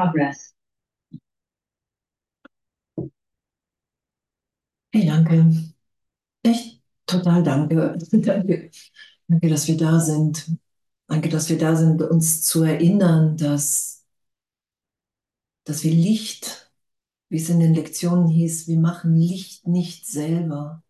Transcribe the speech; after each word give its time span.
Progress. 0.00 0.54
Hey, 4.92 5.06
danke. 5.06 5.52
Echt 6.42 6.82
total 7.06 7.42
danke. 7.42 7.98
Danke. 8.12 8.70
Danke, 9.28 9.48
dass 9.48 9.68
wir 9.68 9.76
da 9.76 10.00
sind. 10.00 10.56
Danke, 11.08 11.28
dass 11.28 11.48
wir 11.50 11.58
da 11.58 11.76
sind, 11.76 12.02
uns 12.02 12.42
zu 12.42 12.62
erinnern, 12.64 13.36
dass, 13.36 14.06
dass 15.64 15.84
wir 15.84 15.92
Licht, 15.92 16.72
wie 17.28 17.36
es 17.36 17.50
in 17.50 17.60
den 17.60 17.74
Lektionen 17.74 18.28
hieß, 18.28 18.68
wir 18.68 18.78
machen 18.78 19.16
Licht 19.16 19.66
nicht 19.66 20.06
selber. 20.06 20.82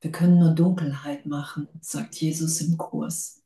Wir 0.00 0.12
können 0.12 0.38
nur 0.38 0.52
Dunkelheit 0.54 1.26
machen, 1.26 1.68
sagt 1.80 2.16
Jesus 2.16 2.60
im 2.60 2.76
Kurs. 2.78 3.42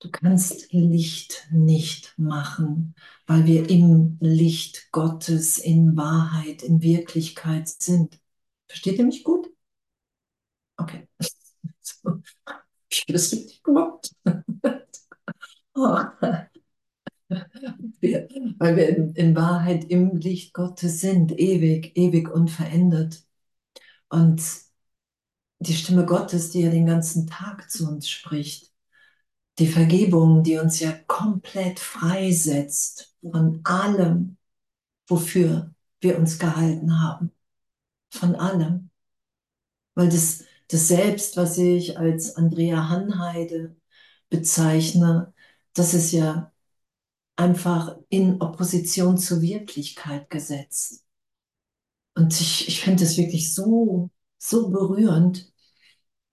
Du 0.00 0.10
kannst 0.10 0.72
Licht 0.72 1.48
nicht 1.50 2.14
machen, 2.18 2.94
weil 3.26 3.46
wir 3.46 3.70
im 3.70 4.18
Licht 4.20 4.88
Gottes, 4.92 5.58
in 5.58 5.96
Wahrheit, 5.96 6.62
in 6.62 6.82
Wirklichkeit 6.82 7.68
sind. 7.68 8.20
Versteht 8.68 8.98
ihr 8.98 9.06
mich 9.06 9.24
gut? 9.24 9.48
Okay. 10.76 11.08
Ich 12.90 13.00
habe 13.02 13.12
das 13.12 13.32
richtig 13.32 13.62
gemacht. 13.62 14.10
Wir, 18.00 18.28
weil 18.58 18.76
wir 18.76 19.16
in, 19.16 19.34
Wahrheit 19.34 19.84
im 19.90 20.16
Licht 20.16 20.52
Gottes 20.52 21.00
sind, 21.00 21.32
ewig, 21.38 21.96
ewig 21.96 22.30
unverändert. 22.30 23.24
Und 24.08 24.42
die 25.58 25.74
Stimme 25.74 26.04
Gottes, 26.04 26.50
die 26.50 26.60
ja 26.60 26.70
den 26.70 26.86
ganzen 26.86 27.26
Tag 27.26 27.70
zu 27.70 27.88
uns 27.88 28.08
spricht, 28.08 28.73
die 29.58 29.66
Vergebung, 29.68 30.42
die 30.42 30.58
uns 30.58 30.80
ja 30.80 30.92
komplett 31.06 31.78
freisetzt 31.78 33.14
von 33.22 33.60
allem, 33.64 34.36
wofür 35.08 35.74
wir 36.00 36.18
uns 36.18 36.38
gehalten 36.38 37.00
haben. 37.00 37.32
Von 38.10 38.36
allem. 38.36 38.90
Weil 39.94 40.08
das, 40.08 40.44
das 40.68 40.88
Selbst, 40.88 41.36
was 41.36 41.58
ich 41.58 41.98
als 41.98 42.36
Andrea 42.36 42.88
Hanheide 42.88 43.76
bezeichne, 44.28 45.32
das 45.74 45.94
ist 45.94 46.12
ja 46.12 46.52
einfach 47.36 47.96
in 48.08 48.40
Opposition 48.40 49.18
zur 49.18 49.40
Wirklichkeit 49.42 50.30
gesetzt. 50.30 51.04
Und 52.14 52.40
ich, 52.40 52.68
ich 52.68 52.80
finde 52.80 53.04
es 53.04 53.16
wirklich 53.16 53.54
so, 53.54 54.10
so 54.38 54.70
berührend, 54.70 55.52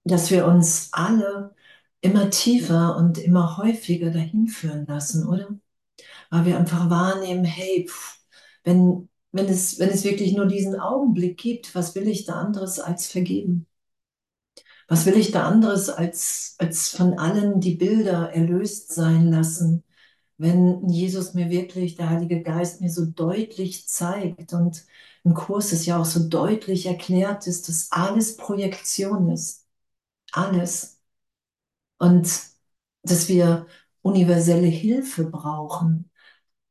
dass 0.04 0.32
wir 0.32 0.46
uns 0.46 0.90
alle 0.92 1.56
immer 2.02 2.30
tiefer 2.30 2.98
und 2.98 3.18
immer 3.18 3.58
häufiger 3.58 4.12
dahin 4.12 4.48
führen 4.48 4.86
lassen, 4.88 5.28
oder? 5.28 5.50
Weil 6.30 6.46
wir 6.46 6.58
einfach 6.60 6.90
wahrnehmen, 6.90 7.46
hey, 7.46 7.88
pff, 7.90 8.20
wenn, 8.64 9.10
wenn, 9.32 9.48
es, 9.48 9.80
wenn 9.80 9.90
es 9.90 10.04
wirklich 10.06 10.34
nur 10.34 10.48
diesen 10.48 10.80
Augenblick 10.80 11.38
gibt, 11.40 11.76
was 11.76 11.96
will 11.96 12.08
ich 12.08 12.26
da 12.26 12.36
anderes 12.36 12.80
als 12.80 13.08
vergeben? 13.08 13.68
Was 14.88 15.06
will 15.06 15.18
ich 15.18 15.32
da 15.32 15.48
anderes 15.48 15.90
als, 15.90 16.56
als 16.58 16.90
von 16.90 17.18
allen 17.18 17.62
die 17.62 17.76
Bilder 17.76 18.32
erlöst 18.34 18.94
sein 18.94 19.32
lassen, 19.32 19.84
wenn 20.38 20.88
Jesus 20.90 21.34
mir 21.34 21.50
wirklich, 21.50 21.96
der 21.96 22.10
Heilige 22.10 22.42
Geist 22.44 22.82
mir 22.82 22.90
so 22.92 23.06
deutlich 23.06 23.88
zeigt 23.88 24.54
und 24.54 24.86
im 25.24 25.34
Kurs 25.36 25.72
ist 25.72 25.86
ja 25.86 26.00
auch 26.02 26.06
so 26.06 26.28
deutlich 26.30 26.88
erklärt 26.88 27.48
ist, 27.48 27.70
dass 27.70 27.92
alles 27.92 28.38
Projektion 28.38 29.30
ist. 29.32 29.66
Alles 30.34 31.01
und 32.02 32.30
dass 33.04 33.30
wir 33.30 33.68
universelle 34.02 34.68
Hilfe 34.68 35.26
brauchen. 35.26 36.10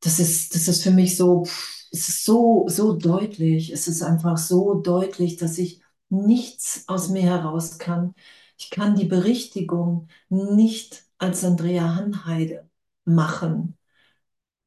Das 0.01 0.21
ist, 0.21 0.55
das 0.55 0.69
ist 0.69 0.83
für 0.83 0.91
mich 0.93 1.17
so, 1.17 1.45
es 1.93 2.09
ist 2.09 2.25
so, 2.25 2.67
so 2.69 2.95
deutlich. 2.95 3.73
Es 3.73 3.89
ist 3.89 4.03
einfach 4.03 4.39
so 4.39 4.75
deutlich, 4.75 5.37
dass 5.37 5.59
ich 5.59 5.83
nichts 6.11 6.85
aus 6.89 7.09
mir 7.11 7.23
heraus 7.23 7.79
kann. 7.79 8.15
Ich 8.59 8.71
kann 8.71 8.97
die 8.97 9.07
Berichtigung 9.07 10.09
nicht 10.29 11.05
als 11.19 11.45
Andrea 11.45 11.97
Hanheide 11.97 12.69
machen, 13.05 13.79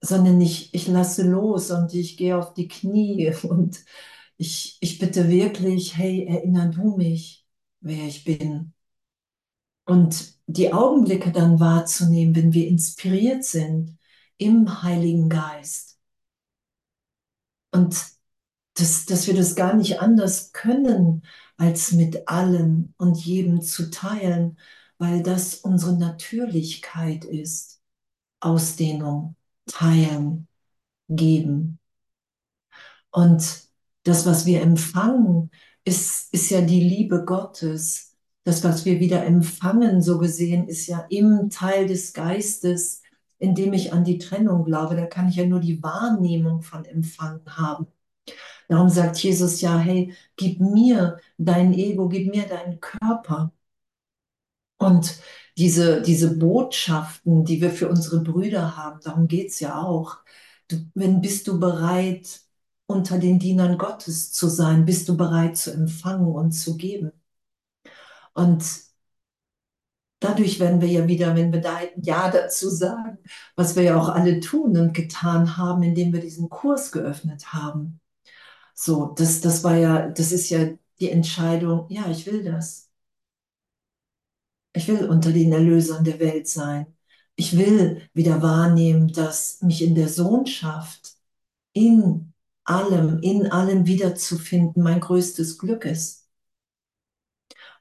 sondern 0.02 0.42
ich, 0.42 0.74
ich 0.74 0.88
lasse 0.88 1.24
los 1.24 1.72
und 1.72 1.94
ich 1.94 2.18
gehe 2.18 2.38
auf 2.38 2.54
die 2.54 2.68
Knie 2.68 3.34
und 3.44 3.84
ich, 4.38 4.78
ich 4.82 5.00
bitte 5.00 5.30
wirklich, 5.30 5.98
hey, 5.98 6.26
erinner 6.28 6.70
du 6.70 6.98
mich, 6.98 7.48
wer 7.82 8.06
ich 8.08 8.24
bin. 8.26 8.74
Und 9.86 10.38
die 10.48 10.74
Augenblicke 10.74 11.32
dann 11.32 11.60
wahrzunehmen, 11.60 12.36
wenn 12.36 12.54
wir 12.54 12.68
inspiriert 12.68 13.44
sind 13.44 13.98
im 14.38 14.84
Heiligen 14.84 15.30
Geist. 15.30 16.00
Und 17.72 17.96
dass, 18.76 19.06
dass 19.06 19.28
wir 19.28 19.36
das 19.36 19.56
gar 19.56 19.74
nicht 19.76 20.00
anders 20.00 20.52
können, 20.52 21.24
als 21.58 21.92
mit 21.92 22.28
allen 22.28 22.94
und 22.98 23.18
jedem 23.18 23.62
zu 23.62 23.90
teilen, 23.90 24.58
weil 24.98 25.22
das 25.24 25.56
unsere 25.56 25.98
Natürlichkeit 25.98 27.26
ist. 27.26 27.82
Ausdehnung, 28.40 29.36
teilen, 29.68 30.48
geben. 31.10 31.80
Und 33.12 33.70
das, 34.04 34.26
was 34.26 34.46
wir 34.46 34.62
empfangen, 34.62 35.52
ist, 35.86 36.34
ist 36.34 36.50
ja 36.50 36.62
die 36.62 36.82
Liebe 36.82 37.26
Gottes 37.26 38.13
das, 38.44 38.64
was 38.64 38.86
wir 38.86 39.00
wieder 39.00 39.26
empfangen, 39.26 40.02
so 40.02 40.18
gesehen, 40.20 40.68
ist 40.68 40.88
ja 40.88 41.06
im 41.10 41.50
Teil 41.50 41.88
des 41.88 42.14
Geistes, 42.14 43.02
in 43.40 43.56
dem 43.56 43.74
ich 43.74 43.94
an 43.94 44.04
die 44.04 44.18
Trennung 44.18 44.66
glaube. 44.66 44.96
Da 44.96 45.06
kann 45.06 45.30
ich 45.30 45.36
ja 45.38 45.46
nur 45.46 45.60
die 45.60 45.82
Wahrnehmung 45.84 46.62
von 46.62 46.86
Empfangen 46.86 47.42
haben. 47.58 47.88
Darum 48.70 48.90
sagt 48.90 49.18
Jesus 49.20 49.62
ja, 49.62 49.78
hey, 49.80 50.14
gib 50.38 50.60
mir 50.60 51.20
dein 51.38 51.74
Ego, 51.74 52.10
gib 52.10 52.34
mir 52.34 52.48
deinen 52.48 52.80
Körper. 52.82 53.52
Und 54.78 55.20
diese, 55.58 56.02
diese 56.02 56.38
Botschaften, 56.38 57.46
die 57.46 57.62
wir 57.62 57.72
für 57.72 57.90
unsere 57.90 58.22
Brüder 58.22 58.76
haben, 58.78 59.00
darum 59.04 59.28
geht 59.28 59.50
es 59.50 59.60
ja 59.60 59.82
auch. 59.82 60.18
Du, 60.68 60.78
wenn 60.96 61.22
bist 61.22 61.48
du 61.48 61.60
bereit, 61.60 62.42
unter 62.86 63.18
den 63.20 63.40
Dienern 63.40 63.78
Gottes 63.78 64.32
zu 64.32 64.50
sein? 64.50 64.86
Bist 64.86 65.10
du 65.10 65.18
bereit 65.18 65.58
zu 65.58 65.72
empfangen 65.72 66.28
und 66.28 66.52
zu 66.52 66.78
geben? 66.78 67.12
Und 68.34 68.64
dadurch 70.20 70.60
werden 70.60 70.82
wir 70.82 70.88
ja 70.88 71.08
wieder, 71.08 71.36
wenn 71.36 71.52
wir 71.54 71.62
da 71.62 71.80
Ja 72.02 72.30
dazu 72.32 72.70
sagen, 72.70 73.18
was 73.56 73.76
wir 73.76 73.84
ja 73.84 74.00
auch 74.00 74.10
alle 74.10 74.40
tun 74.40 74.78
und 74.78 74.94
getan 74.94 75.58
haben, 75.58 75.84
indem 75.84 76.14
wir 76.14 76.22
diesen 76.22 76.50
Kurs 76.50 76.92
geöffnet 76.92 77.54
haben. 77.54 78.00
So, 78.76 79.08
das, 79.18 79.42
das 79.42 79.64
war 79.64 79.78
ja, 79.78 80.10
das 80.10 80.32
ist 80.32 80.50
ja 80.50 80.70
die 81.00 81.12
Entscheidung, 81.12 81.88
ja, 81.90 82.10
ich 82.12 82.26
will 82.28 82.44
das. 82.44 82.90
Ich 84.74 84.88
will 84.88 85.06
unter 85.10 85.32
den 85.32 85.52
Erlösern 85.54 86.04
der 86.04 86.20
Welt 86.20 86.48
sein. 86.48 86.88
Ich 87.36 87.58
will 87.58 88.02
wieder 88.14 88.42
wahrnehmen, 88.42 89.12
dass 89.14 89.62
mich 89.62 89.82
in 89.84 89.96
der 89.96 90.10
Sohnschaft, 90.10 91.14
in 91.74 92.34
allem, 92.66 93.20
in 93.22 93.52
allem 93.52 93.86
wiederzufinden, 93.88 94.84
mein 94.84 95.00
größtes 95.02 95.58
Glück 95.60 95.86
ist. 95.86 96.23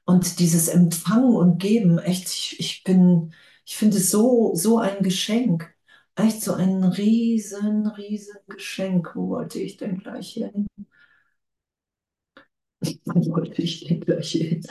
Und 0.05 0.39
dieses 0.39 0.67
Empfangen 0.67 1.35
und 1.35 1.59
Geben, 1.59 1.97
echt, 1.99 2.25
ich, 2.27 2.59
ich 2.59 2.83
bin, 2.83 3.33
ich 3.65 3.75
finde 3.77 3.97
es 3.97 4.11
so, 4.11 4.53
so 4.55 4.77
ein 4.79 5.01
Geschenk. 5.03 5.73
Echt 6.15 6.41
so 6.43 6.53
ein 6.53 6.83
riesen, 6.83 7.87
riesen 7.87 8.35
Geschenk. 8.47 9.11
Wo 9.15 9.29
wollte 9.29 9.59
ich 9.59 9.77
denn 9.77 9.99
gleich 9.99 10.33
hin? 10.33 10.67
Wo 13.05 13.31
wollte 13.35 13.61
ich 13.61 13.85
denn 13.85 14.01
gleich 14.01 14.31
hin? 14.31 14.65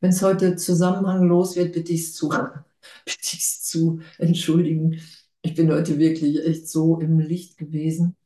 Wenn 0.00 0.10
es 0.10 0.22
heute 0.22 0.56
zusammenhanglos 0.56 1.56
wird, 1.56 1.72
bitte 1.74 1.92
ich 1.92 2.00
es 2.02 2.14
zu, 2.14 2.30
zu 3.06 4.00
entschuldigen. 4.18 5.00
Ich 5.42 5.54
bin 5.54 5.70
heute 5.72 5.98
wirklich 5.98 6.44
echt 6.44 6.68
so 6.68 6.98
im 7.00 7.18
Licht 7.18 7.58
gewesen. 7.58 8.16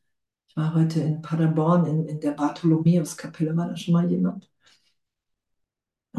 Ich 0.49 0.57
war 0.57 0.75
heute 0.75 1.01
in 1.01 1.21
Paderborn 1.23 1.85
in, 1.87 2.05
in 2.07 2.21
der 2.21 2.33
Bartholomäuskapelle. 2.33 3.57
War 3.57 3.69
da 3.69 3.77
schon 3.77 3.93
mal 3.93 4.09
jemand? 4.11 4.48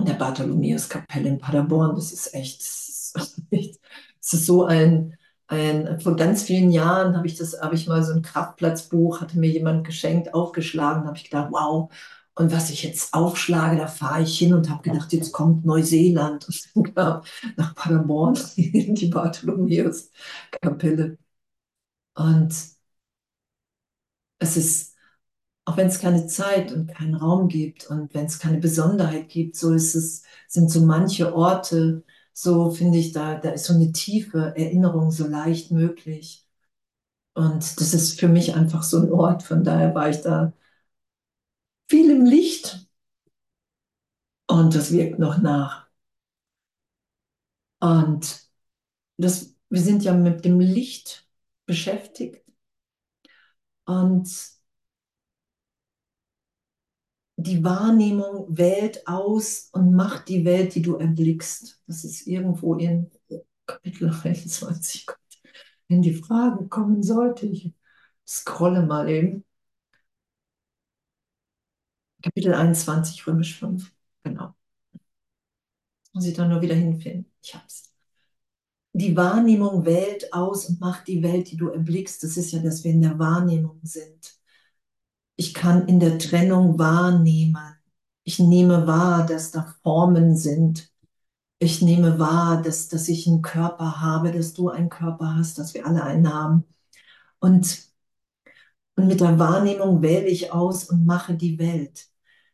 In 0.01 0.07
der 0.07 0.15
Bartholomäuskapelle 0.15 1.29
in 1.29 1.39
Paderborn. 1.39 1.95
Das 1.95 2.13
ist 2.13 2.35
echt, 2.35 2.61
das 2.61 4.33
ist, 4.33 4.47
so 4.47 4.65
ein, 4.65 5.17
ein, 5.49 6.01
vor 6.01 6.17
ganz 6.17 6.43
vielen 6.43 6.71
Jahren 6.71 7.17
habe 7.17 7.27
ich 7.27 7.37
das, 7.37 7.61
habe 7.61 7.75
ich 7.75 7.87
mal 7.89 8.03
so 8.03 8.13
ein 8.13 8.23
Kraftplatzbuch, 8.23 9.21
hatte 9.21 9.39
mir 9.39 9.51
jemand 9.51 9.87
geschenkt, 9.87 10.35
aufgeschlagen, 10.35 11.07
habe 11.07 11.17
ich 11.17 11.25
gedacht, 11.25 11.49
wow. 11.53 11.91
Und 12.35 12.53
was 12.53 12.71
ich 12.71 12.83
jetzt 12.85 13.13
aufschlage, 13.13 13.77
da 13.77 13.87
fahre 13.87 14.23
ich 14.23 14.39
hin 14.39 14.55
und 14.55 14.71
habe 14.71 14.83
gedacht, 14.83 15.13
jetzt 15.13 15.33
kommt 15.33 15.65
Neuseeland 15.67 16.47
und 16.49 16.69
dann 16.75 16.95
kam 16.95 17.23
nach 17.57 17.75
Paderborn 17.75 18.39
in 18.57 18.95
die 18.95 19.09
Bartholomäuskapelle. 19.09 21.19
Und 22.15 22.55
es 24.39 24.57
ist 24.57 24.90
auch 25.65 25.77
wenn 25.77 25.87
es 25.89 26.01
keine 26.01 26.27
Zeit 26.27 26.73
und 26.73 26.89
keinen 26.89 27.15
Raum 27.15 27.49
gibt 27.49 27.89
und 27.89 28.13
wenn 28.15 28.27
es 28.27 28.39
keine 28.39 28.59
Besonderheit 28.59 29.29
gibt, 29.29 29.57
so 29.57 29.73
ist 29.75 29.95
es, 29.95 30.23
sind 30.49 30.71
so 30.71 30.81
manche 30.85 31.35
Orte, 31.35 32.05
so 32.33 32.71
finde 32.71 32.99
ich, 32.99 33.13
da, 33.13 33.37
da 33.37 33.51
ist 33.51 33.65
so 33.67 33.75
eine 33.75 33.93
tiefe 33.93 34.55
Erinnerung 34.57 35.11
so 35.11 35.27
leicht 35.27 35.71
möglich. 35.71 36.47
Und 37.35 37.81
das 37.81 37.95
ist 37.95 38.21
für 38.21 38.29
mich 38.29 38.55
einfach 38.55 38.83
so 38.83 38.99
ein 38.99 39.13
Ort. 39.13 39.43
Von 39.43 39.65
daher 39.65 39.95
war 39.95 40.11
ich 40.11 40.23
da 40.23 40.53
viel 41.89 42.11
im 42.11 42.25
Licht 42.25 42.89
und 44.49 44.75
das 44.75 44.93
wirkt 44.93 45.19
noch 45.19 45.39
nach. 45.39 45.89
Und 47.81 48.49
das, 49.19 49.55
wir 49.71 49.81
sind 49.83 50.05
ja 50.05 50.15
mit 50.15 50.45
dem 50.45 50.61
Licht 50.61 51.29
beschäftigt. 51.67 52.45
Und 53.85 54.29
die 57.43 57.65
Wahrnehmung 57.65 58.47
wählt 58.49 59.07
aus 59.07 59.71
und 59.73 59.95
macht 59.95 60.29
die 60.29 60.45
Welt, 60.45 60.75
die 60.75 60.83
du 60.83 60.97
erblickst. 60.97 61.83
Das 61.87 62.05
ist 62.05 62.27
irgendwo 62.27 62.75
in 62.75 63.11
Kapitel 63.67 64.11
21. 64.25 65.07
Wenn 65.89 66.03
die 66.03 66.15
Frage 66.15 66.69
kommen 66.69 67.03
sollte, 67.03 67.47
ich 67.47 67.73
scrolle 68.27 68.83
mal 68.87 69.09
eben. 69.09 69.45
Kapitel 72.23 72.55
21, 72.55 73.27
Römisch 73.27 73.59
5. 73.59 73.93
Genau. 74.23 74.55
Muss 76.13 76.27
ich 76.27 76.35
da 76.35 76.47
nur 76.47 76.61
wieder 76.61 76.75
hinfinden. 76.75 77.33
Ich 77.43 77.55
hab's. 77.55 77.93
Die 78.93 79.17
Wahrnehmung 79.17 79.87
wählt 79.87 80.33
aus 80.33 80.67
und 80.69 80.81
macht 80.81 81.09
die 81.09 81.23
Welt, 81.23 81.51
die 81.51 81.57
du 81.57 81.69
erblickst. 81.69 82.23
Das 82.23 82.37
ist 82.37 82.53
ja, 82.53 82.61
dass 82.61 82.85
wir 82.85 82.91
in 82.93 83.03
der 83.03 83.19
Wahrnehmung 83.19 83.81
sind. 83.83 84.40
Ich 85.41 85.55
kann 85.55 85.89
in 85.89 86.01
der 86.01 86.19
Trennung 86.19 86.79
wahrnehmen. 86.79 87.57
Ich 88.25 88.39
nehme 88.41 88.87
wahr, 88.87 89.25
dass 89.25 89.51
da 89.51 89.75
Formen 89.83 90.37
sind. 90.37 90.93
Ich 91.59 91.81
nehme 91.81 92.19
wahr, 92.19 92.61
dass, 92.61 92.89
dass 92.89 93.09
ich 93.09 93.27
einen 93.27 93.41
Körper 93.41 94.03
habe, 94.03 94.33
dass 94.33 94.53
du 94.53 94.69
einen 94.69 94.91
Körper 94.91 95.37
hast, 95.37 95.57
dass 95.57 95.73
wir 95.73 95.87
alle 95.87 96.05
einen 96.05 96.31
haben. 96.31 96.65
Und, 97.39 97.89
und 98.97 99.07
mit 99.07 99.23
der 99.23 99.39
Wahrnehmung 99.39 100.03
wähle 100.03 100.27
ich 100.27 100.53
aus 100.53 100.85
und 100.91 101.07
mache 101.07 101.35
die 101.35 101.59
Welt. 101.59 102.09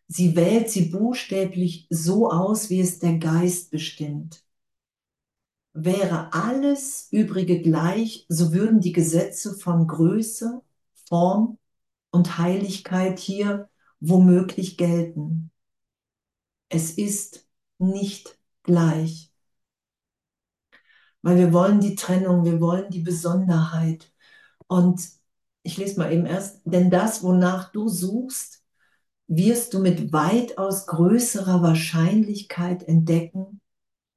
Sie 0.06 0.36
wählt 0.36 0.70
sie 0.70 0.84
buchstäblich 0.84 1.88
so 1.90 2.30
aus, 2.30 2.70
wie 2.70 2.78
es 2.78 3.00
der 3.00 3.18
Geist 3.18 3.72
bestimmt. 3.72 4.44
Wäre 5.72 6.32
alles 6.32 7.08
Übrige 7.10 7.60
gleich, 7.62 8.26
so 8.28 8.52
würden 8.52 8.80
die 8.80 8.92
Gesetze 8.92 9.54
von 9.54 9.88
Größe, 9.88 10.62
Form 11.08 11.58
und 12.16 12.38
Heiligkeit 12.38 13.18
hier 13.18 13.68
womöglich 14.00 14.76
gelten. 14.78 15.50
Es 16.68 16.92
ist 16.92 17.46
nicht 17.78 18.38
gleich. 18.62 19.32
Weil 21.22 21.36
wir 21.36 21.52
wollen 21.52 21.80
die 21.80 21.94
Trennung, 21.94 22.44
wir 22.44 22.60
wollen 22.60 22.90
die 22.90 23.02
Besonderheit. 23.02 24.12
Und 24.66 25.06
ich 25.62 25.76
lese 25.76 25.98
mal 25.98 26.12
eben 26.12 26.24
erst, 26.24 26.62
denn 26.64 26.90
das, 26.90 27.22
wonach 27.22 27.70
du 27.72 27.88
suchst, 27.88 28.64
wirst 29.28 29.74
du 29.74 29.80
mit 29.80 30.12
weitaus 30.12 30.86
größerer 30.86 31.62
Wahrscheinlichkeit 31.62 32.82
entdecken 32.84 33.60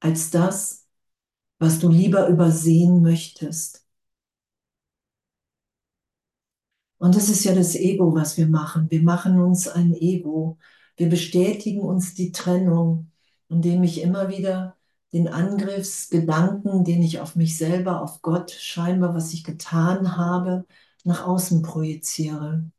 als 0.00 0.30
das, 0.30 0.86
was 1.58 1.80
du 1.80 1.90
lieber 1.90 2.28
übersehen 2.28 3.02
möchtest. 3.02 3.84
Und 7.00 7.16
das 7.16 7.30
ist 7.30 7.44
ja 7.44 7.54
das 7.54 7.74
Ego, 7.76 8.14
was 8.14 8.36
wir 8.36 8.46
machen. 8.46 8.90
Wir 8.90 9.02
machen 9.02 9.40
uns 9.40 9.68
ein 9.68 9.94
Ego. 9.94 10.58
Wir 10.98 11.08
bestätigen 11.08 11.80
uns 11.80 12.14
die 12.14 12.30
Trennung, 12.30 13.10
indem 13.48 13.82
ich 13.84 14.02
immer 14.02 14.28
wieder 14.28 14.76
den 15.14 15.26
Angriffsgedanken, 15.26 16.84
den 16.84 17.02
ich 17.02 17.20
auf 17.20 17.36
mich 17.36 17.56
selber, 17.56 18.02
auf 18.02 18.20
Gott, 18.20 18.50
scheinbar, 18.50 19.14
was 19.14 19.32
ich 19.32 19.44
getan 19.44 20.18
habe, 20.18 20.66
nach 21.04 21.26
außen 21.26 21.62
projiziere. 21.62 22.70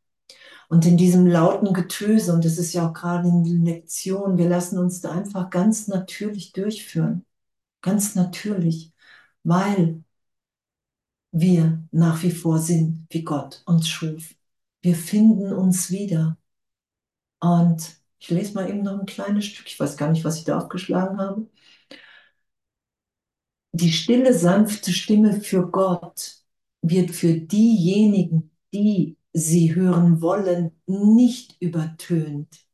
Und 0.70 0.86
in 0.86 0.98
diesem 0.98 1.26
lauten 1.26 1.74
Getöse, 1.74 2.32
und 2.32 2.46
das 2.46 2.60
ist 2.60 2.74
ja 2.74 2.88
auch 2.90 2.94
gerade 2.94 3.28
in 3.28 3.44
den 3.44 3.66
Lektionen, 3.66 4.38
wir 4.38 4.48
lassen 4.48 4.78
uns 4.78 5.02
da 5.02 5.12
einfach 5.14 5.50
ganz 5.50 5.88
natürlich 5.88 6.54
durchführen. 6.54 7.26
Ganz 7.82 8.14
natürlich, 8.14 8.94
weil 9.44 10.04
wir 11.32 11.84
nach 11.92 12.24
wie 12.24 12.32
vor 12.32 12.60
sind, 12.60 13.08
wie 13.10 13.24
Gott 13.24 13.62
uns 13.66 13.90
schuf. 13.90 14.36
Wir 14.82 14.96
finden 14.96 15.54
uns 15.54 15.92
wieder. 15.92 16.38
Und 17.40 17.98
ich 18.20 18.30
lese 18.30 18.54
mal 18.54 18.70
eben 18.70 18.84
noch 18.84 19.00
ein 19.00 19.06
kleines 19.06 19.46
Stück. 19.46 19.68
Ich 19.68 19.80
weiß 19.80 19.98
gar 19.98 20.12
nicht, 20.12 20.24
was 20.24 20.38
ich 20.38 20.44
da 20.46 20.58
aufgeschlagen 20.60 21.20
habe. 21.20 21.48
Die 23.74 23.92
stille, 23.92 24.34
sanfte 24.34 24.92
Stimme 24.94 25.42
für 25.42 25.70
Gott 25.70 26.38
wird 26.82 27.12
für 27.12 27.34
diejenigen, 27.34 28.52
die 28.74 29.18
sie 29.34 29.76
hören 29.76 30.22
wollen, 30.22 30.72
nicht 30.88 31.56
übertönt 31.62 32.66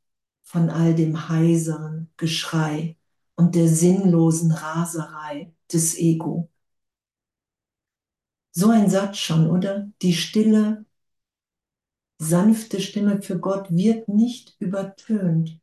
von 0.43 0.69
all 0.69 0.95
dem 0.95 1.29
heiseren 1.29 2.09
Geschrei 2.17 2.97
und 3.35 3.55
der 3.55 3.67
sinnlosen 3.67 4.51
Raserei 4.51 5.53
des 5.71 5.97
Ego. 5.97 6.49
So 8.57 8.69
ein 8.71 8.89
Satz 8.89 9.17
schon, 9.19 9.49
oder? 9.51 9.87
Die 10.01 10.13
stille, 10.13 10.83
sanfte 12.19 12.81
Stimme 12.81 13.21
für 13.21 13.39
Gott 13.39 13.67
wird 13.69 14.07
nicht 14.09 14.55
übertönt, 14.59 15.59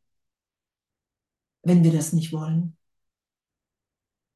wenn 1.63 1.83
wir 1.83 1.91
das 1.91 2.13
nicht 2.13 2.31
wollen. 2.31 2.77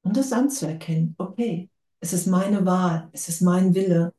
Und 0.02 0.18
das 0.18 0.34
anzuerkennen, 0.34 1.16
okay, 1.18 1.70
es 2.02 2.12
ist 2.12 2.28
meine 2.28 2.66
Wahl, 2.66 3.10
es 3.14 3.30
ist 3.30 3.42
mein 3.42 3.74
Wille, 3.76 4.14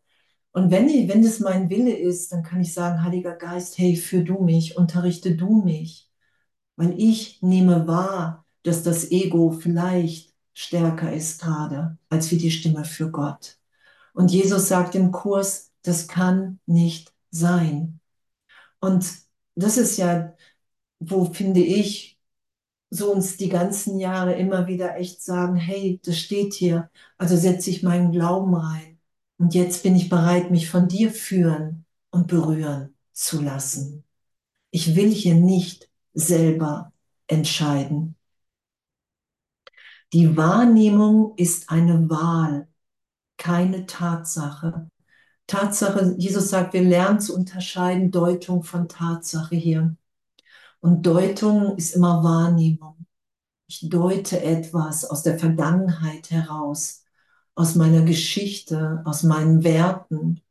und 0.52 0.70
wenn, 0.70 0.88
ich, 0.88 1.08
wenn 1.08 1.22
das 1.22 1.40
mein 1.40 1.70
Wille 1.70 1.96
ist, 1.96 2.32
dann 2.32 2.42
kann 2.42 2.62
ich 2.62 2.74
sagen, 2.74 3.04
Heiliger 3.04 3.36
Geist, 3.36 3.78
hey, 3.78 3.96
führ 3.96 4.24
du 4.24 4.42
mich, 4.42 4.76
unterrichte 4.76 5.36
du 5.36 5.62
mich. 5.62 6.10
Weil 6.76 6.98
ich 7.00 7.42
nehme 7.42 7.86
wahr, 7.88 8.46
dass 8.64 8.82
das 8.82 9.10
Ego 9.12 9.52
vielleicht 9.52 10.34
stärker 10.54 11.12
ist 11.12 11.42
gerade 11.42 11.98
als 12.10 12.30
wie 12.32 12.38
die 12.38 12.50
Stimme 12.52 12.84
für 12.86 13.10
Gott. 13.12 13.59
Und 14.14 14.30
Jesus 14.30 14.68
sagt 14.68 14.94
im 14.94 15.12
Kurs, 15.12 15.72
das 15.82 16.08
kann 16.08 16.60
nicht 16.66 17.12
sein. 17.30 18.00
Und 18.80 19.06
das 19.54 19.76
ist 19.78 19.96
ja, 19.98 20.34
wo 20.98 21.26
finde 21.26 21.60
ich, 21.60 22.18
so 22.90 23.12
uns 23.12 23.36
die 23.36 23.48
ganzen 23.48 23.98
Jahre 23.98 24.34
immer 24.34 24.66
wieder 24.66 24.96
echt 24.96 25.22
sagen, 25.22 25.56
hey, 25.56 26.00
das 26.04 26.18
steht 26.18 26.54
hier, 26.54 26.90
also 27.18 27.36
setze 27.36 27.70
ich 27.70 27.82
meinen 27.82 28.10
Glauben 28.12 28.54
rein. 28.54 28.98
Und 29.38 29.54
jetzt 29.54 29.82
bin 29.84 29.94
ich 29.96 30.08
bereit, 30.08 30.50
mich 30.50 30.68
von 30.68 30.88
dir 30.88 31.10
führen 31.12 31.86
und 32.10 32.26
berühren 32.26 32.94
zu 33.12 33.40
lassen. 33.40 34.04
Ich 34.70 34.96
will 34.96 35.10
hier 35.10 35.34
nicht 35.34 35.88
selber 36.14 36.92
entscheiden. 37.26 38.16
Die 40.12 40.36
Wahrnehmung 40.36 41.34
ist 41.36 41.70
eine 41.70 42.10
Wahl, 42.10 42.66
keine 43.40 43.86
Tatsache. 43.86 44.90
Tatsache, 45.46 46.14
Jesus 46.18 46.50
sagt, 46.50 46.74
wir 46.74 46.82
lernen 46.82 47.20
zu 47.20 47.34
unterscheiden 47.34 48.10
Deutung 48.12 48.62
von 48.62 48.88
Tatsache 48.88 49.56
hier. 49.56 49.96
Und 50.80 51.04
Deutung 51.06 51.76
ist 51.76 51.96
immer 51.96 52.22
Wahrnehmung. 52.22 53.06
Ich 53.66 53.88
deute 53.88 54.42
etwas 54.42 55.04
aus 55.04 55.22
der 55.22 55.38
Vergangenheit 55.38 56.30
heraus 56.30 57.04
aus 57.54 57.74
meiner 57.74 58.02
Geschichte, 58.02 59.02
aus 59.04 59.22
meinen 59.22 59.64
Werten. 59.64 60.42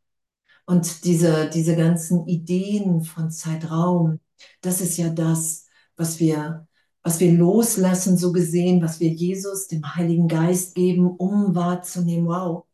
Und 0.65 1.05
diese, 1.05 1.49
diese 1.49 1.75
ganzen 1.75 2.27
Ideen 2.27 3.03
von 3.03 3.31
Zeitraum, 3.31 4.19
das 4.61 4.81
ist 4.81 4.97
ja 4.97 5.09
das, 5.09 5.67
was 5.95 6.19
wir, 6.19 6.67
was 7.03 7.19
wir 7.19 7.31
loslassen, 7.33 8.17
so 8.17 8.31
gesehen, 8.31 8.81
was 8.81 8.99
wir 8.99 9.09
Jesus, 9.09 9.67
dem 9.67 9.95
Heiligen 9.95 10.27
Geist 10.27 10.75
geben, 10.75 11.07
um 11.07 11.55
wahrzunehmen, 11.55 12.27
wow, 12.27 12.65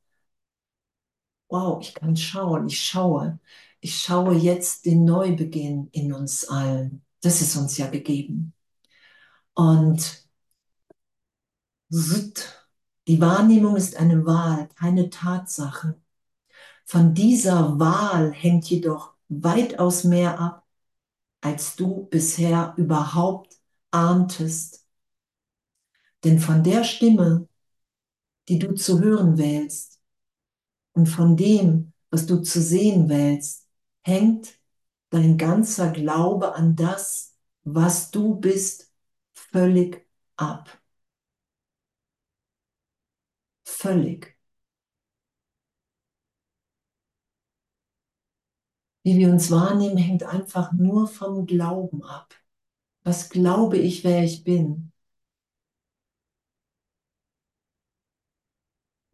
wow, 1.56 1.80
ich 1.82 1.94
kann 1.94 2.16
schauen, 2.18 2.68
ich 2.68 2.82
schaue, 2.84 3.40
ich 3.80 3.98
schaue 4.02 4.36
jetzt 4.36 4.86
den 4.86 5.06
Neubeginn 5.06 5.90
in 5.92 6.14
uns 6.14 6.46
allen. 6.50 7.04
Das 7.22 7.42
ist 7.42 7.56
uns 7.56 7.78
ja 7.78 7.88
gegeben. 7.88 8.54
Und 9.54 10.28
die 13.08 13.22
Wahrnehmung 13.22 13.76
ist 13.78 13.96
eine 13.96 14.26
Wahl, 14.26 14.68
keine 14.76 15.10
Tatsache. 15.10 15.96
Von 16.86 17.14
dieser 17.14 17.80
Wahl 17.80 18.34
hängt 18.34 18.66
jedoch 18.70 19.14
weitaus 19.30 20.04
mehr 20.04 20.40
ab, 20.40 20.66
als 21.42 21.76
du 21.76 22.06
bisher 22.08 22.74
überhaupt 22.78 23.56
ahntest. 23.92 24.86
Denn 26.24 26.40
von 26.40 26.64
der 26.64 26.84
Stimme, 26.84 27.48
die 28.50 28.60
du 28.60 28.74
zu 28.76 29.00
hören 29.00 29.38
wählst 29.38 29.95
und 30.96 31.08
von 31.08 31.38
dem, 31.38 31.94
was 32.12 32.28
du 32.28 32.42
zu 32.44 32.62
sehen 32.62 33.10
wählst, 33.10 33.68
hängt 34.04 34.60
dein 35.12 35.38
ganzer 35.38 35.92
Glaube 35.92 36.56
an 36.56 36.76
das, 36.78 37.36
was 37.64 38.12
du 38.12 38.36
bist, 38.36 38.94
völlig 39.34 40.08
ab. 40.38 40.70
völlig. 43.64 44.36
wie 49.04 49.18
wir 49.18 49.30
uns 49.30 49.52
wahrnehmen, 49.52 49.96
hängt 49.98 50.24
einfach 50.24 50.72
nur 50.74 51.08
vom 51.08 51.46
Glauben 51.46 52.04
ab. 52.04 52.34
Was 53.04 53.30
glaube 53.30 53.78
ich, 53.78 54.04
wer 54.04 54.24
ich 54.24 54.44
bin? 54.44 54.92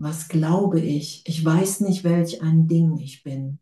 Was 0.02 0.30
glaube 0.30 0.80
ich? 0.82 1.22
Ich 1.28 1.46
weiß 1.46 1.82
nicht, 1.82 2.04
welch 2.04 2.42
ein 2.42 2.68
Ding 2.68 2.98
ich 2.98 3.22
bin. 3.22 3.60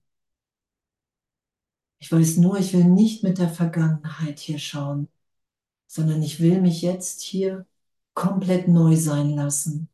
Ich 1.99 2.09
weiß 2.11 2.37
nur, 2.37 2.57
ich 2.57 2.71
will 2.73 2.85
nicht 2.85 3.23
mit 3.23 3.39
der 3.39 3.49
Vergangenheit 3.49 4.39
hier 4.39 4.57
schauen, 4.57 5.09
sondern 5.87 6.23
ich 6.23 6.39
will 6.39 6.61
mich 6.61 6.81
jetzt 6.81 7.21
hier 7.21 7.65
komplett 8.13 8.69
neu 8.69 8.95
sein 8.95 9.31
lassen. 9.31 9.89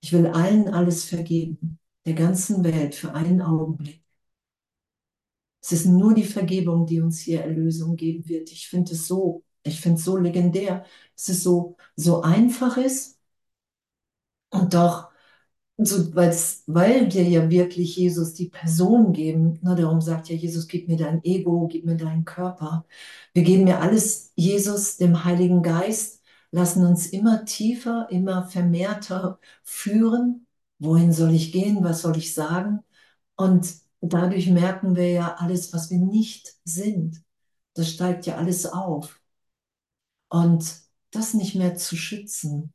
Ich 0.00 0.12
will 0.14 0.28
allen 0.28 0.68
alles 0.68 1.04
vergeben, 1.04 1.78
der 2.06 2.14
ganzen 2.14 2.64
Welt 2.64 2.94
für 2.94 3.14
einen 3.14 3.42
Augenblick. 3.42 4.02
Es 5.60 5.72
ist 5.72 5.86
nur 5.86 6.14
die 6.14 6.24
Vergebung, 6.24 6.86
die 6.86 7.02
uns 7.02 7.20
hier 7.20 7.42
Erlösung 7.42 7.96
geben 7.96 8.26
wird. 8.28 8.50
Ich 8.50 8.66
finde 8.68 8.92
es 8.92 9.06
so, 9.06 9.44
ich 9.62 9.80
finde 9.80 9.98
es 9.98 10.04
so 10.06 10.16
legendär, 10.16 10.86
dass 11.16 11.28
es 11.28 11.42
so, 11.42 11.76
so 11.96 12.22
einfach 12.22 12.78
ist 12.78 13.18
und 14.50 14.74
doch 14.74 15.11
so, 15.78 16.14
weil 16.14 17.12
wir 17.12 17.22
ja 17.24 17.50
wirklich 17.50 17.96
Jesus 17.96 18.34
die 18.34 18.48
Person 18.48 19.12
geben, 19.12 19.58
ne, 19.62 19.74
darum 19.74 20.00
sagt 20.00 20.28
ja 20.28 20.36
Jesus, 20.36 20.68
gib 20.68 20.88
mir 20.88 20.96
dein 20.96 21.24
Ego, 21.24 21.66
gib 21.68 21.84
mir 21.84 21.96
deinen 21.96 22.24
Körper. 22.24 22.86
Wir 23.34 23.42
geben 23.42 23.64
mir 23.64 23.80
alles 23.80 24.32
Jesus, 24.36 24.96
dem 24.96 25.24
Heiligen 25.24 25.62
Geist, 25.62 26.22
lassen 26.50 26.84
uns 26.86 27.06
immer 27.06 27.44
tiefer, 27.44 28.06
immer 28.10 28.46
vermehrter 28.46 29.38
führen. 29.64 30.46
Wohin 30.78 31.12
soll 31.12 31.32
ich 31.34 31.52
gehen? 31.52 31.82
Was 31.84 32.02
soll 32.02 32.16
ich 32.16 32.34
sagen? 32.34 32.80
Und 33.36 33.74
dadurch 34.00 34.48
merken 34.48 34.96
wir 34.96 35.10
ja 35.10 35.34
alles, 35.36 35.72
was 35.72 35.90
wir 35.90 35.98
nicht 35.98 36.54
sind. 36.64 37.22
Das 37.74 37.90
steigt 37.90 38.26
ja 38.26 38.36
alles 38.36 38.66
auf. 38.66 39.20
Und 40.28 40.82
das 41.10 41.34
nicht 41.34 41.54
mehr 41.54 41.76
zu 41.76 41.96
schützen, 41.96 42.72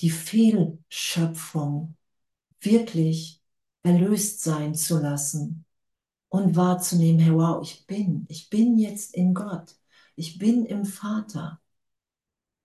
die 0.00 0.10
Fehlschöpfung, 0.10 1.96
wirklich 2.64 3.42
erlöst 3.82 4.42
sein 4.42 4.74
zu 4.74 4.98
lassen 4.98 5.64
und 6.30 6.56
wahrzunehmen, 6.56 7.20
hey, 7.20 7.34
wow, 7.34 7.62
ich 7.62 7.86
bin, 7.86 8.26
ich 8.28 8.50
bin 8.50 8.78
jetzt 8.78 9.14
in 9.14 9.34
Gott, 9.34 9.76
ich 10.16 10.38
bin 10.38 10.66
im 10.66 10.84
Vater. 10.84 11.60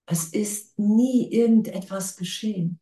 Es 0.08 0.26
ist 0.34 0.78
nie 0.78 1.32
irgendetwas 1.32 2.18
geschehen. 2.18 2.82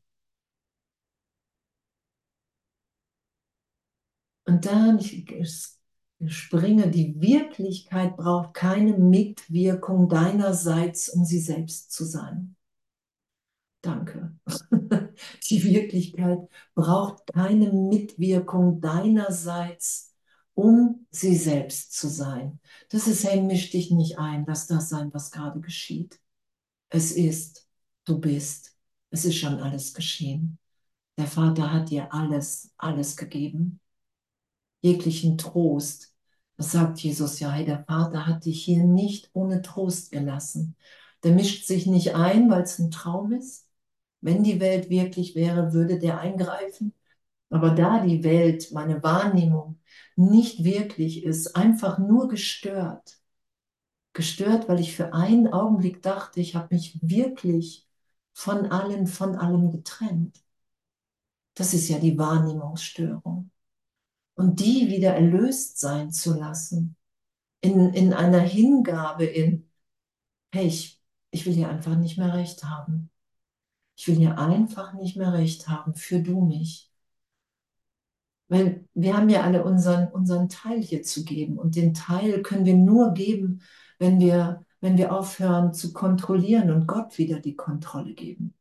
Und 4.46 4.66
dann, 4.66 4.98
ich, 5.00 5.28
springe, 6.28 6.90
die 6.92 7.22
Wirklichkeit 7.22 8.18
braucht 8.18 8.54
keine 8.56 8.98
Mitwirkung 8.98 10.10
deinerseits, 10.10 11.10
um 11.10 11.26
sie 11.26 11.40
selbst 11.40 11.94
zu 11.94 12.06
sein. 12.06 12.57
Danke. 13.82 14.36
Die 15.50 15.64
Wirklichkeit 15.64 16.40
braucht 16.76 17.28
keine 17.34 17.72
Mitwirkung 17.72 18.82
deinerseits, 18.82 20.14
um 20.54 21.08
sie 21.12 21.36
selbst 21.36 21.94
zu 21.94 22.08
sein. 22.08 22.60
Das 22.90 23.08
ist, 23.08 23.24
hey, 23.24 23.42
misch 23.42 23.70
dich 23.70 23.92
nicht 23.92 24.18
ein, 24.18 24.46
lass 24.48 24.68
das 24.68 24.90
sein, 24.90 25.14
was 25.14 25.32
gerade 25.32 25.62
geschieht. 25.62 26.20
Es 26.90 27.12
ist, 27.12 27.68
du 28.06 28.20
bist, 28.20 28.76
es 29.12 29.26
ist 29.26 29.38
schon 29.38 29.60
alles 29.60 29.94
geschehen. 29.94 30.58
Der 31.18 31.28
Vater 31.28 31.72
hat 31.72 31.90
dir 31.90 32.14
alles, 32.14 32.74
alles 32.78 33.18
gegeben. 33.18 33.80
Jeglichen 34.82 35.38
Trost. 35.38 36.16
Das 36.58 36.72
sagt 36.72 37.00
Jesus 37.00 37.40
ja, 37.40 37.52
hey, 37.52 37.66
der 37.66 37.84
Vater 37.86 38.26
hat 38.26 38.46
dich 38.46 38.64
hier 38.64 38.84
nicht 38.84 39.30
ohne 39.34 39.62
Trost 39.62 40.12
gelassen. 40.12 40.76
Der 41.24 41.34
mischt 41.34 41.66
sich 41.68 41.86
nicht 41.88 42.16
ein, 42.16 42.50
weil 42.50 42.64
es 42.64 42.80
ein 42.80 42.92
Traum 42.92 43.32
ist, 43.32 43.67
wenn 44.22 44.44
die 44.44 44.60
Welt 44.60 44.90
wirklich 44.90 45.36
wäre, 45.36 45.74
würde 45.74 46.00
der 46.00 46.20
eingreifen. 46.20 46.94
Aber 47.50 47.72
da 47.72 48.04
die 48.06 48.24
Welt, 48.24 48.72
meine 48.74 49.02
Wahrnehmung, 49.04 49.80
nicht 50.16 50.64
wirklich 50.64 51.24
ist, 51.24 51.56
einfach 51.56 51.98
nur 52.00 52.28
gestört. 52.28 53.20
Gestört, 54.14 54.68
weil 54.68 54.80
ich 54.80 54.96
für 54.96 55.14
einen 55.14 55.48
Augenblick 55.48 56.02
dachte, 56.02 56.42
ich 56.42 56.56
habe 56.56 56.76
mich 56.76 57.00
wirklich 57.02 57.88
von 58.34 58.68
allem, 58.72 59.08
von 59.08 59.36
allem 59.36 59.72
getrennt. 59.72 60.44
Das 61.56 61.74
ist 61.74 61.88
ja 61.90 62.00
die 62.00 62.18
Wahrnehmungsstörung. 62.18 63.52
Und 64.36 64.60
die 64.60 64.90
wieder 64.90 65.16
erlöst 65.16 65.80
sein 65.80 66.12
zu 66.12 66.36
lassen, 66.38 66.96
in, 67.62 67.94
in 67.94 68.14
einer 68.14 68.40
Hingabe, 68.40 69.26
in, 69.26 69.70
hey, 70.54 70.68
ich, 70.68 71.02
ich 71.32 71.46
will 71.46 71.54
hier 71.54 71.70
einfach 71.70 71.96
nicht 71.98 72.18
mehr 72.18 72.34
recht 72.34 72.64
haben. 72.64 73.10
Ich 73.98 74.08
will 74.08 74.16
hier 74.16 74.38
einfach 74.38 74.94
nicht 74.94 75.18
mehr 75.18 75.34
recht 75.34 75.68
haben, 75.68 75.96
für 75.96 76.22
du 76.22 76.42
mich. 76.42 76.92
Weil 78.48 78.86
wir 78.94 79.18
haben 79.18 79.30
ja 79.30 79.42
alle 79.42 79.64
unseren, 79.64 80.08
unseren 80.10 80.50
Teil 80.50 80.82
hier 80.82 81.04
zu 81.04 81.26
geben. 81.26 81.58
Und 81.58 81.76
den 81.76 81.94
Teil 81.94 82.42
können 82.44 82.66
wir 82.66 82.76
nur 82.76 83.14
geben, 83.14 83.62
wenn 84.00 84.20
wir, 84.20 84.64
wenn 84.82 84.98
wir 84.98 85.14
aufhören 85.14 85.74
zu 85.74 85.94
kontrollieren 85.94 86.72
und 86.72 86.88
Gott 86.88 87.18
wieder 87.18 87.40
die 87.40 87.56
Kontrolle 87.56 88.14
geben. 88.14 88.54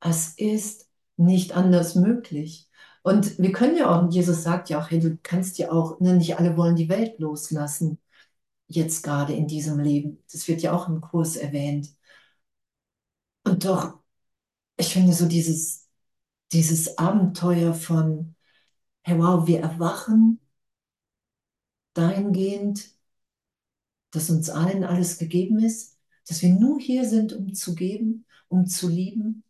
Es 0.00 0.34
ist 0.36 0.88
nicht 1.16 1.52
anders 1.56 1.94
möglich. 1.94 2.68
Und 3.02 3.38
wir 3.38 3.52
können 3.52 3.76
ja 3.76 3.90
auch, 3.90 4.10
Jesus 4.10 4.42
sagt 4.44 4.70
ja 4.70 4.80
auch, 4.80 4.90
hey, 4.90 5.00
du 5.00 5.18
kannst 5.22 5.58
ja 5.58 5.72
auch, 5.72 5.98
ne, 6.00 6.14
nicht 6.14 6.38
alle 6.38 6.56
wollen 6.56 6.76
die 6.76 6.88
Welt 6.88 7.18
loslassen, 7.18 7.98
jetzt 8.68 9.02
gerade 9.02 9.34
in 9.34 9.48
diesem 9.48 9.80
Leben. 9.80 10.22
Das 10.32 10.48
wird 10.48 10.62
ja 10.62 10.72
auch 10.72 10.88
im 10.88 11.00
Kurs 11.00 11.36
erwähnt. 11.36 11.88
Und 13.52 13.66
doch, 13.66 13.98
ich 14.78 14.94
finde 14.94 15.12
so 15.12 15.26
dieses, 15.28 15.86
dieses 16.52 16.96
Abenteuer 16.96 17.74
von, 17.74 18.34
hey 19.02 19.18
wow, 19.18 19.46
wir 19.46 19.60
erwachen 19.60 20.40
dahingehend, 21.92 22.92
dass 24.10 24.30
uns 24.30 24.48
allen 24.48 24.84
alles 24.84 25.18
gegeben 25.18 25.58
ist, 25.58 25.98
dass 26.26 26.40
wir 26.40 26.48
nur 26.48 26.80
hier 26.80 27.06
sind, 27.06 27.34
um 27.34 27.52
zu 27.52 27.74
geben, 27.74 28.24
um 28.48 28.64
zu 28.66 28.88
lieben, 28.88 29.44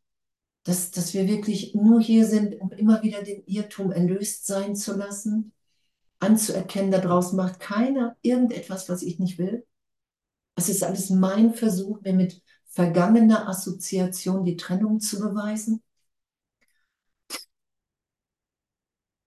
dass, 0.65 0.91
dass 0.91 1.15
wir 1.15 1.29
wirklich 1.29 1.73
nur 1.77 2.01
hier 2.01 2.27
sind, 2.27 2.61
um 2.61 2.73
immer 2.73 3.05
wieder 3.05 3.23
den 3.23 3.45
Irrtum 3.47 3.93
erlöst 3.93 4.47
sein 4.47 4.75
zu 4.75 4.97
lassen, 4.97 5.53
anzuerkennen, 6.19 6.91
daraus 6.91 7.35
macht 7.35 7.61
keiner 7.61 8.17
irgendetwas, 8.21 8.89
was 8.89 9.03
ich 9.03 9.21
nicht 9.21 9.39
will. 9.39 9.65
Es 10.57 10.69
ist 10.69 10.83
alles 10.83 11.09
mein 11.09 11.55
Versuch, 11.55 12.01
mir 12.01 12.15
mit 12.15 12.42
vergangener 12.73 13.49
Assoziation 13.49 14.45
die 14.45 14.57
Trennung 14.57 14.99
zu 14.99 15.21
beweisen. 15.21 15.83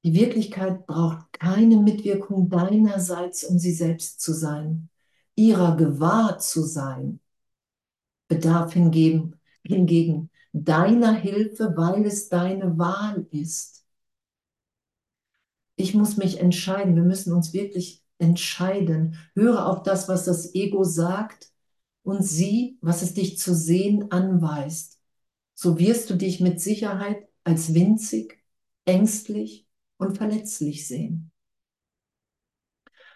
Die 0.03 0.13
Wirklichkeit 0.13 0.85
braucht 0.85 1.31
keine 1.33 1.77
Mitwirkung 1.77 2.49
deinerseits, 2.49 3.43
um 3.43 3.57
sie 3.57 3.73
selbst 3.73 4.21
zu 4.21 4.33
sein. 4.33 4.89
Ihrer 5.35 5.75
gewahr 5.77 6.37
zu 6.39 6.63
sein, 6.63 7.19
bedarf 8.27 8.73
hingegen, 8.73 9.39
hingegen 9.63 10.29
deiner 10.53 11.13
Hilfe, 11.13 11.73
weil 11.75 12.05
es 12.05 12.29
deine 12.29 12.77
Wahl 12.77 13.27
ist. 13.31 13.85
Ich 15.75 15.93
muss 15.93 16.17
mich 16.17 16.39
entscheiden. 16.39 16.95
Wir 16.95 17.03
müssen 17.03 17.33
uns 17.33 17.53
wirklich 17.53 18.03
entscheiden. 18.17 19.17
Höre 19.33 19.67
auf 19.67 19.83
das, 19.83 20.07
was 20.07 20.25
das 20.25 20.55
Ego 20.55 20.83
sagt 20.83 21.51
und 22.05 22.23
sieh, 22.23 22.77
was 22.81 23.01
es 23.01 23.15
dich 23.15 23.39
zu 23.39 23.55
sehen 23.55 24.11
anweist. 24.11 25.01
So 25.55 25.79
wirst 25.79 26.09
du 26.09 26.15
dich 26.15 26.39
mit 26.39 26.61
Sicherheit 26.61 27.27
als 27.43 27.73
winzig, 27.73 28.43
ängstlich 28.85 29.67
und 29.97 30.17
verletzlich 30.17 30.87
sehen. 30.87 31.31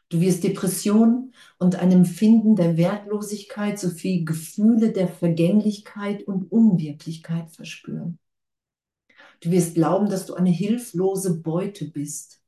Du 0.09 0.21
wirst 0.21 0.43
Depressionen 0.43 1.35
und 1.59 1.75
ein 1.75 1.91
Empfinden 1.91 2.55
der 2.55 2.77
Wertlosigkeit 2.77 3.77
sowie 3.77 4.25
Gefühle 4.25 4.91
der 4.91 5.07
Vergänglichkeit 5.07 6.23
und 6.23 6.51
Unwirklichkeit 6.51 7.51
verspüren. 7.51 8.17
Du 9.41 9.51
wirst 9.51 9.75
glauben, 9.75 10.09
dass 10.09 10.25
du 10.25 10.33
eine 10.33 10.49
hilflose 10.49 11.39
Beute 11.41 11.85
bist 11.85 12.38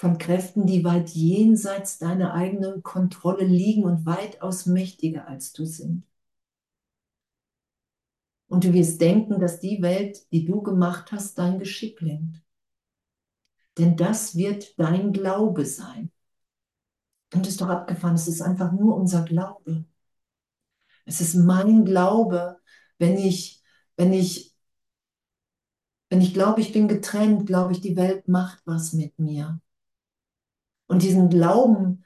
von 0.00 0.16
Kräften, 0.16 0.66
die 0.66 0.82
weit 0.82 1.10
jenseits 1.10 1.98
deiner 1.98 2.32
eigenen 2.32 2.82
Kontrolle 2.82 3.44
liegen 3.44 3.84
und 3.84 4.06
weitaus 4.06 4.64
mächtiger 4.64 5.28
als 5.28 5.52
du 5.52 5.66
sind. 5.66 6.06
Und 8.48 8.64
du 8.64 8.72
wirst 8.72 8.98
denken, 9.02 9.38
dass 9.38 9.60
die 9.60 9.82
Welt, 9.82 10.32
die 10.32 10.46
du 10.46 10.62
gemacht 10.62 11.12
hast, 11.12 11.36
dein 11.36 11.58
Geschick 11.58 12.00
lenkt. 12.00 12.42
Denn 13.76 13.94
das 13.98 14.36
wird 14.36 14.72
dein 14.78 15.12
Glaube 15.12 15.66
sein. 15.66 16.10
Und 17.34 17.42
es 17.46 17.52
ist 17.52 17.60
doch 17.60 17.68
abgefahren, 17.68 18.14
es 18.14 18.26
ist 18.26 18.40
einfach 18.40 18.72
nur 18.72 18.96
unser 18.96 19.22
Glaube. 19.26 19.84
Es 21.04 21.20
ist 21.20 21.34
mein 21.34 21.84
Glaube, 21.84 22.58
wenn 22.96 23.18
ich, 23.18 23.62
wenn 23.98 24.14
ich, 24.14 24.56
wenn 26.08 26.22
ich 26.22 26.32
glaube, 26.32 26.62
ich 26.62 26.72
bin 26.72 26.88
getrennt, 26.88 27.46
glaube 27.46 27.72
ich, 27.72 27.82
die 27.82 27.96
Welt 27.96 28.28
macht 28.28 28.62
was 28.64 28.94
mit 28.94 29.18
mir. 29.18 29.60
Und 30.90 31.04
diesen 31.04 31.28
Glauben 31.28 32.04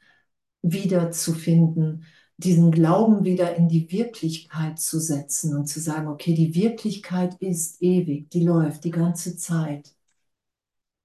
wiederzufinden, 0.60 2.04
diesen 2.36 2.70
Glauben 2.70 3.24
wieder 3.24 3.56
in 3.56 3.66
die 3.66 3.90
Wirklichkeit 3.90 4.78
zu 4.78 5.00
setzen 5.00 5.56
und 5.56 5.68
zu 5.68 5.80
sagen, 5.80 6.06
okay, 6.06 6.34
die 6.34 6.54
Wirklichkeit 6.54 7.34
ist 7.40 7.80
ewig, 7.80 8.28
die 8.28 8.44
läuft 8.44 8.84
die 8.84 8.90
ganze 8.90 9.38
Zeit. 9.38 9.96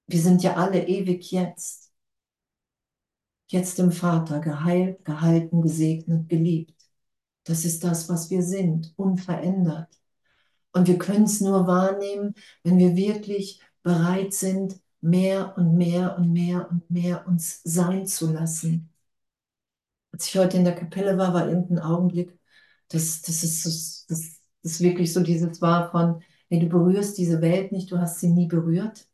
Wir 0.08 0.20
sind 0.20 0.42
ja 0.42 0.56
alle 0.56 0.86
ewig 0.88 1.32
jetzt. 1.32 1.90
Jetzt 3.48 3.78
im 3.78 3.92
Vater, 3.92 4.40
geheilt, 4.40 5.02
gehalten, 5.06 5.62
gesegnet, 5.62 6.28
geliebt. 6.28 6.78
Das 7.44 7.64
ist 7.64 7.82
das, 7.82 8.10
was 8.10 8.28
wir 8.28 8.42
sind, 8.42 8.92
unverändert. 8.96 9.88
Und 10.72 10.86
wir 10.86 10.98
können 10.98 11.24
es 11.24 11.40
nur 11.40 11.66
wahrnehmen, 11.66 12.34
wenn 12.62 12.76
wir 12.76 12.94
wirklich 12.94 13.62
bereit 13.82 14.34
sind, 14.34 14.78
mehr 15.02 15.54
und 15.56 15.76
mehr 15.76 16.16
und 16.18 16.32
mehr 16.32 16.68
und 16.70 16.90
mehr 16.90 17.26
uns 17.26 17.60
sein 17.64 18.06
zu 18.06 18.32
lassen 18.32 18.90
als 20.12 20.26
ich 20.28 20.36
heute 20.38 20.56
in 20.56 20.64
der 20.64 20.74
Kapelle 20.74 21.18
war, 21.18 21.34
war 21.34 21.48
irgendein 21.48 21.78
Augenblick, 21.80 22.38
das, 22.88 23.22
das 23.22 23.42
ist 23.44 23.66
das, 23.66 24.06
das, 24.08 24.40
das 24.62 24.80
wirklich 24.80 25.12
so 25.12 25.20
dieses 25.22 25.60
war 25.62 25.90
von, 25.90 26.22
hey, 26.48 26.60
du 26.60 26.68
berührst 26.68 27.18
diese 27.18 27.40
Welt 27.40 27.72
nicht, 27.72 27.90
du 27.90 27.98
hast 27.98 28.20
sie 28.20 28.28
nie 28.28 28.46
berührt. 28.46 29.06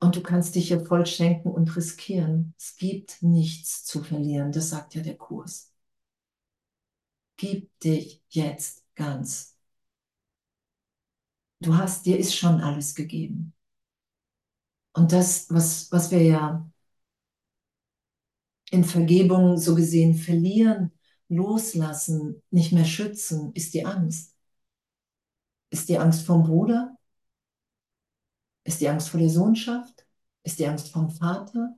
Und 0.00 0.14
du 0.16 0.22
kannst 0.22 0.54
dich 0.54 0.68
hier 0.68 0.84
voll 0.86 1.04
schenken 1.06 1.50
und 1.50 1.74
riskieren. 1.76 2.54
Es 2.58 2.76
gibt 2.76 3.22
nichts 3.22 3.84
zu 3.84 4.02
verlieren, 4.04 4.52
das 4.52 4.70
sagt 4.70 4.94
ja 4.94 5.02
der 5.02 5.16
Kurs. 5.16 5.72
Gib 7.36 7.70
dich 7.80 8.22
jetzt 8.30 8.82
ganz. 8.96 9.56
Du 11.60 11.76
hast, 11.76 12.06
dir 12.06 12.16
ist 12.18 12.36
schon 12.36 12.60
alles 12.60 12.94
gegeben. 12.94 13.53
Und 14.94 15.12
das, 15.12 15.50
was, 15.50 15.90
was 15.92 16.10
wir 16.10 16.22
ja 16.22 16.70
in 18.70 18.84
Vergebung 18.84 19.58
so 19.58 19.74
gesehen 19.74 20.14
verlieren, 20.14 20.92
loslassen, 21.28 22.42
nicht 22.50 22.72
mehr 22.72 22.84
schützen, 22.84 23.52
ist 23.54 23.74
die 23.74 23.84
Angst. 23.84 24.34
Ist 25.70 25.88
die 25.88 25.98
Angst 25.98 26.24
vom 26.24 26.44
Bruder? 26.44 26.96
Ist 28.64 28.80
die 28.80 28.88
Angst 28.88 29.08
vor 29.08 29.20
der 29.20 29.30
Sohnschaft? 29.30 30.06
Ist 30.44 30.58
die 30.58 30.66
Angst 30.66 30.90
vom 30.90 31.10
Vater? 31.10 31.76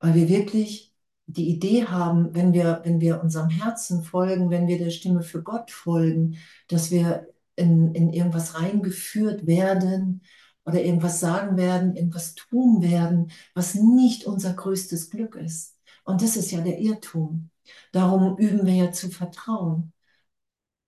Weil 0.00 0.14
wir 0.14 0.28
wirklich 0.28 0.92
die 1.26 1.48
Idee 1.48 1.86
haben, 1.86 2.34
wenn 2.34 2.52
wir, 2.52 2.80
wenn 2.84 3.00
wir 3.00 3.22
unserem 3.22 3.48
Herzen 3.48 4.02
folgen, 4.02 4.50
wenn 4.50 4.66
wir 4.66 4.78
der 4.78 4.90
Stimme 4.90 5.22
für 5.22 5.42
Gott 5.42 5.70
folgen, 5.70 6.36
dass 6.68 6.90
wir 6.90 7.28
in, 7.56 7.94
in 7.94 8.12
irgendwas 8.12 8.60
reingeführt 8.60 9.46
werden, 9.46 10.22
oder 10.64 10.82
irgendwas 10.82 11.20
sagen 11.20 11.56
werden, 11.56 11.96
irgendwas 11.96 12.34
tun 12.34 12.82
werden, 12.82 13.30
was 13.54 13.74
nicht 13.74 14.24
unser 14.26 14.54
größtes 14.54 15.10
Glück 15.10 15.36
ist. 15.36 15.76
Und 16.04 16.22
das 16.22 16.36
ist 16.36 16.50
ja 16.50 16.60
der 16.60 16.78
Irrtum. 16.78 17.50
Darum 17.92 18.36
üben 18.38 18.66
wir 18.66 18.74
ja 18.74 18.92
zu 18.92 19.10
vertrauen. 19.10 19.92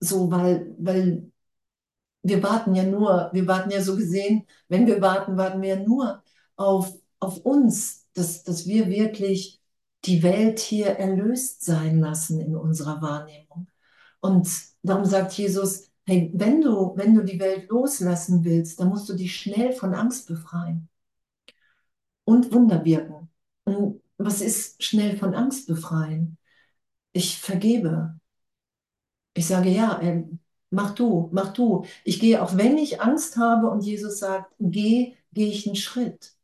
So, 0.00 0.30
weil, 0.30 0.74
weil 0.78 1.30
wir 2.22 2.42
warten 2.42 2.74
ja 2.74 2.82
nur, 2.84 3.30
wir 3.32 3.46
warten 3.46 3.70
ja 3.70 3.82
so 3.82 3.96
gesehen, 3.96 4.46
wenn 4.68 4.86
wir 4.86 5.00
warten, 5.00 5.36
warten 5.36 5.62
wir 5.62 5.76
ja 5.76 5.82
nur 5.82 6.22
auf, 6.56 6.92
auf 7.20 7.38
uns, 7.38 8.06
dass, 8.14 8.42
dass 8.44 8.66
wir 8.66 8.88
wirklich 8.88 9.60
die 10.04 10.22
Welt 10.22 10.58
hier 10.58 10.88
erlöst 10.98 11.64
sein 11.64 12.00
lassen 12.00 12.40
in 12.40 12.56
unserer 12.56 13.00
Wahrnehmung. 13.02 13.68
Und 14.20 14.48
darum 14.82 15.04
sagt 15.04 15.32
Jesus, 15.34 15.90
Hey, 16.06 16.30
wenn 16.34 16.60
du, 16.62 16.96
wenn 16.96 17.14
du 17.14 17.22
die 17.24 17.38
Welt 17.40 17.68
loslassen 17.68 18.44
willst, 18.44 18.80
dann 18.80 18.88
musst 18.88 19.08
du 19.08 19.14
dich 19.14 19.36
schnell 19.36 19.72
von 19.72 19.94
Angst 19.94 20.26
befreien 20.28 20.88
und 22.24 22.52
Wunder 22.52 22.84
wirken. 22.84 23.30
Und 23.64 24.02
was 24.18 24.40
ist 24.40 24.82
schnell 24.82 25.16
von 25.16 25.34
Angst 25.34 25.66
befreien? 25.66 26.38
Ich 27.12 27.38
vergebe. 27.38 28.20
Ich 29.34 29.46
sage, 29.46 29.70
ja, 29.70 30.00
äh, 30.00 30.24
mach 30.70 30.94
du, 30.94 31.28
mach 31.32 31.52
du. 31.52 31.84
Ich 32.04 32.20
gehe, 32.20 32.42
auch 32.42 32.56
wenn 32.56 32.78
ich 32.78 33.00
Angst 33.00 33.36
habe 33.36 33.70
und 33.70 33.82
Jesus 33.82 34.18
sagt, 34.18 34.52
geh, 34.58 35.14
gehe 35.32 35.48
ich 35.48 35.66
einen 35.66 35.76
Schritt, 35.76 36.34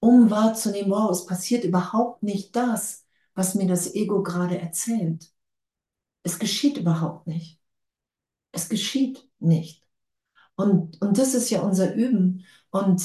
um 0.00 0.30
wahrzunehmen, 0.30 0.90
wow, 0.90 1.10
es 1.10 1.26
passiert 1.26 1.64
überhaupt 1.64 2.22
nicht 2.22 2.56
das, 2.56 3.06
was 3.34 3.54
mir 3.54 3.66
das 3.68 3.94
Ego 3.94 4.22
gerade 4.22 4.58
erzählt. 4.60 5.32
Es 6.24 6.38
geschieht 6.38 6.78
überhaupt 6.78 7.26
nicht. 7.26 7.60
Es 8.58 8.68
geschieht 8.68 9.28
nicht. 9.38 9.84
Und, 10.56 11.00
und 11.00 11.16
das 11.16 11.34
ist 11.34 11.48
ja 11.50 11.60
unser 11.60 11.94
Üben. 11.94 12.44
Und, 12.70 13.00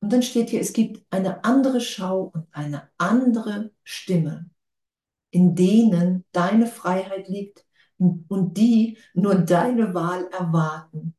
und 0.00 0.12
dann 0.12 0.24
steht 0.24 0.50
hier, 0.50 0.60
es 0.60 0.72
gibt 0.72 1.06
eine 1.10 1.44
andere 1.44 1.80
Schau 1.80 2.32
und 2.34 2.48
eine 2.50 2.90
andere 2.98 3.70
Stimme, 3.84 4.50
in 5.30 5.54
denen 5.54 6.24
deine 6.32 6.66
Freiheit 6.66 7.28
liegt 7.28 7.64
und 7.98 8.56
die 8.56 8.98
nur 9.14 9.36
deine 9.36 9.94
Wahl 9.94 10.28
erwarten. 10.32 11.14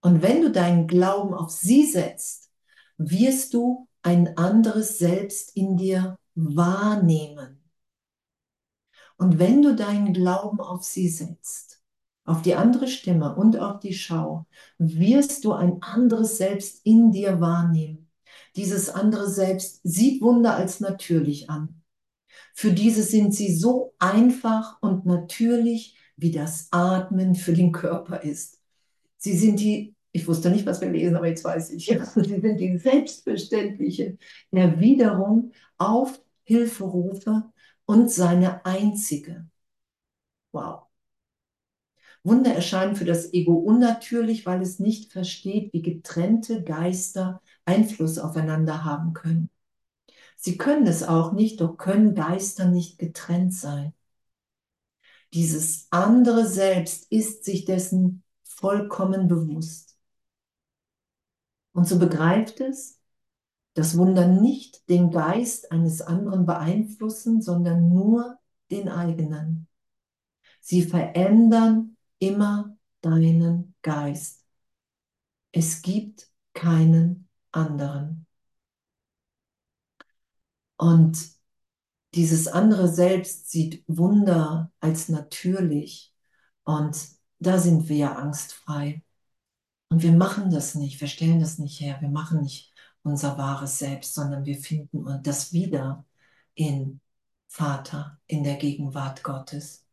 Und 0.00 0.22
wenn 0.22 0.42
du 0.42 0.50
deinen 0.50 0.88
Glauben 0.88 1.34
auf 1.34 1.50
sie 1.50 1.84
setzt, 1.86 2.50
wirst 2.96 3.54
du 3.54 3.86
ein 4.02 4.36
anderes 4.36 4.98
Selbst 4.98 5.56
in 5.56 5.76
dir 5.76 6.18
wahrnehmen. 6.34 7.59
Und 9.20 9.38
wenn 9.38 9.60
du 9.60 9.76
deinen 9.76 10.14
Glauben 10.14 10.60
auf 10.60 10.82
sie 10.82 11.10
setzt, 11.10 11.82
auf 12.24 12.40
die 12.40 12.54
andere 12.54 12.88
Stimme 12.88 13.36
und 13.36 13.58
auf 13.58 13.78
die 13.78 13.92
Schau, 13.92 14.46
wirst 14.78 15.44
du 15.44 15.52
ein 15.52 15.82
anderes 15.82 16.38
Selbst 16.38 16.80
in 16.86 17.12
dir 17.12 17.38
wahrnehmen. 17.38 18.08
Dieses 18.56 18.88
andere 18.88 19.28
Selbst 19.28 19.80
sieht 19.82 20.22
Wunder 20.22 20.54
als 20.54 20.80
natürlich 20.80 21.50
an. 21.50 21.82
Für 22.54 22.72
diese 22.72 23.02
sind 23.02 23.34
sie 23.34 23.54
so 23.54 23.92
einfach 23.98 24.80
und 24.80 25.04
natürlich, 25.04 25.98
wie 26.16 26.30
das 26.30 26.68
Atmen 26.70 27.34
für 27.34 27.52
den 27.52 27.72
Körper 27.72 28.22
ist. 28.22 28.58
Sie 29.18 29.36
sind 29.36 29.60
die, 29.60 29.94
ich 30.12 30.26
wusste 30.26 30.48
nicht, 30.48 30.64
was 30.64 30.80
wir 30.80 30.88
lesen, 30.88 31.16
aber 31.16 31.28
jetzt 31.28 31.44
weiß 31.44 31.72
ich, 31.72 31.84
sie 32.14 32.40
sind 32.40 32.56
die 32.58 32.78
selbstverständliche 32.78 34.16
Erwiderung 34.50 35.52
auf 35.76 36.18
Hilferufe 36.44 37.49
und 37.90 38.08
seine 38.08 38.64
einzige. 38.64 39.48
Wow. 40.52 40.86
Wunder 42.22 42.54
erscheinen 42.54 42.94
für 42.94 43.04
das 43.04 43.32
Ego 43.34 43.54
unnatürlich, 43.54 44.46
weil 44.46 44.62
es 44.62 44.78
nicht 44.78 45.10
versteht, 45.10 45.72
wie 45.72 45.82
getrennte 45.82 46.62
Geister 46.62 47.42
Einfluss 47.64 48.18
aufeinander 48.18 48.84
haben 48.84 49.12
können. 49.12 49.50
Sie 50.36 50.56
können 50.56 50.86
es 50.86 51.02
auch 51.02 51.32
nicht, 51.32 51.60
doch 51.60 51.78
können 51.78 52.14
Geister 52.14 52.66
nicht 52.66 52.96
getrennt 53.00 53.54
sein. 53.54 53.92
Dieses 55.34 55.88
andere 55.90 56.46
Selbst 56.46 57.10
ist 57.10 57.44
sich 57.44 57.64
dessen 57.64 58.22
vollkommen 58.44 59.26
bewusst. 59.26 59.98
Und 61.72 61.88
so 61.88 61.98
begreift 61.98 62.60
es, 62.60 62.99
das 63.74 63.96
Wunder 63.96 64.26
nicht 64.26 64.88
den 64.88 65.10
Geist 65.10 65.70
eines 65.72 66.02
anderen 66.02 66.46
beeinflussen, 66.46 67.40
sondern 67.42 67.88
nur 67.88 68.38
den 68.70 68.88
eigenen. 68.88 69.68
Sie 70.60 70.82
verändern 70.82 71.96
immer 72.18 72.76
deinen 73.00 73.74
Geist. 73.82 74.44
Es 75.52 75.82
gibt 75.82 76.30
keinen 76.52 77.28
anderen. 77.52 78.26
Und 80.76 81.18
dieses 82.14 82.48
andere 82.48 82.88
Selbst 82.88 83.50
sieht 83.50 83.84
Wunder 83.86 84.72
als 84.80 85.08
natürlich. 85.08 86.12
Und 86.64 86.96
da 87.38 87.58
sind 87.58 87.88
wir 87.88 87.96
ja 87.96 88.12
angstfrei. 88.16 89.02
Und 89.88 90.02
wir 90.02 90.12
machen 90.12 90.50
das 90.50 90.74
nicht, 90.74 91.00
wir 91.00 91.08
stellen 91.08 91.40
das 91.40 91.58
nicht 91.58 91.80
her, 91.80 91.98
wir 92.00 92.08
machen 92.08 92.42
nicht 92.42 92.69
unser 93.02 93.38
wahres 93.38 93.78
Selbst, 93.78 94.14
sondern 94.14 94.44
wir 94.44 94.58
finden 94.58 95.22
das 95.22 95.52
wieder 95.52 96.04
in 96.54 97.00
Vater, 97.48 98.20
in 98.26 98.44
der 98.44 98.56
Gegenwart 98.56 99.22
Gottes. 99.22 99.86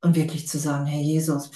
Und 0.00 0.16
wirklich 0.16 0.48
zu 0.48 0.58
sagen, 0.58 0.86
Herr 0.86 1.00
Jesus, 1.00 1.50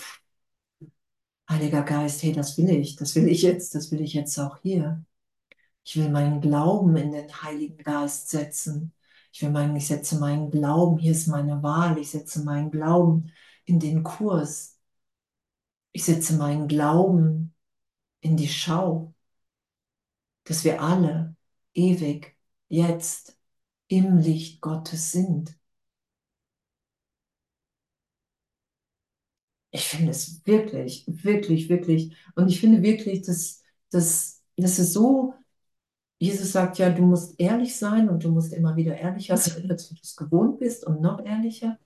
Heiliger 1.49 1.83
Geist, 1.83 2.23
hey, 2.23 2.33
das 2.33 2.59
will 2.59 2.71
ich, 2.71 2.97
das 2.97 3.15
will 3.15 3.27
ich 3.29 3.43
jetzt, 3.43 3.75
das 3.75 3.91
will 3.91 4.01
ich 4.03 4.13
jetzt 4.13 4.39
auch 4.39 4.59
hier. 4.59 5.05
Ich 5.85 5.97
will 5.97 6.11
meinen 6.11 6.41
Glauben 6.43 6.97
in 6.97 7.13
den 7.13 7.43
Heiligen 7.43 7.79
Geist 7.79 8.29
setzen. 8.29 8.93
Ich 9.33 9.43
will 9.43 9.51
meinen, 9.51 9.75
ich 9.77 9.87
setze 9.87 10.19
meinen 10.19 10.51
Glauben, 10.51 10.99
hier 10.99 11.13
ist 11.13 11.27
meine 11.27 11.63
Wahl, 11.63 11.99
ich 11.99 12.11
setze 12.11 12.45
meinen 12.45 12.71
Glauben 12.71 13.33
in 13.65 13.81
den 13.81 14.03
Kurs. 14.03 14.79
Ich 15.93 16.05
setze 16.05 16.37
meinen 16.37 16.69
Glauben 16.69 17.55
in 18.21 18.37
die 18.37 18.49
Schau 18.49 19.15
dass 20.49 20.65
wir 20.65 20.83
alle 20.83 21.37
ewig 21.75 22.37
jetzt 22.69 23.39
im 23.89 24.19
Licht 24.19 24.61
Gottes 24.61 25.13
sind. 25.13 25.57
Ich 29.71 29.85
finde 29.85 30.11
es 30.13 30.45
wirklich, 30.47 31.05
wirklich, 31.07 31.69
wirklich, 31.69 32.17
und 32.35 32.49
ich 32.49 32.61
finde 32.61 32.83
wirklich, 32.83 33.23
dass, 33.23 33.63
dass, 33.91 34.43
dass 34.57 34.79
es 34.79 34.93
so 34.93 35.35
Jesus 36.19 36.53
sagt 36.53 36.79
ja, 36.79 36.91
du 36.91 37.03
musst 37.03 37.39
ehrlich 37.41 37.77
sein 37.77 38.09
und 38.09 38.25
du 38.25 38.31
musst 38.31 38.53
immer 38.53 38.77
wieder 38.77 38.97
ehrlicher 38.97 39.37
sein, 39.37 39.71
als 39.71 39.89
du 39.89 39.95
das 39.95 40.17
gewohnt 40.17 40.59
bist 40.59 40.85
und 40.85 41.01
noch 41.01 41.25
ehrlicher 41.25 41.79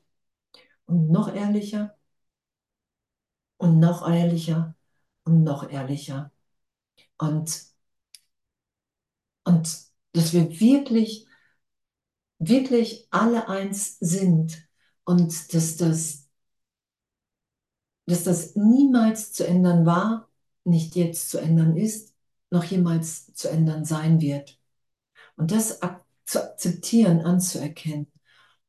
und 0.87 1.11
noch 1.11 1.35
ehrlicher 1.35 1.97
und 3.59 3.79
noch 3.79 4.09
ehrlicher 4.09 4.75
und 5.25 5.45
noch 5.45 5.71
ehrlicher. 5.71 6.33
Und, 7.19 7.72
und 9.45 9.79
dass 10.13 10.33
wir 10.33 10.61
wirklich, 10.61 11.27
wirklich 12.39 13.07
alle 13.11 13.49
eins 13.49 13.99
sind 13.99 14.69
und 15.05 15.55
dass 15.55 15.77
das, 15.77 16.29
dass 18.07 18.25
das 18.25 18.57
niemals 18.57 19.33
zu 19.33 19.47
ändern 19.47 19.87
war, 19.87 20.29
nicht 20.65 20.97
jetzt 20.97 21.31
zu 21.31 21.39
ändern 21.39 21.77
ist, 21.77 22.15
noch 22.51 22.65
jemals 22.65 23.33
zu 23.35 23.49
ändern 23.49 23.85
sein 23.85 24.21
wird. 24.21 24.59
Und 25.37 25.51
das 25.51 25.81
zu 26.25 26.43
akzeptieren, 26.43 27.21
anzuerkennen. 27.23 28.07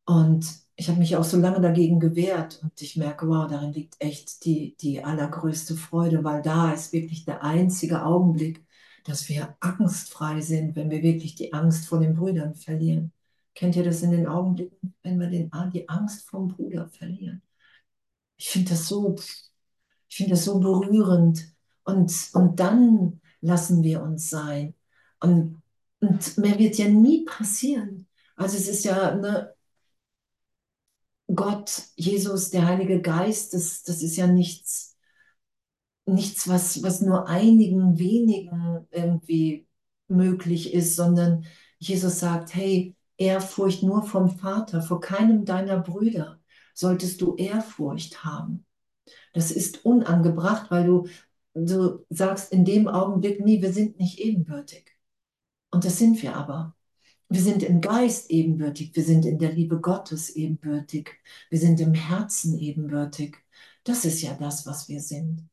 Und 0.06 0.46
ich 0.76 0.90
habe 0.90 1.00
mich 1.00 1.16
auch 1.16 1.24
so 1.24 1.38
lange 1.38 1.62
dagegen 1.62 2.00
gewehrt 2.00 2.60
und 2.64 2.82
ich 2.82 2.98
merke, 2.98 3.28
wow, 3.28 3.48
darin 3.48 3.74
liegt 3.74 3.96
echt 4.00 4.44
die, 4.46 4.76
die 4.78 5.04
allergrößte 5.04 5.76
Freude, 5.76 6.24
weil 6.24 6.42
da 6.42 6.72
ist 6.72 6.94
wirklich 6.94 7.26
der 7.26 7.44
einzige 7.44 8.04
Augenblick, 8.04 8.66
dass 9.04 9.30
wir 9.30 9.56
angstfrei 9.60 10.42
sind, 10.42 10.76
wenn 10.76 10.90
wir 10.90 11.02
wirklich 11.02 11.36
die 11.36 11.54
Angst 11.54 11.88
vor 11.88 12.00
den 12.00 12.16
Brüdern 12.16 12.56
verlieren. 12.56 13.12
Kennt 13.56 13.76
ihr 13.76 13.84
das 13.84 14.02
in 14.02 14.12
den 14.12 14.28
Augenblicken, 14.28 14.96
wenn 15.04 15.20
wir 15.20 15.30
den, 15.30 15.52
die 15.72 15.88
Angst 15.90 16.28
vom 16.30 16.48
Bruder 16.48 16.88
verlieren? 16.88 17.42
Ich 18.38 18.50
finde 18.50 18.72
das 18.72 18.88
so, 18.88 19.16
ich 20.10 20.28
das 20.30 20.46
so 20.46 20.60
berührend. 20.60 21.54
Und, 21.84 22.30
und 22.34 22.60
dann 22.60 23.22
lassen 23.42 23.84
wir 23.84 24.02
uns 24.02 24.30
sein. 24.30 24.74
Und, 25.20 25.62
und 26.00 26.38
mehr 26.38 26.58
wird 26.58 26.78
ja 26.78 26.88
nie 26.88 27.26
passieren. 27.26 28.08
Also 28.36 28.58
es 28.58 28.68
ist 28.68 28.86
ja, 28.86 29.16
ne, 29.16 29.54
Gott, 31.34 31.84
Jesus, 31.96 32.50
der 32.50 32.66
Heilige 32.66 33.02
Geist, 33.02 33.54
das, 33.54 33.84
das 33.84 34.02
ist 34.02 34.16
ja 34.18 34.28
nichts, 34.28 34.93
nichts 36.06 36.48
was, 36.48 36.84
was 36.84 37.02
nur 37.02 37.28
einigen 37.28 37.98
wenigen 38.00 38.88
irgendwie 38.92 39.68
möglich 40.08 40.74
ist, 40.74 40.96
sondern 40.96 41.46
Jesus 41.80 42.20
sagt, 42.20 42.56
hey, 42.56 42.96
Ehrfurcht 43.18 43.84
nur 43.84 44.04
vom 44.04 44.30
Vater, 44.30 44.82
vor 44.82 45.00
keinem 45.00 45.46
deiner 45.46 45.80
Brüder 45.80 46.40
solltest 46.74 47.22
du 47.22 47.36
Ehrfurcht 47.36 48.24
haben. 48.24 48.66
Das 49.34 49.52
ist 49.52 49.86
unangebracht, 49.86 50.72
weil 50.72 50.86
du, 50.86 51.08
du 51.54 52.06
sagst 52.10 52.52
in 52.52 52.66
dem 52.66 52.88
Augenblick, 52.88 53.44
nee, 53.44 53.62
wir 53.62 53.74
sind 53.74 54.00
nicht 54.00 54.20
ebenbürtig. 54.20 54.92
Und 55.72 55.86
das 55.86 55.98
sind 55.98 56.22
wir 56.22 56.36
aber. 56.36 56.76
Wir 57.30 57.42
sind 57.42 57.64
im 57.64 57.82
Geist 57.82 58.30
ebenbürtig, 58.30 58.96
wir 58.96 59.04
sind 59.04 59.26
in 59.26 59.40
der 59.40 59.52
Liebe 59.52 59.82
Gottes 59.82 60.30
ebenbürtig, 60.30 61.12
wir 61.50 61.60
sind 61.60 61.80
im 61.80 61.94
Herzen 61.96 62.60
ebenbürtig. 62.60 63.38
Das 63.84 64.06
ist 64.06 64.22
ja 64.22 64.36
das, 64.36 64.68
was 64.68 64.88
wir 64.88 65.02
sind. 65.02 65.50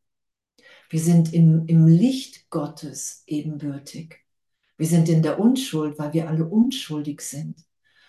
Wir 0.90 1.00
sind 1.00 1.32
im, 1.32 1.66
im 1.66 1.86
Licht 1.86 2.50
Gottes 2.50 3.22
ebenbürtig. 3.26 4.18
Wir 4.76 4.86
sind 4.86 5.08
in 5.08 5.22
der 5.22 5.38
Unschuld, 5.38 5.98
weil 5.98 6.12
wir 6.12 6.28
alle 6.28 6.46
unschuldig 6.46 7.20
sind. 7.22 7.64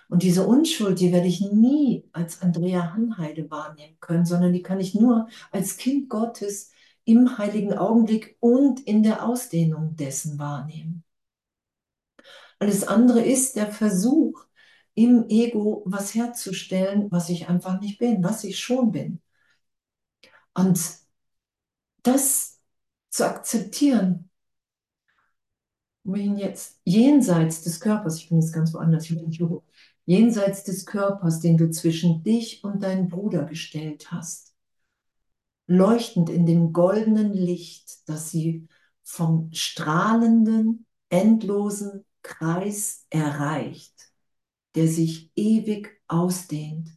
Und 0.09 0.23
diese 0.23 0.45
Unschuld, 0.45 0.99
die 0.99 1.13
werde 1.13 1.27
ich 1.27 1.39
nie 1.41 2.09
als 2.11 2.41
Andrea 2.41 2.93
Hanheide 2.93 3.49
wahrnehmen 3.49 3.97
können, 4.01 4.25
sondern 4.25 4.51
die 4.51 4.63
kann 4.63 4.79
ich 4.79 4.95
nur 4.95 5.29
als 5.51 5.77
Kind 5.77 6.09
Gottes 6.09 6.71
im 7.05 7.37
heiligen 7.37 7.73
Augenblick 7.73 8.35
und 8.39 8.81
in 8.81 9.03
der 9.03 9.25
Ausdehnung 9.25 9.95
dessen 9.95 10.39
wahrnehmen. 10.39 11.03
Alles 12.59 12.83
andere 12.87 13.21
ist 13.23 13.55
der 13.55 13.71
Versuch, 13.71 14.45
im 14.93 15.27
Ego 15.29 15.83
was 15.85 16.13
herzustellen, 16.15 17.11
was 17.11 17.29
ich 17.29 17.47
einfach 17.47 17.79
nicht 17.79 17.99
bin, 17.99 18.23
was 18.23 18.43
ich 18.43 18.59
schon 18.59 18.91
bin. 18.91 19.21
Und 20.53 20.79
das 22.03 22.60
zu 23.11 23.27
akzeptieren, 23.27 24.29
wohin 26.03 26.37
jetzt 26.37 26.79
jenseits 26.83 27.61
des 27.61 27.79
Körpers, 27.79 28.17
ich 28.17 28.29
bin 28.29 28.41
jetzt 28.41 28.53
ganz 28.53 28.73
woanders, 28.73 29.13
jenseits 30.05 30.63
des 30.63 30.85
Körpers, 30.85 31.39
den 31.41 31.57
du 31.57 31.69
zwischen 31.69 32.23
dich 32.23 32.63
und 32.63 32.81
deinen 32.81 33.09
Bruder 33.09 33.43
gestellt 33.43 34.11
hast, 34.11 34.55
leuchtend 35.67 36.29
in 36.29 36.45
dem 36.45 36.73
goldenen 36.73 37.33
Licht, 37.33 38.09
das 38.09 38.31
sie 38.31 38.67
vom 39.03 39.49
strahlenden, 39.53 40.85
endlosen 41.09 42.05
Kreis 42.23 43.05
erreicht, 43.09 43.93
der 44.75 44.87
sich 44.87 45.31
ewig 45.35 46.01
ausdehnt, 46.07 46.89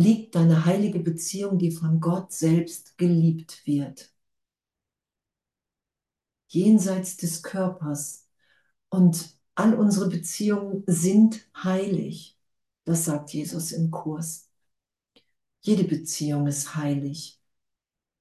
liegt 0.00 0.34
deine 0.34 0.64
heilige 0.64 1.00
Beziehung, 1.00 1.58
die 1.58 1.70
von 1.70 2.00
Gott 2.00 2.32
selbst 2.32 2.96
geliebt 2.96 3.62
wird. 3.66 4.10
Jenseits 6.48 7.18
des 7.18 7.42
Körpers. 7.42 8.26
Und 8.88 9.38
all 9.54 9.74
unsere 9.74 10.08
Beziehungen 10.08 10.84
sind 10.86 11.46
heilig. 11.62 12.38
Das 12.84 13.04
sagt 13.04 13.32
Jesus 13.34 13.72
im 13.72 13.90
Kurs. 13.90 14.48
Jede 15.60 15.84
Beziehung 15.84 16.46
ist 16.46 16.74
heilig. 16.76 17.38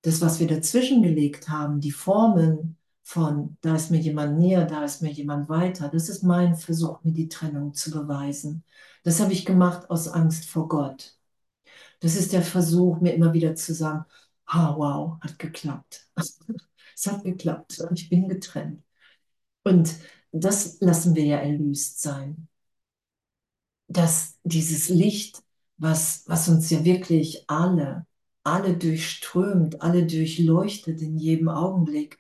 Das, 0.02 0.22
was 0.22 0.39
wir 0.39 0.48
dazwischen 0.48 1.02
gelegt 1.02 1.48
haben, 1.50 1.80
die 1.80 1.92
Formen, 1.92 2.78
von, 3.04 3.58
da 3.62 3.76
ist 3.76 3.89
mir 3.89 4.00
jemand 4.00 4.38
näher, 4.38 4.65
da 4.65 4.84
ist 4.84 5.02
mir 5.02 5.12
jemand 5.12 5.50
weiter. 5.50 5.89
Das 5.89 6.10
ist 6.10 6.24
mein 6.24 6.56
Versuch, 6.56 7.04
mir 7.04 7.13
die 7.13 7.30
Trennung 7.30 7.74
zu 7.74 7.89
beweisen. 7.92 8.63
Das 9.04 9.20
habe 9.22 9.34
ich 9.34 9.46
gemacht 9.46 9.89
aus 9.89 10.10
Angst 10.10 10.46
vor 10.46 10.68
Gott. 10.68 11.19
Das 12.00 12.16
ist 12.16 12.34
der 12.34 12.42
Versuch, 12.42 13.00
mir 13.02 13.14
immer 13.14 13.34
wieder 13.34 13.56
zu 13.56 13.74
sagen, 13.74 14.06
ah, 14.46 14.76
wow, 14.78 15.20
hat 15.22 15.40
geklappt. 15.40 16.08
es 16.96 17.08
hat 17.08 17.24
geklappt. 17.24 17.82
Ich 17.94 18.10
bin 18.10 18.30
getrennt. 18.30 18.84
Und 19.64 19.96
das 20.32 20.80
lassen 20.82 21.16
wir 21.16 21.26
ja 21.26 21.38
erlöst 21.38 22.02
sein. 22.02 22.48
Dass 23.88 24.38
dieses 24.44 24.90
Licht, 24.90 25.44
was, 25.78 26.24
was 26.28 26.48
uns 26.48 26.70
ja 26.70 26.84
wirklich 26.86 27.50
alle, 27.50 28.06
alle 28.44 28.78
durchströmt, 28.78 29.82
alle 29.82 30.06
durchleuchtet 30.06 31.02
in 31.02 31.18
jedem 31.18 31.50
Augenblick, 31.50 32.20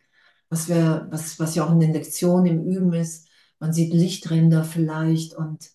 was 0.49 0.67
wir, 0.67 1.07
was, 1.11 1.39
was 1.39 1.55
ja 1.55 1.65
auch 1.65 1.71
in 1.71 1.79
den 1.79 1.93
Lektionen 1.93 2.45
im 2.47 2.63
Üben 2.65 2.93
ist. 2.93 3.27
Man 3.59 3.73
sieht 3.73 3.93
Lichtränder 3.93 4.63
vielleicht 4.63 5.35
und, 5.35 5.71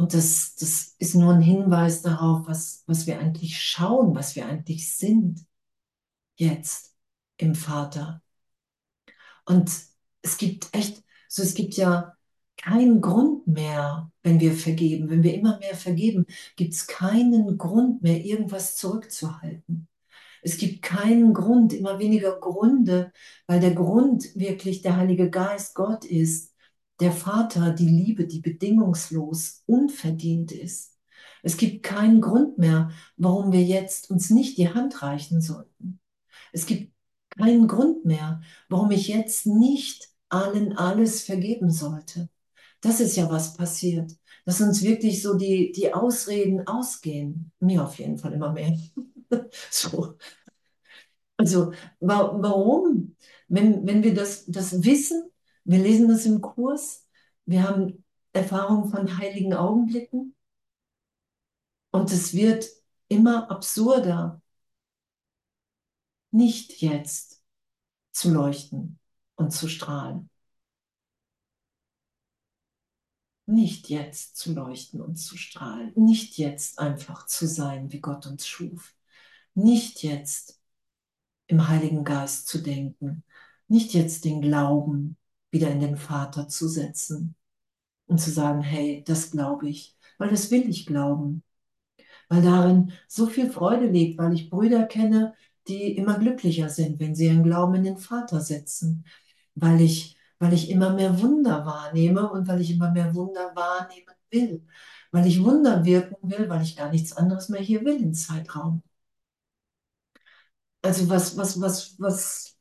und 0.00 0.14
das, 0.14 0.54
das 0.56 0.94
ist 0.98 1.14
nur 1.14 1.34
ein 1.34 1.42
Hinweis 1.42 2.00
darauf, 2.00 2.46
was, 2.46 2.84
was 2.86 3.06
wir 3.06 3.18
eigentlich 3.18 3.60
schauen, 3.62 4.14
was 4.14 4.34
wir 4.34 4.46
eigentlich 4.46 4.96
sind. 4.96 5.44
Jetzt 6.36 6.94
im 7.36 7.54
Vater. 7.54 8.22
Und 9.44 9.70
es 10.22 10.38
gibt 10.38 10.74
echt, 10.74 11.04
so 11.28 11.42
es 11.42 11.52
gibt 11.52 11.74
ja 11.74 12.16
keinen 12.56 13.02
Grund 13.02 13.46
mehr, 13.46 14.10
wenn 14.22 14.40
wir 14.40 14.54
vergeben. 14.54 15.10
Wenn 15.10 15.22
wir 15.22 15.34
immer 15.34 15.58
mehr 15.58 15.74
vergeben, 15.76 16.24
gibt 16.56 16.72
es 16.72 16.86
keinen 16.86 17.58
Grund 17.58 18.02
mehr, 18.02 18.24
irgendwas 18.24 18.76
zurückzuhalten. 18.76 19.86
Es 20.42 20.56
gibt 20.56 20.80
keinen 20.80 21.34
Grund, 21.34 21.74
immer 21.74 21.98
weniger 21.98 22.40
Gründe, 22.40 23.12
weil 23.46 23.60
der 23.60 23.74
Grund 23.74 24.34
wirklich 24.34 24.80
der 24.80 24.96
Heilige 24.96 25.28
Geist, 25.28 25.74
Gott 25.74 26.06
ist, 26.06 26.49
der 27.00 27.12
Vater, 27.12 27.72
die 27.72 27.88
Liebe, 27.88 28.26
die 28.26 28.40
bedingungslos, 28.40 29.62
unverdient 29.66 30.52
ist. 30.52 30.98
Es 31.42 31.56
gibt 31.56 31.82
keinen 31.82 32.20
Grund 32.20 32.58
mehr, 32.58 32.90
warum 33.16 33.52
wir 33.52 33.62
jetzt 33.62 34.10
uns 34.10 34.30
nicht 34.30 34.58
die 34.58 34.68
Hand 34.68 35.02
reichen 35.02 35.40
sollten. 35.40 36.00
Es 36.52 36.66
gibt 36.66 36.92
keinen 37.36 37.68
Grund 37.68 38.04
mehr, 38.04 38.42
warum 38.68 38.90
ich 38.90 39.08
jetzt 39.08 39.46
nicht 39.46 40.08
allen 40.28 40.76
alles 40.76 41.22
vergeben 41.22 41.70
sollte. 41.70 42.28
Das 42.80 43.00
ist 43.00 43.16
ja 43.16 43.30
was 43.30 43.54
passiert, 43.54 44.12
dass 44.44 44.60
uns 44.60 44.82
wirklich 44.82 45.22
so 45.22 45.34
die, 45.36 45.72
die 45.72 45.92
Ausreden 45.92 46.66
ausgehen. 46.66 47.52
Mir 47.60 47.84
auf 47.84 47.98
jeden 47.98 48.18
Fall 48.18 48.32
immer 48.32 48.52
mehr. 48.52 48.76
so. 49.70 50.16
Also 51.36 51.72
wa 52.00 52.36
warum? 52.40 53.16
Wenn, 53.48 53.86
wenn 53.86 54.02
wir 54.02 54.14
das, 54.14 54.46
das 54.46 54.84
wissen, 54.84 55.30
wir 55.64 55.78
lesen 55.78 56.08
das 56.08 56.26
im 56.26 56.40
Kurs, 56.40 57.06
wir 57.46 57.62
haben 57.62 58.04
Erfahrungen 58.32 58.90
von 58.90 59.18
heiligen 59.18 59.54
Augenblicken 59.54 60.34
und 61.90 62.12
es 62.12 62.34
wird 62.34 62.66
immer 63.08 63.50
absurder, 63.50 64.40
nicht 66.30 66.80
jetzt 66.80 67.42
zu 68.12 68.30
leuchten 68.30 68.98
und 69.34 69.50
zu 69.50 69.68
strahlen. 69.68 70.30
Nicht 73.46 73.88
jetzt 73.88 74.36
zu 74.36 74.54
leuchten 74.54 75.00
und 75.00 75.16
zu 75.16 75.36
strahlen. 75.36 75.92
Nicht 75.96 76.38
jetzt 76.38 76.78
einfach 76.78 77.26
zu 77.26 77.48
sein, 77.48 77.90
wie 77.90 78.00
Gott 78.00 78.26
uns 78.26 78.46
schuf 78.46 78.94
nicht 79.54 80.02
jetzt 80.02 80.60
im 81.46 81.68
Heiligen 81.68 82.04
Geist 82.04 82.48
zu 82.48 82.58
denken, 82.62 83.24
nicht 83.68 83.94
jetzt 83.94 84.24
den 84.24 84.40
Glauben 84.40 85.16
wieder 85.50 85.70
in 85.70 85.80
den 85.80 85.96
Vater 85.96 86.48
zu 86.48 86.68
setzen 86.68 87.34
und 88.06 88.20
zu 88.20 88.30
sagen, 88.30 88.62
hey, 88.62 89.04
das 89.06 89.30
glaube 89.32 89.68
ich, 89.68 89.96
weil 90.18 90.30
das 90.30 90.50
will 90.50 90.68
ich 90.68 90.86
glauben, 90.86 91.42
weil 92.28 92.42
darin 92.42 92.92
so 93.08 93.26
viel 93.26 93.50
Freude 93.50 93.86
liegt, 93.86 94.18
weil 94.18 94.32
ich 94.34 94.50
Brüder 94.50 94.84
kenne, 94.84 95.34
die 95.68 95.96
immer 95.96 96.18
glücklicher 96.18 96.68
sind, 96.68 96.98
wenn 97.00 97.14
sie 97.14 97.26
ihren 97.26 97.42
Glauben 97.44 97.74
in 97.76 97.84
den 97.84 97.98
Vater 97.98 98.40
setzen, 98.40 99.04
weil 99.54 99.80
ich, 99.80 100.16
weil 100.38 100.52
ich 100.52 100.70
immer 100.70 100.92
mehr 100.94 101.20
Wunder 101.22 101.66
wahrnehme 101.66 102.30
und 102.30 102.48
weil 102.48 102.60
ich 102.60 102.70
immer 102.72 102.90
mehr 102.92 103.14
Wunder 103.14 103.52
wahrnehmen 103.54 104.14
will, 104.30 104.66
weil 105.12 105.26
ich 105.26 105.42
Wunder 105.44 105.84
wirken 105.84 106.16
will, 106.30 106.48
weil 106.48 106.62
ich 106.62 106.76
gar 106.76 106.90
nichts 106.90 107.12
anderes 107.16 107.48
mehr 107.48 107.60
hier 107.60 107.84
will 107.84 108.00
im 108.02 108.14
Zeitraum. 108.14 108.82
Also 110.82 111.08
was, 111.08 111.36
was, 111.36 111.60
was, 111.60 111.94
was, 111.98 112.56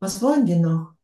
was 0.00 0.22
wollen 0.22 0.46
wir 0.48 0.58
noch? 0.58 0.96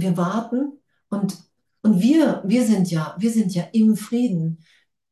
Wir 0.00 0.16
warten 0.16 0.78
und, 1.08 1.38
und 1.82 2.00
wir, 2.00 2.42
wir 2.46 2.64
sind 2.64 2.90
ja, 2.90 3.16
wir 3.18 3.30
sind 3.30 3.54
ja 3.54 3.64
im 3.72 3.96
Frieden. 3.96 4.64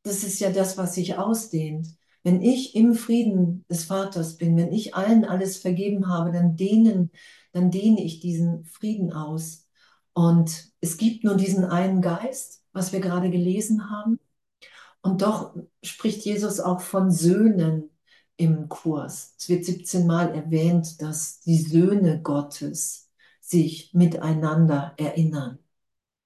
Das 0.03 0.23
ist 0.23 0.39
ja 0.39 0.51
das, 0.51 0.79
was 0.79 0.95
sich 0.95 1.17
ausdehnt. 1.17 1.89
Wenn 2.23 2.43
ich 2.43 2.75
im 2.75 2.95
Frieden 2.95 3.65
des 3.69 3.85
Vaters 3.85 4.37
bin, 4.37 4.57
wenn 4.57 4.73
ich 4.73 4.95
allen 4.95 5.25
alles 5.25 5.59
vergeben 5.59 6.09
habe, 6.09 6.33
dann 6.33 6.57
dehnen, 6.57 7.11
dann 7.53 7.71
dehne 7.71 8.03
ich 8.03 8.21
diesen 8.21 8.65
Frieden 8.65 9.13
aus. 9.13 9.67
Und 10.13 10.73
es 10.81 10.97
gibt 10.97 11.25
nur 11.25 11.37
diesen 11.37 11.65
einen 11.65 12.01
Geist, 12.01 12.63
was 12.73 12.93
wir 12.93 13.01
gerade 13.01 13.31
gelesen 13.31 13.91
haben. 13.91 14.19
Und 15.03 15.23
doch 15.23 15.55
spricht 15.83 16.25
Jesus 16.25 16.59
auch 16.61 16.81
von 16.81 17.11
Söhnen 17.11 17.91
im 18.37 18.69
Kurs. 18.69 19.35
Es 19.39 19.49
wird 19.49 19.65
17 19.65 20.07
Mal 20.07 20.35
erwähnt, 20.35 21.01
dass 21.01 21.41
die 21.41 21.59
Söhne 21.59 22.21
Gottes 22.23 23.06
sich 23.47 23.95
miteinander 23.95 24.95
erinnern 24.97 25.61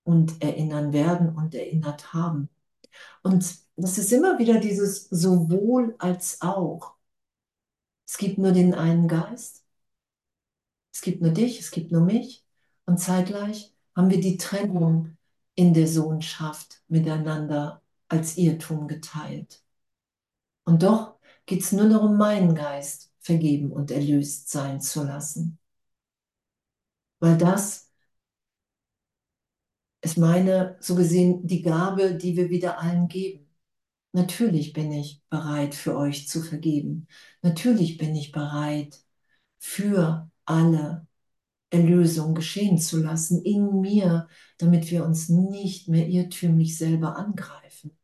und 0.04 0.42
erinnern 0.42 0.92
werden 0.92 1.36
und 1.36 1.54
erinnert 1.54 2.14
haben. 2.14 2.48
Und 3.22 3.58
das 3.76 3.98
ist 3.98 4.12
immer 4.12 4.38
wieder 4.38 4.58
dieses 4.58 5.04
sowohl 5.10 5.94
als 5.98 6.40
auch. 6.40 6.94
Es 8.06 8.16
gibt 8.18 8.38
nur 8.38 8.52
den 8.52 8.74
einen 8.74 9.06
Geist, 9.06 9.64
es 10.92 11.02
gibt 11.02 11.20
nur 11.22 11.30
dich, 11.30 11.60
es 11.60 11.70
gibt 11.70 11.92
nur 11.92 12.02
mich 12.02 12.44
und 12.86 12.98
zeitgleich 12.98 13.74
haben 13.94 14.10
wir 14.10 14.20
die 14.20 14.38
Trennung 14.38 15.16
in 15.54 15.74
der 15.74 15.86
Sohnschaft 15.86 16.82
miteinander 16.88 17.82
als 18.08 18.38
Irrtum 18.38 18.88
geteilt. 18.88 19.62
Und 20.64 20.82
doch 20.82 21.16
geht 21.46 21.60
es 21.60 21.72
nur 21.72 21.88
darum, 21.88 22.16
meinen 22.16 22.54
Geist 22.54 23.12
vergeben 23.20 23.72
und 23.72 23.90
erlöst 23.90 24.50
sein 24.50 24.80
zu 24.80 25.04
lassen. 25.04 25.59
Weil 27.20 27.38
das 27.38 27.90
ist 30.02 30.18
meine, 30.18 30.76
so 30.80 30.94
gesehen, 30.94 31.46
die 31.46 31.62
Gabe, 31.62 32.14
die 32.14 32.36
wir 32.36 32.50
wieder 32.50 32.78
allen 32.80 33.08
geben. 33.08 33.46
Natürlich 34.12 34.72
bin 34.72 34.92
ich 34.92 35.22
bereit, 35.30 35.74
für 35.74 35.96
euch 35.96 36.28
zu 36.28 36.42
vergeben. 36.42 37.08
Natürlich 37.42 37.98
bin 37.98 38.16
ich 38.16 38.32
bereit, 38.32 39.00
für 39.58 40.30
alle 40.46 41.06
Erlösung 41.70 42.34
geschehen 42.34 42.78
zu 42.78 43.02
lassen 43.02 43.42
in 43.44 43.80
mir, 43.80 44.28
damit 44.58 44.90
wir 44.90 45.04
uns 45.04 45.28
nicht 45.28 45.88
mehr 45.88 46.08
irrtümlich 46.08 46.76
selber 46.78 47.16
angreifen. 47.16 47.96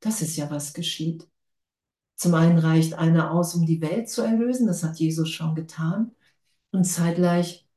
Das 0.00 0.22
ist 0.22 0.36
ja, 0.36 0.50
was 0.50 0.72
geschieht. 0.74 1.28
Zum 2.16 2.34
einen 2.34 2.58
reicht 2.58 2.94
einer 2.94 3.32
aus, 3.32 3.54
um 3.54 3.66
die 3.66 3.80
Welt 3.80 4.10
zu 4.10 4.22
erlösen, 4.22 4.66
das 4.66 4.82
hat 4.84 4.98
Jesus 4.98 5.28
schon 5.30 5.54
getan. 5.54 6.12
Und 6.72 6.84
zeitgleich, 6.84 7.68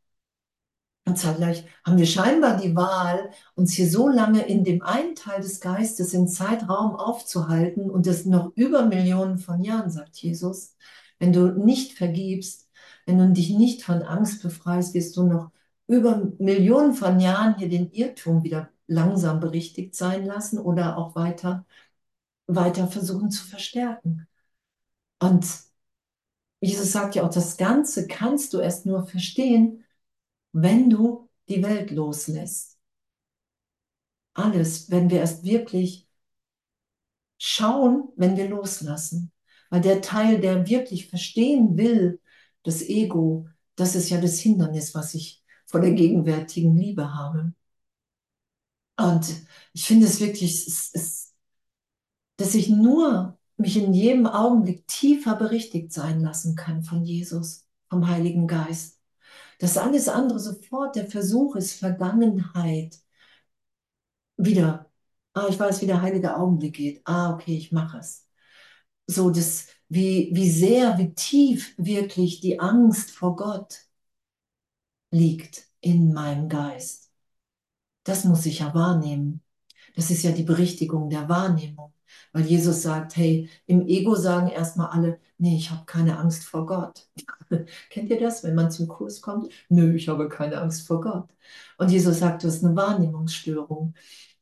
und 1.05 1.17
zeitgleich 1.17 1.65
haben 1.85 1.97
wir 1.97 2.05
scheinbar 2.05 2.57
die 2.57 2.75
Wahl, 2.75 3.31
uns 3.55 3.73
hier 3.73 3.89
so 3.89 4.07
lange 4.07 4.45
in 4.47 4.63
dem 4.63 4.81
einen 4.81 5.15
Teil 5.15 5.41
des 5.41 5.59
Geistes 5.59 6.13
im 6.13 6.27
Zeitraum 6.27 6.95
aufzuhalten 6.95 7.89
und 7.89 8.07
das 8.07 8.25
noch 8.25 8.53
über 8.55 8.85
Millionen 8.85 9.37
von 9.37 9.61
Jahren, 9.63 9.89
sagt 9.91 10.17
Jesus. 10.17 10.77
Wenn 11.19 11.33
du 11.33 11.47
nicht 11.47 11.97
vergibst, 11.97 12.69
wenn 13.05 13.17
du 13.17 13.29
dich 13.33 13.49
nicht 13.49 13.83
von 13.83 14.01
Angst 14.01 14.41
befreist, 14.41 14.93
wirst 14.93 15.17
du 15.17 15.23
noch 15.23 15.51
über 15.87 16.31
Millionen 16.39 16.93
von 16.93 17.19
Jahren 17.19 17.57
hier 17.57 17.69
den 17.69 17.91
Irrtum 17.91 18.43
wieder 18.43 18.69
langsam 18.87 19.39
berichtigt 19.39 19.95
sein 19.95 20.25
lassen 20.25 20.57
oder 20.59 20.97
auch 20.97 21.15
weiter, 21.15 21.65
weiter 22.47 22.87
versuchen 22.87 23.31
zu 23.31 23.45
verstärken. 23.45 24.27
Und 25.19 25.45
Jesus 26.61 26.91
sagt 26.93 27.15
ja 27.15 27.23
auch, 27.23 27.29
das 27.33 27.57
Ganze 27.57 28.07
kannst 28.07 28.53
du 28.53 28.59
erst 28.59 28.85
nur 28.85 29.05
verstehen, 29.05 29.82
wenn 30.53 30.89
du 30.89 31.29
die 31.49 31.61
Welt 31.63 31.91
loslässt. 31.91 32.77
Alles, 34.33 34.89
wenn 34.89 35.09
wir 35.09 35.19
erst 35.19 35.43
wirklich 35.43 36.07
schauen, 37.37 38.09
wenn 38.15 38.37
wir 38.37 38.49
loslassen. 38.49 39.31
Weil 39.69 39.81
der 39.81 40.01
Teil, 40.01 40.39
der 40.39 40.67
wirklich 40.67 41.07
verstehen 41.09 41.77
will, 41.77 42.21
das 42.63 42.81
Ego, 42.81 43.47
das 43.75 43.95
ist 43.95 44.09
ja 44.09 44.21
das 44.21 44.39
Hindernis, 44.39 44.95
was 44.95 45.13
ich 45.13 45.43
vor 45.65 45.81
der 45.81 45.91
gegenwärtigen 45.91 46.77
Liebe 46.77 47.13
habe. 47.13 47.53
Und 48.97 49.25
ich 49.73 49.85
finde 49.85 50.05
es 50.05 50.19
wirklich, 50.19 50.67
es, 50.67 50.91
es, 50.93 51.33
dass 52.37 52.55
ich 52.55 52.69
nur 52.69 53.37
mich 53.57 53.77
in 53.77 53.93
jedem 53.93 54.27
Augenblick 54.27 54.87
tiefer 54.87 55.35
berichtigt 55.35 55.91
sein 55.91 56.21
lassen 56.21 56.55
kann 56.55 56.83
von 56.83 57.03
Jesus, 57.03 57.65
vom 57.89 58.07
Heiligen 58.07 58.47
Geist. 58.47 58.99
Dass 59.63 59.77
alles 59.77 60.09
andere 60.09 60.41
sofort 60.41 60.97
der 60.97 61.07
Versuch 61.07 61.55
ist, 61.55 61.79
Vergangenheit 61.79 62.97
wieder, 64.35 64.91
ah, 65.33 65.47
ich 65.49 65.57
weiß, 65.57 65.81
wie 65.81 65.85
der 65.85 66.01
heilige 66.01 66.35
Augenblick 66.35 66.75
geht. 66.75 67.01
Ah, 67.05 67.33
okay, 67.33 67.55
ich 67.55 67.71
mache 67.71 67.99
es. 67.99 68.27
So, 69.07 69.29
das, 69.31 69.67
wie, 69.87 70.31
wie 70.33 70.49
sehr, 70.49 70.97
wie 70.97 71.13
tief 71.13 71.75
wirklich 71.77 72.41
die 72.41 72.59
Angst 72.59 73.11
vor 73.11 73.37
Gott 73.37 73.87
liegt 75.11 75.69
in 75.79 76.11
meinem 76.13 76.49
Geist. 76.49 77.13
Das 78.03 78.25
muss 78.25 78.45
ich 78.45 78.59
ja 78.59 78.73
wahrnehmen. 78.73 79.41
Das 79.95 80.11
ist 80.11 80.23
ja 80.23 80.33
die 80.33 80.43
Berichtigung 80.43 81.09
der 81.09 81.29
Wahrnehmung. 81.29 81.93
Weil 82.33 82.45
Jesus 82.45 82.81
sagt, 82.81 83.15
hey, 83.15 83.49
im 83.65 83.87
Ego 83.87 84.15
sagen 84.15 84.49
erstmal 84.49 84.89
alle, 84.89 85.21
nee, 85.43 85.57
ich 85.57 85.71
habe 85.71 85.85
keine 85.85 86.17
Angst 86.19 86.45
vor 86.45 86.65
Gott. 86.65 87.07
Kennt 87.89 88.09
ihr 88.09 88.19
das, 88.19 88.43
wenn 88.43 88.55
man 88.55 88.71
zum 88.71 88.87
Kurs 88.87 89.21
kommt? 89.21 89.51
Nö, 89.69 89.93
ich 89.95 90.07
habe 90.07 90.29
keine 90.29 90.59
Angst 90.61 90.87
vor 90.87 91.01
Gott. 91.01 91.29
Und 91.77 91.91
Jesus 91.91 92.19
sagt, 92.19 92.43
du 92.43 92.47
hast 92.47 92.63
eine 92.63 92.75
Wahrnehmungsstörung. 92.77 93.93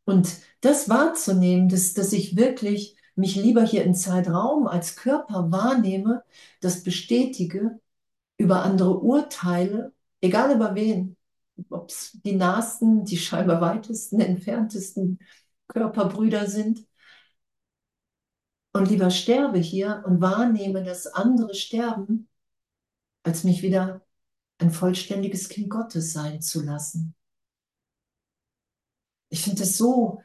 Und 0.05 0.37
das 0.61 0.89
wahrzunehmen, 0.89 1.69
dass, 1.69 1.93
dass 1.95 2.13
ich 2.13 2.35
wirklich 2.37 2.95
mich 3.15 3.35
lieber 3.35 3.63
hier 3.63 3.83
in 3.83 3.95
Zeitraum 3.95 4.67
als 4.67 4.95
Körper 4.95 5.51
wahrnehme, 5.51 6.23
das 6.61 6.83
bestätige, 6.83 7.79
über 8.37 8.63
andere 8.63 8.99
urteile, 8.99 9.93
egal 10.21 10.55
über 10.55 10.75
wen, 10.75 11.17
ob 11.69 11.89
es 11.89 12.19
die 12.23 12.35
nahesten, 12.35 13.05
die 13.05 13.17
scheinbar 13.17 13.59
weitesten, 13.61 14.19
entferntesten 14.19 15.19
Körperbrüder 15.67 16.47
sind, 16.47 16.85
und 18.73 18.89
lieber 18.89 19.11
sterbe 19.11 19.59
hier 19.59 20.03
und 20.05 20.21
wahrnehme, 20.21 20.83
dass 20.83 21.07
andere 21.07 21.53
sterben, 21.55 22.29
als 23.23 23.43
mich 23.43 23.61
wieder 23.61 24.01
ein 24.59 24.71
vollständiges 24.71 25.49
Kind 25.49 25.69
Gottes 25.69 26.13
sein 26.13 26.41
zu 26.41 26.61
lassen. 26.61 27.15
Ich 29.29 29.43
finde 29.43 29.61
das 29.61 29.77
so, 29.77 30.21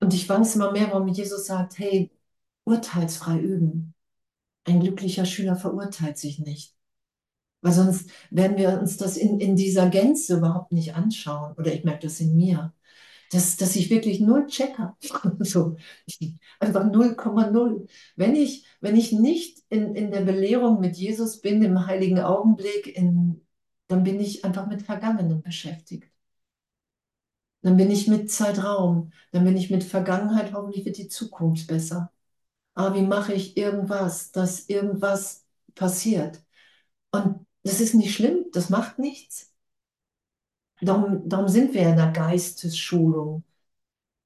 und 0.00 0.14
ich 0.14 0.28
weiß 0.28 0.56
immer 0.56 0.72
mehr, 0.72 0.90
warum 0.90 1.08
Jesus 1.08 1.46
sagt, 1.46 1.78
hey, 1.78 2.10
urteilsfrei 2.64 3.38
üben. 3.38 3.94
Ein 4.64 4.80
glücklicher 4.80 5.26
Schüler 5.26 5.56
verurteilt 5.56 6.18
sich 6.18 6.38
nicht. 6.40 6.76
Weil 7.60 7.72
sonst 7.72 8.10
werden 8.30 8.56
wir 8.56 8.80
uns 8.80 8.96
das 8.96 9.16
in, 9.16 9.38
in 9.40 9.54
dieser 9.56 9.88
Gänze 9.90 10.38
überhaupt 10.38 10.72
nicht 10.72 10.94
anschauen. 10.96 11.54
Oder 11.56 11.72
ich 11.72 11.84
merke 11.84 12.06
das 12.06 12.20
in 12.20 12.36
mir 12.36 12.72
dass, 13.32 13.56
dass 13.56 13.76
ich 13.76 13.90
wirklich 13.90 14.20
null 14.20 14.46
checke. 14.46 14.94
so, 15.40 15.76
einfach 16.60 16.84
0,0. 16.84 17.86
Wenn 18.16 18.36
ich, 18.36 18.66
wenn 18.80 18.96
ich 18.96 19.12
nicht 19.12 19.62
in, 19.70 19.94
in 19.94 20.10
der 20.10 20.22
Belehrung 20.22 20.80
mit 20.80 20.96
Jesus 20.96 21.40
bin, 21.40 21.62
im 21.62 21.86
heiligen 21.86 22.20
Augenblick, 22.20 22.86
in, 22.96 23.40
dann 23.88 24.04
bin 24.04 24.20
ich 24.20 24.44
einfach 24.44 24.66
mit 24.66 24.82
Vergangenem 24.82 25.42
beschäftigt. 25.42 26.10
Dann 27.62 27.76
bin 27.76 27.90
ich 27.90 28.08
mit 28.08 28.30
Zeitraum, 28.30 29.12
dann 29.30 29.44
bin 29.44 29.56
ich 29.56 29.70
mit 29.70 29.84
Vergangenheit, 29.84 30.52
hoffentlich 30.52 30.84
wird 30.84 30.98
die 30.98 31.08
Zukunft 31.08 31.68
besser. 31.68 32.12
Aber 32.74 32.96
wie 32.96 33.02
mache 33.02 33.34
ich 33.34 33.56
irgendwas, 33.56 34.32
dass 34.32 34.68
irgendwas 34.68 35.46
passiert? 35.74 36.42
Und 37.12 37.46
das 37.64 37.80
ist 37.80 37.94
nicht 37.94 38.14
schlimm, 38.14 38.46
das 38.52 38.70
macht 38.70 38.98
nichts. 38.98 39.51
Darum, 40.82 41.28
darum 41.28 41.48
sind 41.48 41.72
wir 41.74 41.88
in 41.88 41.96
der 41.96 42.10
Geistesschulung. 42.12 43.44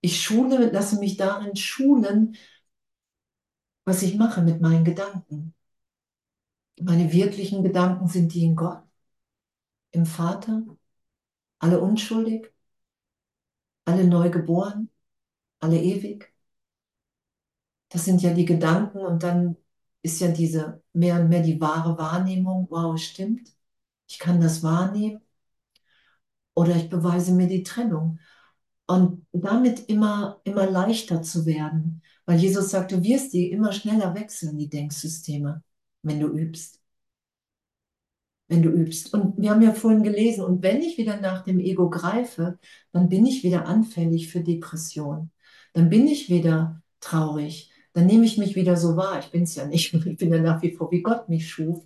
Ich 0.02 0.22
schule, 0.22 0.70
lasse 0.72 0.98
mich 0.98 1.16
darin 1.16 1.56
schulen, 1.56 2.36
was 3.86 4.02
ich 4.02 4.16
mache 4.16 4.42
mit 4.42 4.60
meinen 4.60 4.84
Gedanken. 4.84 5.54
Meine 6.80 7.12
wirklichen 7.12 7.62
Gedanken 7.62 8.08
sind 8.08 8.32
die 8.32 8.44
in 8.44 8.56
Gott. 8.56 8.82
im 9.90 10.06
Vater, 10.06 10.62
alle 11.60 11.80
unschuldig, 11.80 12.52
alle 13.86 14.06
neu 14.06 14.28
geboren, 14.30 14.90
alle 15.60 15.80
ewig. 15.82 16.32
Das 17.88 18.04
sind 18.04 18.22
ja 18.22 18.32
die 18.34 18.44
Gedanken 18.44 18.98
und 18.98 19.22
dann 19.22 19.56
ist 20.02 20.20
ja 20.20 20.28
diese 20.28 20.82
mehr 20.92 21.20
und 21.20 21.28
mehr 21.28 21.42
die 21.42 21.60
wahre 21.60 21.98
Wahrnehmung, 21.98 22.66
wow, 22.70 22.94
es 22.94 23.04
stimmt, 23.04 23.52
ich 24.08 24.18
kann 24.18 24.40
das 24.40 24.62
wahrnehmen 24.62 25.20
oder 26.56 26.74
ich 26.74 26.88
beweise 26.88 27.32
mir 27.34 27.46
die 27.46 27.62
Trennung. 27.62 28.18
Und 28.88 29.26
damit 29.32 29.88
immer, 29.88 30.40
immer 30.44 30.68
leichter 30.70 31.22
zu 31.22 31.44
werden, 31.46 32.02
weil 32.24 32.38
Jesus 32.38 32.70
sagt, 32.70 32.92
du 32.92 33.02
wirst 33.02 33.32
die 33.32 33.50
immer 33.50 33.72
schneller 33.72 34.14
wechseln, 34.14 34.58
die 34.58 34.68
Denksysteme, 34.68 35.62
wenn 36.02 36.20
du 36.20 36.28
übst. 36.28 36.80
Wenn 38.48 38.62
du 38.62 38.70
übst. 38.70 39.12
Und 39.12 39.38
wir 39.38 39.50
haben 39.50 39.62
ja 39.62 39.72
vorhin 39.72 40.02
gelesen, 40.04 40.44
und 40.44 40.62
wenn 40.62 40.80
ich 40.80 40.98
wieder 40.98 41.20
nach 41.20 41.42
dem 41.44 41.58
Ego 41.60 41.90
greife, 41.90 42.58
dann 42.92 43.08
bin 43.08 43.26
ich 43.26 43.42
wieder 43.42 43.66
anfällig 43.66 44.30
für 44.30 44.40
Depression. 44.40 45.30
Dann 45.72 45.90
bin 45.90 46.06
ich 46.06 46.30
wieder 46.30 46.80
traurig. 47.00 47.72
Dann 47.92 48.06
nehme 48.06 48.24
ich 48.24 48.38
mich 48.38 48.54
wieder 48.54 48.76
so 48.76 48.96
wahr. 48.96 49.18
Ich 49.18 49.30
bin 49.30 49.42
es 49.42 49.56
ja 49.56 49.66
nicht. 49.66 49.92
Ich 50.06 50.16
bin 50.18 50.32
ja 50.32 50.40
nach 50.40 50.62
wie 50.62 50.72
vor, 50.72 50.90
wie 50.92 51.02
Gott 51.02 51.28
mich 51.28 51.48
schuf. 51.50 51.84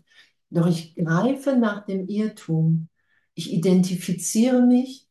Doch 0.50 0.66
ich 0.66 0.94
greife 0.96 1.56
nach 1.56 1.86
dem 1.86 2.06
Irrtum. 2.08 2.89
Ich 3.34 3.52
identifiziere 3.52 4.62
mich 4.62 5.08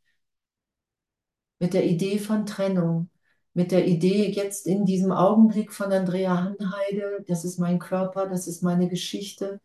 mit 1.60 1.74
der 1.74 1.86
Idee 1.86 2.20
von 2.20 2.46
Trennung, 2.46 3.10
mit 3.54 3.72
der 3.72 3.88
Idee 3.88 4.30
jetzt 4.32 4.68
in 4.68 4.86
diesem 4.86 5.12
Augenblick 5.12 5.74
von 5.74 5.92
Andrea 5.92 6.36
Hanheide, 6.44 7.24
das 7.28 7.44
ist 7.46 7.60
mein 7.60 7.80
Körper, 7.80 8.28
das 8.28 8.48
ist 8.48 8.64
meine 8.64 8.88
Geschichte 8.88 9.60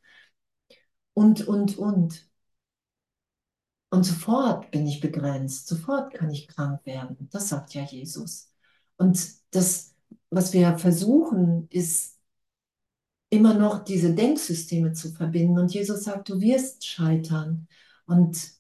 und, 1.15 1.47
und, 1.47 1.79
und. 1.79 2.29
Und 3.91 4.05
sofort 4.05 4.73
bin 4.73 4.87
ich 4.87 5.01
begrenzt, 5.01 5.69
sofort 5.69 6.13
kann 6.15 6.31
ich 6.31 6.49
krank 6.49 6.85
werden. 6.85 7.29
Das 7.31 7.49
sagt 7.49 7.75
ja 7.75 7.85
Jesus. 7.85 8.51
Und 8.97 9.25
das, 9.53 9.95
was 10.31 10.53
wir 10.53 10.79
versuchen, 10.79 11.69
ist 11.71 12.19
immer 13.31 13.55
noch 13.55 13.85
diese 13.85 14.15
Denksysteme 14.15 14.93
zu 14.93 15.13
verbinden. 15.13 15.59
Und 15.59 15.73
Jesus 15.73 16.05
sagt, 16.05 16.29
du 16.29 16.41
wirst 16.41 16.85
scheitern. 16.85 17.69
Und, 18.07 18.55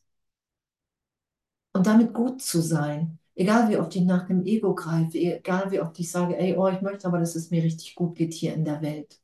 und 1.72 1.86
damit 1.86 2.14
gut 2.14 2.40
zu 2.42 2.60
sein. 2.62 3.18
Egal 3.34 3.68
wie 3.68 3.76
oft 3.78 3.94
ich 3.96 4.02
nach 4.02 4.26
dem 4.28 4.44
Ego 4.46 4.74
greife, 4.74 5.18
egal 5.18 5.70
wie 5.72 5.80
oft 5.80 5.98
ich 5.98 6.10
sage, 6.10 6.36
ey, 6.38 6.56
oh, 6.56 6.68
ich 6.68 6.80
möchte 6.82 7.06
aber, 7.08 7.18
dass 7.18 7.34
es 7.34 7.50
mir 7.50 7.62
richtig 7.64 7.94
gut 7.96 8.14
geht 8.16 8.32
hier 8.32 8.54
in 8.54 8.64
der 8.64 8.80
Welt. 8.82 9.20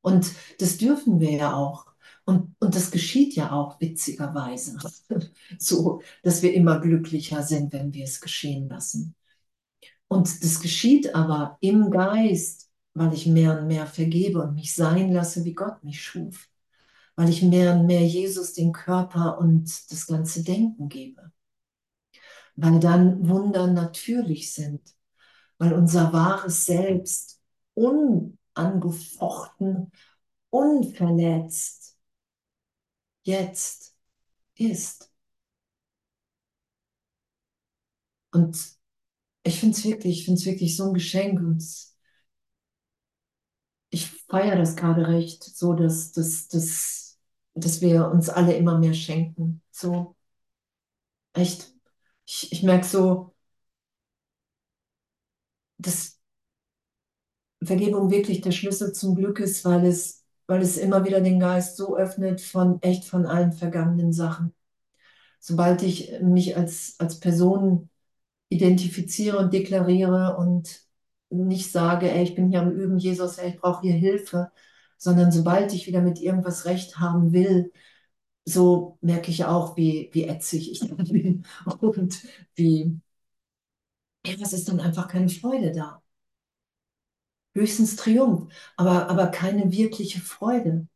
Und 0.00 0.32
das 0.58 0.78
dürfen 0.78 1.20
wir 1.20 1.30
ja 1.32 1.54
auch. 1.54 1.86
Und, 2.24 2.54
und 2.58 2.74
das 2.74 2.90
geschieht 2.90 3.34
ja 3.36 3.52
auch 3.52 3.80
witzigerweise, 3.80 4.78
so, 5.58 6.00
dass 6.22 6.42
wir 6.42 6.54
immer 6.54 6.80
glücklicher 6.80 7.42
sind, 7.42 7.72
wenn 7.72 7.92
wir 7.92 8.04
es 8.04 8.20
geschehen 8.20 8.68
lassen. 8.68 9.14
Und 10.08 10.44
das 10.44 10.60
geschieht 10.60 11.14
aber 11.14 11.58
im 11.60 11.90
Geist, 11.90 12.70
weil 12.94 13.14
ich 13.14 13.26
mehr 13.26 13.58
und 13.60 13.68
mehr 13.68 13.86
vergebe 13.86 14.40
und 14.42 14.54
mich 14.54 14.74
sein 14.74 15.12
lasse, 15.12 15.44
wie 15.44 15.54
Gott 15.54 15.82
mich 15.84 16.02
schuf. 16.02 16.48
Weil 17.16 17.28
ich 17.30 17.42
mehr 17.42 17.74
und 17.74 17.86
mehr 17.86 18.02
Jesus 18.06 18.52
den 18.54 18.72
Körper 18.72 19.38
und 19.38 19.90
das 19.92 20.06
ganze 20.06 20.42
Denken 20.44 20.88
gebe 20.88 21.32
weil 22.56 22.80
dann 22.80 23.28
Wunder 23.28 23.66
natürlich 23.66 24.52
sind, 24.52 24.80
weil 25.58 25.72
unser 25.74 26.12
wahres 26.12 26.66
Selbst 26.66 27.40
unangefochten, 27.74 29.90
unverletzt 30.50 31.96
jetzt 33.24 33.94
ist. 34.56 35.12
Und 38.32 38.58
ich 39.44 39.60
finde 39.60 39.76
es 39.78 39.84
wirklich, 39.84 40.18
ich 40.20 40.24
finde 40.26 40.40
es 40.40 40.46
wirklich 40.46 40.76
so 40.76 40.84
ein 40.88 40.94
Geschenk 40.94 41.40
und 41.40 41.62
ich 43.90 44.10
feiere 44.28 44.56
das 44.56 44.76
gerade 44.76 45.08
recht, 45.08 45.42
so 45.44 45.72
dass, 45.74 46.12
dass, 46.12 46.48
dass, 46.48 47.03
dass 47.54 47.80
wir 47.80 48.08
uns 48.10 48.28
alle 48.28 48.54
immer 48.56 48.78
mehr 48.78 48.94
schenken. 48.94 49.62
So 49.70 50.16
echt 51.34 51.72
ich, 52.26 52.50
ich 52.52 52.62
merke 52.62 52.86
so, 52.86 53.34
dass 55.78 56.18
Vergebung 57.62 58.10
wirklich 58.10 58.40
der 58.42 58.52
Schlüssel 58.52 58.92
zum 58.92 59.14
Glück 59.14 59.40
ist, 59.40 59.64
weil 59.64 59.86
es, 59.86 60.24
weil 60.46 60.60
es 60.62 60.76
immer 60.76 61.04
wieder 61.04 61.20
den 61.20 61.40
Geist 61.40 61.76
so 61.76 61.96
öffnet 61.96 62.40
von 62.40 62.80
echt 62.82 63.04
von 63.04 63.26
allen 63.26 63.52
vergangenen 63.52 64.12
Sachen. 64.12 64.52
Sobald 65.40 65.82
ich 65.82 66.12
mich 66.22 66.56
als, 66.56 66.96
als 66.98 67.20
Person 67.20 67.90
identifiziere 68.50 69.38
und 69.38 69.52
deklariere 69.54 70.36
und 70.38 70.82
nicht 71.30 71.72
sage, 71.72 72.10
ey, 72.10 72.24
ich 72.24 72.34
bin 72.34 72.50
hier 72.50 72.62
am 72.62 72.72
Üben, 72.72 72.98
Jesus, 72.98 73.38
ey, 73.38 73.50
ich 73.50 73.60
brauche 73.60 73.82
hier 73.82 73.94
Hilfe, 73.94 74.52
sondern 75.04 75.32
sobald 75.32 75.72
ich 75.74 75.86
wieder 75.86 76.02
mit 76.02 76.20
irgendwas 76.20 76.64
recht 76.66 76.98
haben 76.98 77.32
will, 77.32 77.72
so 78.46 78.98
merke 79.02 79.30
ich 79.30 79.44
auch, 79.46 79.76
wie, 79.76 80.10
wie 80.12 80.24
ätzig 80.26 80.70
ich 80.72 80.80
dann 80.80 80.96
bin 81.06 81.46
und 81.80 82.22
wie, 82.56 83.00
ja, 84.26 84.34
was 84.40 84.52
ist 84.52 84.68
dann 84.68 84.80
einfach 84.80 85.08
keine 85.08 85.28
Freude 85.30 85.72
da. 85.72 86.02
Höchstens 87.54 87.96
Triumph, 87.96 88.52
aber, 88.76 89.08
aber 89.08 89.28
keine 89.28 89.70
wirkliche 89.72 90.20
Freude. 90.20 90.86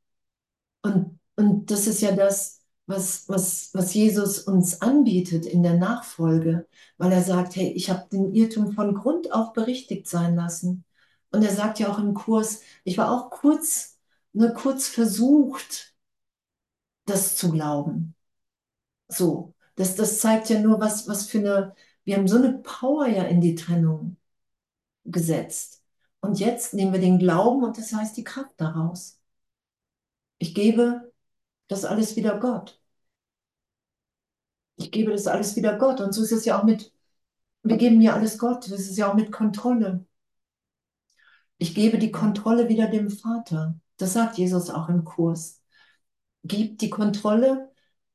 Und, 0.82 1.18
und 1.36 1.70
das 1.70 1.86
ist 1.86 2.00
ja 2.02 2.12
das, 2.14 2.62
was, 2.86 3.28
was, 3.28 3.70
was 3.74 3.94
Jesus 3.94 4.40
uns 4.40 4.82
anbietet 4.82 5.46
in 5.46 5.62
der 5.62 5.74
Nachfolge, 5.76 6.68
weil 6.98 7.12
er 7.12 7.22
sagt, 7.22 7.56
hey, 7.56 7.72
ich 7.72 7.90
habe 7.90 8.08
den 8.12 8.34
Irrtum 8.34 8.72
von 8.72 8.94
Grund 8.94 9.32
auf 9.32 9.52
berichtigt 9.54 10.08
sein 10.08 10.36
lassen. 10.36 10.84
Und 11.32 11.42
er 11.44 11.52
sagt 11.52 11.78
ja 11.80 11.90
auch 11.90 11.98
im 11.98 12.14
Kurs, 12.14 12.62
ich 12.84 12.98
war 12.98 13.12
auch 13.12 13.30
kurz, 13.30 13.97
nur 14.38 14.50
kurz 14.50 14.88
versucht, 14.88 15.94
das 17.06 17.36
zu 17.36 17.50
glauben. 17.50 18.14
So, 19.08 19.54
das, 19.74 19.96
das 19.96 20.20
zeigt 20.20 20.50
ja 20.50 20.60
nur, 20.60 20.80
was, 20.80 21.08
was 21.08 21.26
für 21.28 21.38
eine, 21.38 21.74
wir 22.04 22.16
haben 22.16 22.28
so 22.28 22.36
eine 22.36 22.58
Power 22.58 23.06
ja 23.08 23.24
in 23.24 23.40
die 23.40 23.54
Trennung 23.54 24.16
gesetzt. 25.04 25.82
Und 26.20 26.38
jetzt 26.40 26.74
nehmen 26.74 26.92
wir 26.92 27.00
den 27.00 27.18
Glauben 27.18 27.64
und 27.64 27.78
das 27.78 27.92
heißt 27.92 28.16
die 28.16 28.24
Kraft 28.24 28.52
daraus. 28.58 29.20
Ich 30.38 30.54
gebe 30.54 31.12
das 31.68 31.84
alles 31.84 32.16
wieder 32.16 32.38
Gott. 32.40 32.80
Ich 34.76 34.90
gebe 34.92 35.10
das 35.12 35.26
alles 35.26 35.56
wieder 35.56 35.76
Gott. 35.78 36.00
Und 36.00 36.12
so 36.12 36.22
ist 36.22 36.32
es 36.32 36.44
ja 36.44 36.58
auch 36.58 36.64
mit, 36.64 36.92
wir 37.62 37.76
geben 37.76 38.00
ja 38.02 38.14
alles 38.14 38.38
Gott. 38.38 38.66
Das 38.70 38.80
ist 38.80 38.98
ja 38.98 39.10
auch 39.10 39.14
mit 39.14 39.32
Kontrolle. 39.32 40.06
Ich 41.58 41.74
gebe 41.74 41.98
die 41.98 42.10
Kontrolle 42.12 42.68
wieder 42.68 42.88
dem 42.88 43.10
Vater. 43.10 43.78
Das 43.98 44.14
sagt 44.14 44.38
Jesus 44.38 44.70
auch 44.70 44.88
im 44.88 45.04
Kurs. 45.04 45.62
Gib 46.44 46.78
die 46.78 46.90
Kontrolle 46.90 47.70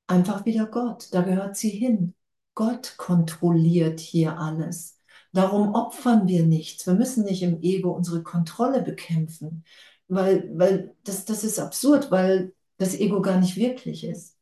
einfach 0.08 0.46
wieder 0.46 0.68
Gott. 0.68 1.10
Da 1.14 1.22
gehört 1.22 1.58
sie 1.58 1.70
hin. 1.70 2.16
Gott 2.56 2.96
kontrolliert 2.98 4.00
hier 4.00 4.40
alles. 4.40 4.98
Darum 5.34 5.74
opfern 5.76 6.28
wir 6.28 6.46
nichts. 6.46 6.88
Wir 6.88 6.94
müssen 6.96 7.26
nicht 7.26 7.44
im 7.44 7.62
Ego 7.62 7.92
unsere 7.92 8.24
Kontrolle 8.24 8.82
bekämpfen, 8.84 9.66
weil, 10.08 10.50
weil 10.58 10.96
das, 11.04 11.26
das 11.26 11.44
ist 11.44 11.60
absurd, 11.60 12.12
weil 12.12 12.54
das 12.78 12.96
Ego 12.96 13.22
gar 13.22 13.40
nicht 13.40 13.56
wirklich 13.58 14.04
ist. 14.06 14.38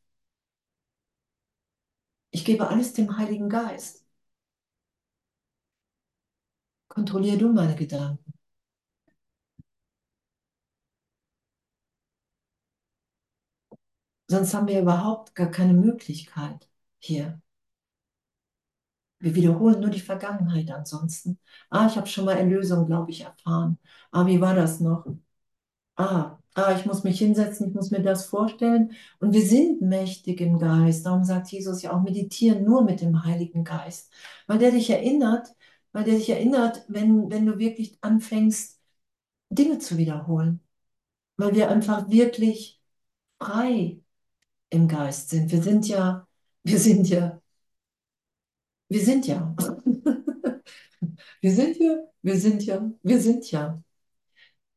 Ich 2.32 2.44
gebe 2.44 2.66
alles 2.68 2.92
dem 2.94 3.16
Heiligen 3.16 3.48
Geist. 3.48 4.04
Kontrollier 6.86 7.36
du 7.38 7.52
meine 7.52 7.74
Gedanken. 7.74 8.31
Sonst 14.32 14.54
haben 14.54 14.66
wir 14.68 14.80
überhaupt 14.80 15.34
gar 15.34 15.50
keine 15.50 15.74
Möglichkeit 15.74 16.68
hier. 16.98 17.40
Wir 19.20 19.34
wiederholen 19.36 19.80
nur 19.80 19.90
die 19.90 20.00
Vergangenheit 20.00 20.70
ansonsten. 20.70 21.38
Ah, 21.70 21.86
ich 21.86 21.96
habe 21.96 22.06
schon 22.08 22.24
mal 22.24 22.36
Erlösung, 22.36 22.86
glaube 22.86 23.10
ich, 23.12 23.20
erfahren. 23.22 23.78
Ah, 24.10 24.26
wie 24.26 24.40
war 24.40 24.54
das 24.54 24.80
noch? 24.80 25.06
Ah, 25.96 26.38
ah, 26.54 26.76
ich 26.78 26.86
muss 26.86 27.04
mich 27.04 27.18
hinsetzen, 27.18 27.68
ich 27.68 27.74
muss 27.74 27.90
mir 27.92 28.02
das 28.02 28.26
vorstellen. 28.26 28.92
Und 29.20 29.32
wir 29.34 29.42
sind 29.46 29.82
mächtig 29.82 30.40
im 30.40 30.58
Geist. 30.58 31.06
Darum 31.06 31.24
sagt 31.24 31.48
Jesus 31.52 31.82
ja 31.82 31.92
auch, 31.92 32.02
meditieren 32.02 32.64
nur 32.64 32.84
mit 32.84 33.00
dem 33.02 33.24
Heiligen 33.24 33.64
Geist. 33.64 34.12
Weil 34.48 34.58
der 34.58 34.72
dich 34.72 34.90
erinnert, 34.90 35.48
weil 35.92 36.04
der 36.04 36.14
dich 36.16 36.30
erinnert, 36.30 36.84
wenn, 36.88 37.30
wenn 37.30 37.46
du 37.46 37.58
wirklich 37.58 37.98
anfängst, 38.02 38.80
Dinge 39.50 39.78
zu 39.78 39.98
wiederholen. 39.98 40.60
Weil 41.38 41.54
wir 41.54 41.70
einfach 41.70 42.10
wirklich 42.10 42.82
frei 43.40 44.01
im 44.72 44.88
Geist 44.88 45.30
sind. 45.30 45.50
Wir 45.50 45.62
sind 45.62 45.86
ja, 45.88 46.26
wir 46.64 46.78
sind 46.78 47.08
ja, 47.08 47.40
wir 48.88 49.00
sind 49.04 49.26
ja. 49.26 49.54
wir 51.40 51.52
sind 51.52 51.76
ja, 51.78 51.96
wir 52.22 52.36
sind 52.40 52.64
ja, 52.64 52.90
wir 53.02 53.20
sind 53.20 53.50
ja. 53.50 53.82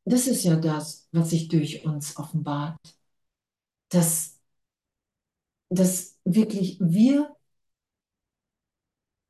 Das 0.06 0.28
ist 0.28 0.44
ja 0.44 0.56
das, 0.56 1.08
was 1.12 1.32
sich 1.32 1.48
durch 1.48 1.86
uns 1.86 2.18
offenbart. 2.18 2.80
Dass 3.90 4.36
dass 5.70 6.18
wirklich 6.24 6.78
wir 6.80 7.36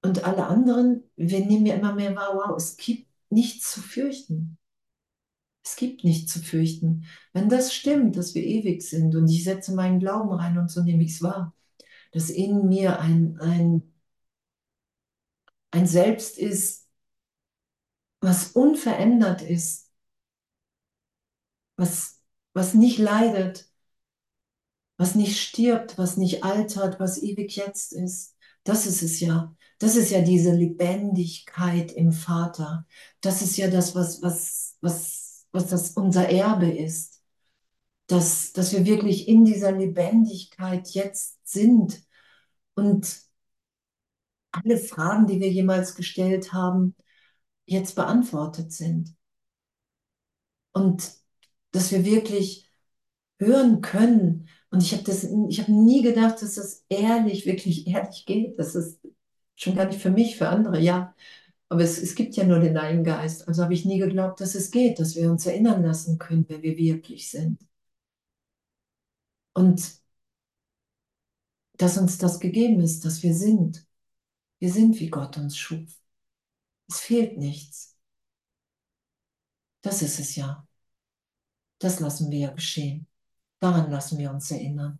und 0.01 0.23
alle 0.23 0.45
anderen, 0.45 1.03
wir 1.15 1.45
nehmen 1.45 1.65
ja 1.65 1.75
immer 1.75 1.93
mehr 1.93 2.15
wahr, 2.15 2.35
wow, 2.35 2.55
es 2.57 2.77
gibt 2.77 3.07
nichts 3.29 3.71
zu 3.71 3.81
fürchten. 3.81 4.57
Es 5.65 5.75
gibt 5.77 6.03
nichts 6.05 6.31
zu 6.33 6.39
fürchten. 6.41 7.05
Wenn 7.33 7.49
das 7.49 7.73
stimmt, 7.73 8.17
dass 8.17 8.35
wir 8.35 8.43
ewig 8.43 8.83
sind 8.83 9.15
und 9.15 9.27
ich 9.29 9.43
setze 9.43 9.73
meinen 9.75 9.99
Glauben 9.99 10.31
rein 10.33 10.57
und 10.59 10.69
so 10.71 10.83
nehme 10.83 11.03
ich 11.03 11.13
es 11.13 11.23
wahr, 11.23 11.53
dass 12.13 12.29
in 12.31 12.67
mir 12.69 12.99
ein, 13.01 13.39
ein, 13.41 13.83
ein 15.71 15.85
Selbst 15.87 16.37
ist, 16.39 16.87
was 18.19 18.51
unverändert 18.51 19.41
ist, 19.41 19.89
was, 21.77 22.21
was 22.53 22.73
nicht 22.73 22.97
leidet, 22.99 23.69
was 24.97 25.15
nicht 25.15 25.39
stirbt, 25.39 25.97
was 25.97 26.17
nicht 26.17 26.43
altert, 26.43 26.99
was 26.99 27.21
ewig 27.21 27.55
jetzt 27.55 27.93
ist. 27.93 28.35
Das 28.63 28.85
ist 28.85 29.01
es 29.03 29.19
ja. 29.19 29.55
Das 29.79 29.95
ist 29.95 30.09
ja 30.11 30.21
diese 30.21 30.51
Lebendigkeit 30.53 31.91
im 31.91 32.11
Vater. 32.13 32.87
Das 33.21 33.41
ist 33.41 33.57
ja 33.57 33.69
das, 33.69 33.93
was, 33.95 34.21
was, 34.21 34.77
was, 34.81 35.24
was 35.55 35.67
das 35.67 35.91
unser 35.91 36.29
Erbe 36.29 36.69
ist. 36.69 37.23
Dass, 38.07 38.53
dass 38.53 38.71
wir 38.71 38.85
wirklich 38.85 39.27
in 39.27 39.45
dieser 39.45 39.71
Lebendigkeit 39.71 40.89
jetzt 40.89 41.39
sind 41.47 42.03
und 42.75 43.19
alle 44.51 44.77
Fragen, 44.77 45.27
die 45.27 45.39
wir 45.39 45.51
jemals 45.51 45.95
gestellt 45.95 46.53
haben, 46.53 46.95
jetzt 47.65 47.95
beantwortet 47.95 48.71
sind. 48.71 49.15
Und 50.73 51.11
dass 51.71 51.91
wir 51.91 52.05
wirklich 52.05 52.69
hören 53.39 53.81
können. 53.81 54.49
Und 54.71 54.83
ich 54.83 54.93
habe 54.93 55.03
das, 55.03 55.23
ich 55.23 55.61
habe 55.61 55.71
nie 55.71 56.01
gedacht, 56.01 56.41
dass 56.41 56.55
das 56.55 56.85
ehrlich, 56.89 57.45
wirklich 57.45 57.87
ehrlich 57.87 58.25
geht. 58.25 58.59
Das 58.59 58.75
ist 58.75 59.01
schon 59.55 59.75
gar 59.75 59.85
nicht 59.85 60.01
für 60.01 60.11
mich, 60.11 60.37
für 60.37 60.49
andere, 60.49 60.79
ja. 60.79 61.15
Aber 61.69 61.81
es, 61.81 61.97
es 61.97 62.15
gibt 62.15 62.35
ja 62.35 62.45
nur 62.45 62.59
den 62.59 62.77
einen 62.77 63.03
Geist. 63.03 63.47
Also 63.47 63.63
habe 63.63 63.73
ich 63.73 63.85
nie 63.85 63.97
geglaubt, 63.97 64.39
dass 64.41 64.55
es 64.55 64.71
geht, 64.71 64.99
dass 64.99 65.15
wir 65.15 65.31
uns 65.31 65.45
erinnern 65.45 65.83
lassen 65.83 66.17
können, 66.19 66.45
wer 66.47 66.61
wir 66.61 66.77
wirklich 66.77 67.29
sind. 67.29 67.59
Und 69.53 70.01
dass 71.77 71.97
uns 71.97 72.17
das 72.17 72.39
gegeben 72.39 72.81
ist, 72.81 73.05
dass 73.05 73.23
wir 73.23 73.33
sind. 73.33 73.85
Wir 74.59 74.71
sind, 74.71 74.99
wie 74.99 75.09
Gott 75.09 75.37
uns 75.37 75.57
schuf. 75.57 75.99
Es 76.87 76.99
fehlt 76.99 77.37
nichts. 77.37 77.97
Das 79.81 80.01
ist 80.01 80.19
es 80.19 80.35
ja. 80.35 80.67
Das 81.79 81.99
lassen 81.99 82.31
wir 82.31 82.39
ja 82.39 82.51
geschehen. 82.51 83.07
Daran 83.59 83.91
lassen 83.91 84.17
wir 84.17 84.31
uns 84.31 84.49
erinnern. 84.51 84.99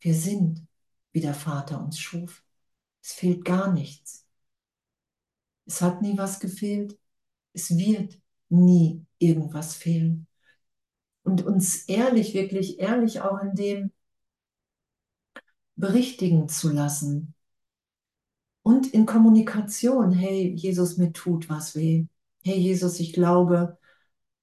Wir 0.00 0.14
sind, 0.14 0.66
wie 1.12 1.20
der 1.20 1.34
Vater 1.34 1.82
uns 1.82 1.98
schuf. 1.98 2.44
Es 3.02 3.12
fehlt 3.12 3.44
gar 3.44 3.72
nichts. 3.72 4.25
Es 5.66 5.82
hat 5.82 6.02
nie 6.02 6.16
was 6.18 6.40
gefehlt. 6.40 6.98
Es 7.54 7.76
wird 7.76 8.20
nie 8.50 9.06
irgendwas 9.18 9.74
fehlen. 9.76 10.26
Und 11.24 11.44
uns 11.44 11.84
ehrlich, 11.88 12.34
wirklich 12.34 12.80
ehrlich 12.80 13.20
auch 13.22 13.42
in 13.42 13.54
dem 13.56 13.92
berichtigen 15.76 16.48
zu 16.50 16.68
lassen. 16.70 17.32
Und 18.62 18.88
in 18.92 19.06
Kommunikation, 19.06 20.12
hey, 20.12 20.52
Jesus, 20.54 20.96
mir 20.98 21.12
tut 21.12 21.48
was 21.48 21.74
weh. 21.76 22.06
Hey, 22.44 22.58
Jesus, 22.58 23.00
ich 23.00 23.12
glaube, 23.12 23.78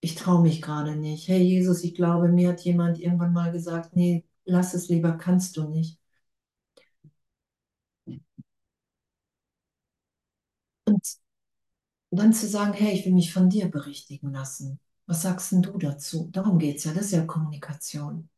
ich 0.02 0.16
traue 0.16 0.44
mich 0.44 0.62
gerade 0.62 0.96
nicht. 0.98 1.28
Hey, 1.30 1.44
Jesus, 1.44 1.84
ich 1.84 1.96
glaube, 1.96 2.30
mir 2.30 2.50
hat 2.52 2.62
jemand 2.62 3.00
irgendwann 3.00 3.34
mal 3.34 3.52
gesagt, 3.52 3.96
nee, 3.96 4.26
lass 4.46 4.74
es 4.76 4.90
lieber, 4.90 5.14
kannst 5.18 5.58
du 5.58 5.70
nicht. 5.70 6.00
Und 10.86 11.18
dann 12.16 12.34
zu 12.34 12.48
sagen, 12.48 12.74
hey, 12.74 12.94
ich 12.94 13.06
will 13.06 13.14
mich 13.14 13.34
von 13.34 13.50
dir 13.50 13.70
berichtigen 13.70 14.32
lassen. 14.32 14.80
Was 15.06 15.22
sagst 15.24 15.52
denn 15.52 15.62
du 15.64 15.78
dazu? 15.78 16.30
Darum 16.32 16.60
geht 16.60 16.78
es 16.78 16.84
ja, 16.86 16.94
das 16.94 17.06
ist 17.08 17.12
ja 17.14 17.26
Kommunikation. 17.26 18.30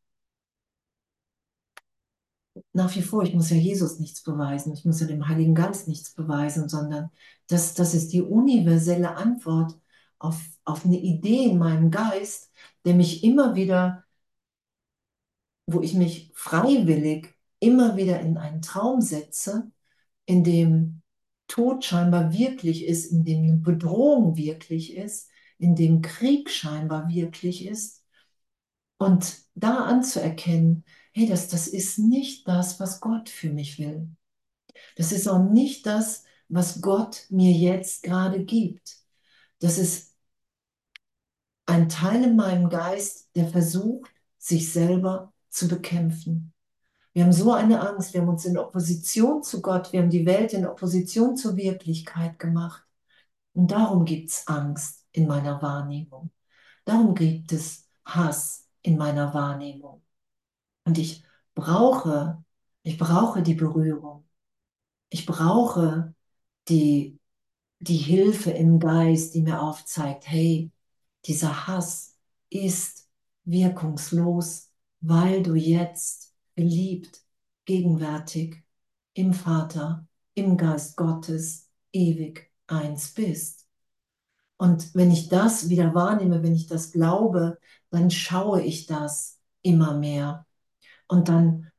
Nach 2.72 2.94
wie 2.96 3.02
vor, 3.02 3.22
ich 3.22 3.34
muss 3.34 3.50
ja 3.50 3.56
Jesus 3.56 3.98
nichts 3.98 4.22
beweisen, 4.22 4.72
ich 4.72 4.84
muss 4.84 5.00
ja 5.00 5.06
dem 5.06 5.28
Heiligen 5.28 5.54
Geist 5.54 5.88
nichts 5.88 6.12
beweisen, 6.14 6.68
sondern 6.68 7.10
das, 7.48 7.74
das 7.74 7.94
ist 7.94 8.12
die 8.12 8.22
universelle 8.22 9.16
Antwort 9.16 9.78
auf, 10.18 10.40
auf 10.64 10.84
eine 10.84 10.98
Idee 10.98 11.44
in 11.50 11.58
meinem 11.58 11.90
Geist, 11.90 12.50
der 12.84 12.94
mich 12.94 13.24
immer 13.24 13.54
wieder, 13.56 14.04
wo 15.66 15.80
ich 15.80 15.94
mich 15.94 16.32
freiwillig 16.34 17.34
immer 17.60 17.96
wieder 17.96 18.20
in 18.20 18.36
einen 18.38 18.62
Traum 18.62 19.00
setze, 19.00 19.70
in 20.26 20.44
dem 20.44 21.02
Tod 21.48 21.84
scheinbar 21.84 22.32
wirklich 22.32 22.84
ist, 22.84 23.06
in 23.06 23.24
dem 23.24 23.42
eine 23.44 23.56
Bedrohung 23.58 24.36
wirklich 24.36 24.94
ist, 24.96 25.30
in 25.58 25.74
dem 25.74 26.02
Krieg 26.02 26.50
scheinbar 26.50 27.08
wirklich 27.08 27.66
ist. 27.66 28.04
Und 28.98 29.38
da 29.54 29.84
anzuerkennen, 29.84 30.84
hey, 31.12 31.26
das, 31.28 31.48
das 31.48 31.68
ist 31.68 31.98
nicht 31.98 32.48
das, 32.48 32.80
was 32.80 33.00
Gott 33.00 33.28
für 33.28 33.50
mich 33.50 33.78
will. 33.78 34.08
Das 34.96 35.12
ist 35.12 35.28
auch 35.28 35.50
nicht 35.50 35.86
das, 35.86 36.24
was 36.48 36.80
Gott 36.80 37.26
mir 37.30 37.52
jetzt 37.52 38.02
gerade 38.02 38.44
gibt. 38.44 38.98
Das 39.60 39.78
ist 39.78 40.14
ein 41.66 41.88
Teil 41.88 42.24
in 42.24 42.36
meinem 42.36 42.68
Geist, 42.70 43.28
der 43.36 43.48
versucht, 43.48 44.10
sich 44.38 44.72
selber 44.72 45.32
zu 45.48 45.68
bekämpfen. 45.68 46.52
Wir 47.16 47.24
haben 47.24 47.32
so 47.32 47.54
eine 47.54 47.80
Angst, 47.80 48.12
wir 48.12 48.20
haben 48.20 48.28
uns 48.28 48.44
in 48.44 48.58
Opposition 48.58 49.42
zu 49.42 49.62
Gott, 49.62 49.90
wir 49.90 50.02
haben 50.02 50.10
die 50.10 50.26
Welt 50.26 50.52
in 50.52 50.66
Opposition 50.66 51.34
zur 51.34 51.56
Wirklichkeit 51.56 52.38
gemacht. 52.38 52.84
Und 53.54 53.70
darum 53.70 54.04
gibt 54.04 54.28
es 54.28 54.46
Angst 54.46 55.06
in 55.12 55.26
meiner 55.26 55.62
Wahrnehmung. 55.62 56.30
Darum 56.84 57.14
gibt 57.14 57.52
es 57.52 57.88
Hass 58.04 58.68
in 58.82 58.98
meiner 58.98 59.32
Wahrnehmung. 59.32 60.02
Und 60.84 60.98
ich 60.98 61.24
brauche, 61.54 62.44
ich 62.82 62.98
brauche 62.98 63.42
die 63.42 63.54
Berührung. 63.54 64.28
Ich 65.08 65.24
brauche 65.24 66.14
die, 66.68 67.18
die 67.78 67.96
Hilfe 67.96 68.50
im 68.50 68.78
Geist, 68.78 69.32
die 69.32 69.40
mir 69.40 69.62
aufzeigt, 69.62 70.28
hey, 70.28 70.70
dieser 71.24 71.66
Hass 71.66 72.18
ist 72.50 73.08
wirkungslos, 73.44 74.70
weil 75.00 75.42
du 75.42 75.54
jetzt 75.54 76.35
geliebt, 76.56 77.22
gegenwärtig 77.64 78.64
im 79.14 79.32
Vater, 79.32 80.06
im 80.34 80.56
Geist 80.56 80.96
Gottes 80.96 81.70
ewig 81.92 82.50
eins 82.66 83.12
bist. 83.14 83.66
Und 84.58 84.94
wenn 84.94 85.10
ich 85.10 85.28
das 85.28 85.68
wieder 85.68 85.94
wahrnehme, 85.94 86.42
wenn 86.42 86.54
ich 86.54 86.66
das 86.66 86.92
glaube, 86.92 87.58
dann 87.90 88.10
schaue 88.10 88.62
ich 88.62 88.86
das 88.86 89.38
immer 89.62 89.96
mehr. 89.98 90.46
Und 91.08 91.28
dann 91.28 91.70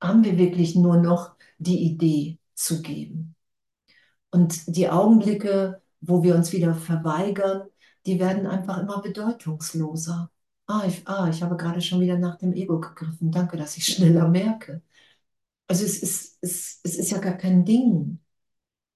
haben 0.00 0.24
wir 0.24 0.38
wirklich 0.38 0.74
nur 0.76 0.98
noch 0.98 1.34
die 1.58 1.78
Idee 1.84 2.38
zu 2.54 2.82
geben. 2.82 3.34
Und 4.30 4.76
die 4.76 4.88
Augenblicke, 4.90 5.82
wo 6.00 6.22
wir 6.22 6.34
uns 6.34 6.52
wieder 6.52 6.74
verweigern, 6.74 7.68
die 8.06 8.20
werden 8.20 8.46
einfach 8.46 8.78
immer 8.78 9.00
bedeutungsloser. 9.02 10.30
Ah, 10.68 10.84
ich, 10.86 11.06
ah, 11.08 11.28
ich 11.30 11.42
habe 11.42 11.56
gerade 11.56 11.80
schon 11.80 12.00
wieder 12.00 12.18
nach 12.18 12.36
dem 12.36 12.52
Ego 12.52 12.78
gegriffen. 12.80 13.30
Danke, 13.32 13.56
dass 13.56 13.76
ich 13.78 13.86
schneller 13.86 14.28
merke. 14.28 14.82
Also 15.68 15.84
es 15.84 16.02
ist, 16.02 16.38
es, 16.42 16.80
es 16.84 16.96
ist 16.98 17.10
ja 17.12 17.18
gar 17.18 17.36
kein 17.38 17.64
Ding, 17.64 18.20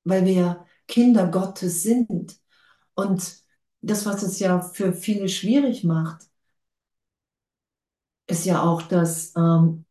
weil 0.05 0.27
wir 0.27 0.67
Kinder 0.89 1.29
Gottes 1.29 1.83
sind. 1.85 2.41
Und 2.95 3.43
das, 3.83 4.07
was 4.07 4.23
es 4.25 4.41
ja 4.41 4.61
für 4.61 4.93
viele 4.95 5.29
schwierig 5.29 5.85
macht, 5.85 6.29
ist 8.27 8.45
ja 8.47 8.63
auch, 8.63 8.83
dass, 8.83 9.35
ähm, 9.37 9.85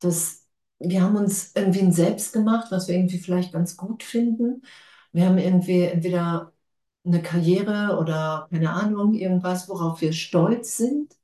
dass 0.00 0.46
wir 0.80 1.02
haben 1.02 1.16
uns 1.16 1.52
irgendwie 1.56 1.80
ein 1.82 1.92
Selbst 1.92 2.34
gemacht, 2.34 2.68
was 2.72 2.88
wir 2.88 2.96
irgendwie 2.96 3.20
vielleicht 3.20 3.52
ganz 3.54 3.78
gut 3.78 4.04
finden. 4.04 4.62
Wir 5.12 5.26
haben 5.28 5.38
irgendwie 5.38 5.82
entweder 5.84 6.53
eine 7.04 7.22
Karriere 7.22 7.98
oder 8.00 8.48
keine 8.50 8.70
Ahnung, 8.72 9.14
irgendwas, 9.14 9.68
worauf 9.68 10.00
wir 10.00 10.12
stolz 10.12 10.76
sind. 10.76 11.16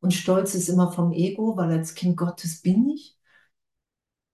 Und 0.00 0.14
Stolz 0.14 0.54
ist 0.54 0.68
immer 0.68 0.92
vom 0.92 1.12
Ego, 1.12 1.56
weil 1.56 1.70
als 1.72 1.94
Kind 1.94 2.16
Gottes 2.18 2.62
bin 2.62 2.88
ich. 2.90 3.18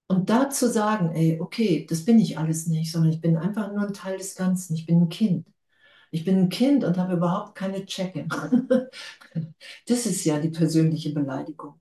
Und 0.09 0.31
da 0.31 0.51
zu 0.51 0.71
sagen, 0.71 1.11
ey, 1.15 1.41
okay, 1.41 1.87
das 1.89 2.05
bin 2.05 2.19
ich 2.21 2.39
alles 2.39 2.67
nicht, 2.67 2.93
sondern 2.93 3.13
ich 3.13 3.21
bin 3.21 3.37
einfach 3.37 3.73
nur 3.73 3.83
ein 3.87 3.93
Teil 3.93 4.19
des 4.19 4.37
Ganzen. 4.37 4.75
Ich 4.77 4.87
bin 4.87 5.03
ein 5.03 5.09
Kind. 5.09 5.47
Ich 6.13 6.25
bin 6.25 6.39
ein 6.39 6.49
Kind 6.51 6.85
und 6.85 6.99
habe 6.99 7.15
überhaupt 7.15 7.57
keine 7.57 7.87
Checke. 7.87 8.29
Das 9.87 10.07
ist 10.07 10.25
ja 10.25 10.39
die 10.41 10.51
persönliche 10.51 11.13
Beleidigung. 11.13 11.81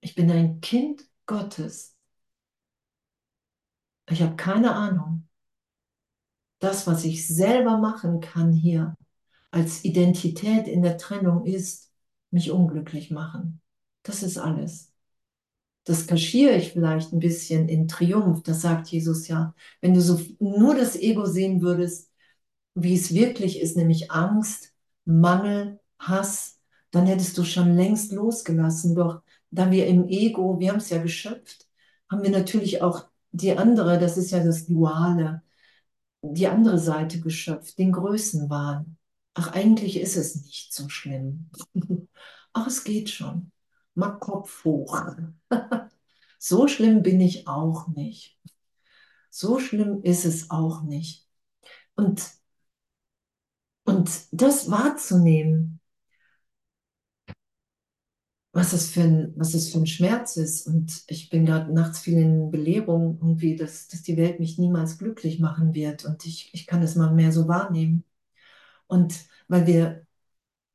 Ich 0.00 0.14
bin 0.16 0.30
ein 0.30 0.60
Kind 0.62 1.04
Gottes. 1.26 1.96
Ich 4.10 4.20
habe 4.22 4.36
keine 4.36 4.74
Ahnung. 4.74 5.26
Das, 6.60 6.86
was 6.86 7.04
ich 7.04 7.26
selber 7.26 7.78
machen 7.78 8.20
kann 8.20 8.52
hier 8.52 8.94
als 9.50 9.84
Identität 9.84 10.68
in 10.68 10.82
der 10.82 10.98
Trennung 10.98 11.44
ist, 11.44 11.90
mich 12.30 12.50
unglücklich 12.50 13.10
machen. 13.10 13.60
Das 14.02 14.22
ist 14.22 14.38
alles. 14.38 14.92
Das 15.84 16.06
kaschiere 16.06 16.54
ich 16.54 16.72
vielleicht 16.72 17.12
ein 17.12 17.18
bisschen 17.18 17.68
in 17.68 17.88
Triumph. 17.88 18.42
Das 18.44 18.60
sagt 18.60 18.88
Jesus 18.88 19.28
ja. 19.28 19.54
Wenn 19.80 19.94
du 19.94 20.00
so 20.00 20.20
nur 20.38 20.74
das 20.76 20.96
Ego 20.96 21.26
sehen 21.26 21.62
würdest, 21.62 22.10
wie 22.74 22.94
es 22.94 23.12
wirklich 23.12 23.60
ist, 23.60 23.76
nämlich 23.76 24.10
Angst, 24.10 24.72
Mangel, 25.04 25.80
Hass, 25.98 26.60
dann 26.90 27.06
hättest 27.06 27.36
du 27.38 27.44
schon 27.44 27.74
längst 27.74 28.12
losgelassen. 28.12 28.94
Doch 28.94 29.22
da 29.50 29.70
wir 29.70 29.86
im 29.86 30.08
Ego, 30.08 30.60
wir 30.60 30.70
haben 30.70 30.78
es 30.78 30.90
ja 30.90 31.02
geschöpft, 31.02 31.66
haben 32.10 32.22
wir 32.22 32.30
natürlich 32.30 32.82
auch 32.82 33.06
die 33.32 33.56
andere, 33.56 33.98
das 33.98 34.16
ist 34.16 34.30
ja 34.30 34.44
das 34.44 34.66
Duale, 34.66 35.42
die 36.22 36.48
andere 36.48 36.78
Seite 36.78 37.20
geschöpft, 37.20 37.78
den 37.78 37.92
Größenwahn. 37.92 38.96
Ach, 39.34 39.52
eigentlich 39.52 39.98
ist 39.98 40.16
es 40.16 40.42
nicht 40.44 40.74
so 40.74 40.88
schlimm. 40.88 41.50
Ach, 42.52 42.66
es 42.66 42.84
geht 42.84 43.10
schon. 43.10 43.52
Mach 43.94 44.20
Kopf 44.20 44.64
hoch. 44.64 45.02
so 46.38 46.68
schlimm 46.68 47.02
bin 47.02 47.20
ich 47.20 47.46
auch 47.48 47.88
nicht. 47.88 48.38
So 49.30 49.58
schlimm 49.58 50.02
ist 50.02 50.24
es 50.24 50.50
auch 50.50 50.82
nicht. 50.82 51.26
Und, 51.94 52.22
und 53.84 54.10
das 54.32 54.70
wahrzunehmen, 54.70 55.79
was 58.52 58.72
es 58.72 58.90
für 58.90 59.02
ein, 59.02 59.32
was 59.36 59.54
es 59.54 59.70
für 59.70 59.78
ein 59.78 59.86
Schmerz 59.86 60.36
ist. 60.36 60.66
Und 60.66 61.04
ich 61.06 61.30
bin 61.30 61.46
gerade 61.46 61.72
nachts 61.72 62.00
viel 62.00 62.18
in 62.18 62.50
Belehrung, 62.50 63.18
irgendwie, 63.20 63.56
dass, 63.56 63.88
dass 63.88 64.02
die 64.02 64.16
Welt 64.16 64.40
mich 64.40 64.58
niemals 64.58 64.98
glücklich 64.98 65.38
machen 65.38 65.74
wird. 65.74 66.04
Und 66.04 66.26
ich, 66.26 66.50
ich 66.52 66.66
kann 66.66 66.82
es 66.82 66.96
mal 66.96 67.12
mehr 67.14 67.32
so 67.32 67.46
wahrnehmen. 67.48 68.04
Und 68.86 69.14
weil 69.48 69.66
wir, 69.66 70.06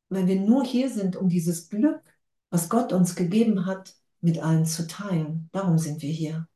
weil 0.09 0.27
wir 0.27 0.39
nur 0.39 0.63
hier 0.65 0.89
sind, 0.89 1.15
um 1.15 1.29
dieses 1.29 1.69
Glück, 1.69 2.01
was 2.49 2.69
Gott 2.69 2.93
uns 2.93 3.15
gegeben 3.15 3.65
hat, 3.65 3.95
mit 4.21 4.39
allen 4.39 4.65
zu 4.65 4.87
teilen. 4.87 5.49
Darum 5.51 5.77
sind 5.77 6.01
wir 6.01 6.11
hier. 6.11 6.47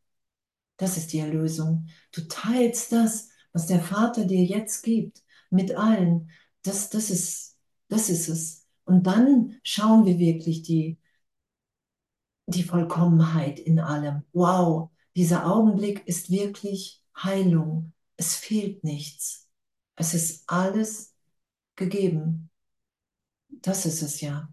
Das 0.77 0.97
ist 0.97 1.13
die 1.13 1.19
Erlösung. 1.19 1.87
Du 2.13 2.21
teilst 2.27 2.91
das, 2.93 3.29
was 3.51 3.67
der 3.67 3.81
Vater 3.81 4.25
dir 4.25 4.43
jetzt 4.43 4.83
gibt, 4.83 5.23
mit 5.49 5.75
allen. 5.75 6.29
Das, 6.63 6.89
das, 6.89 7.09
ist, 7.09 7.57
das 7.89 8.09
ist 8.09 8.29
es. 8.29 8.65
Und 8.85 9.05
dann 9.07 9.55
schauen 9.63 10.05
wir 10.05 10.19
wirklich 10.19 10.63
die, 10.63 10.97
die 12.49 12.63
Vollkommenheit 12.63 13.59
in 13.59 13.79
allem. 13.79 14.23
Wow, 14.33 14.91
dieser 15.15 15.45
Augenblick 15.45 16.07
ist 16.07 16.29
wirklich 16.31 17.03
Heilung. 17.17 17.93
Es 18.17 18.35
fehlt 18.35 18.83
nichts. 18.83 19.49
Es 19.95 20.13
ist 20.13 20.43
alles 20.49 21.15
gegeben. 21.75 22.49
Das 23.49 23.85
ist 23.85 24.01
es 24.01 24.21
ja. 24.21 24.49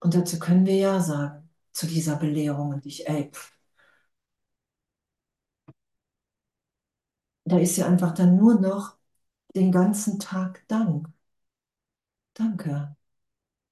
Und 0.00 0.14
dazu 0.14 0.38
können 0.38 0.66
wir 0.66 0.76
ja 0.76 1.00
sagen, 1.00 1.48
zu 1.72 1.86
dieser 1.86 2.16
Belehrung. 2.16 2.70
Und 2.70 2.84
ich, 2.86 3.06
ey, 3.08 3.30
pff, 3.32 3.52
da 7.44 7.58
ist 7.58 7.76
ja 7.76 7.86
einfach 7.86 8.14
dann 8.14 8.36
nur 8.36 8.58
noch 8.60 8.96
den 9.54 9.72
ganzen 9.72 10.18
Tag 10.20 10.64
Dank. 10.68 11.08
Danke. 12.34 12.96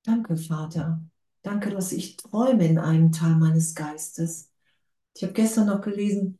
Danke, 0.04 0.36
Vater. 0.36 1.00
Danke, 1.42 1.70
dass 1.70 1.92
ich 1.92 2.16
träume 2.16 2.66
in 2.66 2.78
einem 2.78 3.12
Teil 3.12 3.36
meines 3.36 3.74
Geistes. 3.74 4.50
Ich 5.16 5.22
habe 5.24 5.34
gestern 5.34 5.66
noch 5.68 5.82
gelesen, 5.82 6.38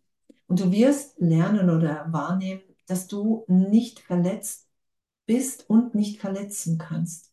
und 0.49 0.61
du 0.61 0.73
wirst 0.73 1.19
lernen 1.21 1.71
oder 1.71 2.13
wahrnehmen, 2.13 2.63
dass 2.87 3.07
du 3.09 3.45
nicht 3.49 4.01
verletzt 4.01 4.69
bist 5.27 5.69
und 5.71 5.95
nicht 5.95 6.21
verletzen 6.21 6.79
kannst. 6.79 7.33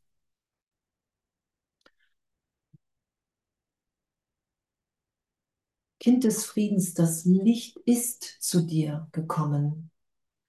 Kind 6.00 6.24
des 6.24 6.46
Friedens, 6.46 6.94
das 6.94 7.26
Licht 7.26 7.78
ist 7.86 8.24
zu 8.42 8.62
dir 8.62 9.08
gekommen. 9.12 9.92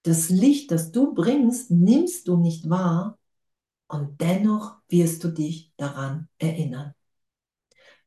Das 0.03 0.29
Licht, 0.29 0.71
das 0.71 0.91
du 0.91 1.13
bringst, 1.15 1.71
nimmst 1.71 2.27
du 2.27 2.37
nicht 2.37 2.69
wahr 2.69 3.19
und 3.89 4.21
dennoch 4.21 4.77
wirst 4.89 5.23
du 5.25 5.29
dich 5.29 5.73
daran 5.77 6.29
erinnern. 6.39 6.95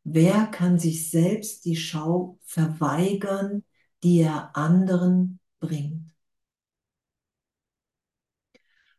Wer 0.05 0.47
kann 0.47 0.79
sich 0.79 1.11
selbst 1.11 1.65
die 1.65 1.77
Schau 1.77 2.39
verweigern, 2.45 3.65
die 4.03 4.21
er 4.21 4.57
anderen 4.57 5.41
bringt? 5.61 6.11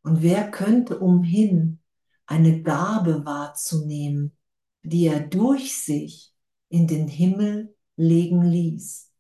Und 0.04 0.22
wer 0.22 0.50
könnte 0.50 1.00
umhin, 1.00 1.80
eine 2.26 2.62
Gabe 2.62 3.26
wahrzunehmen, 3.26 4.36
die 4.84 5.06
er 5.08 5.20
durch 5.20 5.76
sich 5.78 6.34
in 6.70 6.88
den 6.88 7.08
Himmel 7.08 7.76
legen 7.98 8.44
ließ? 8.44 9.12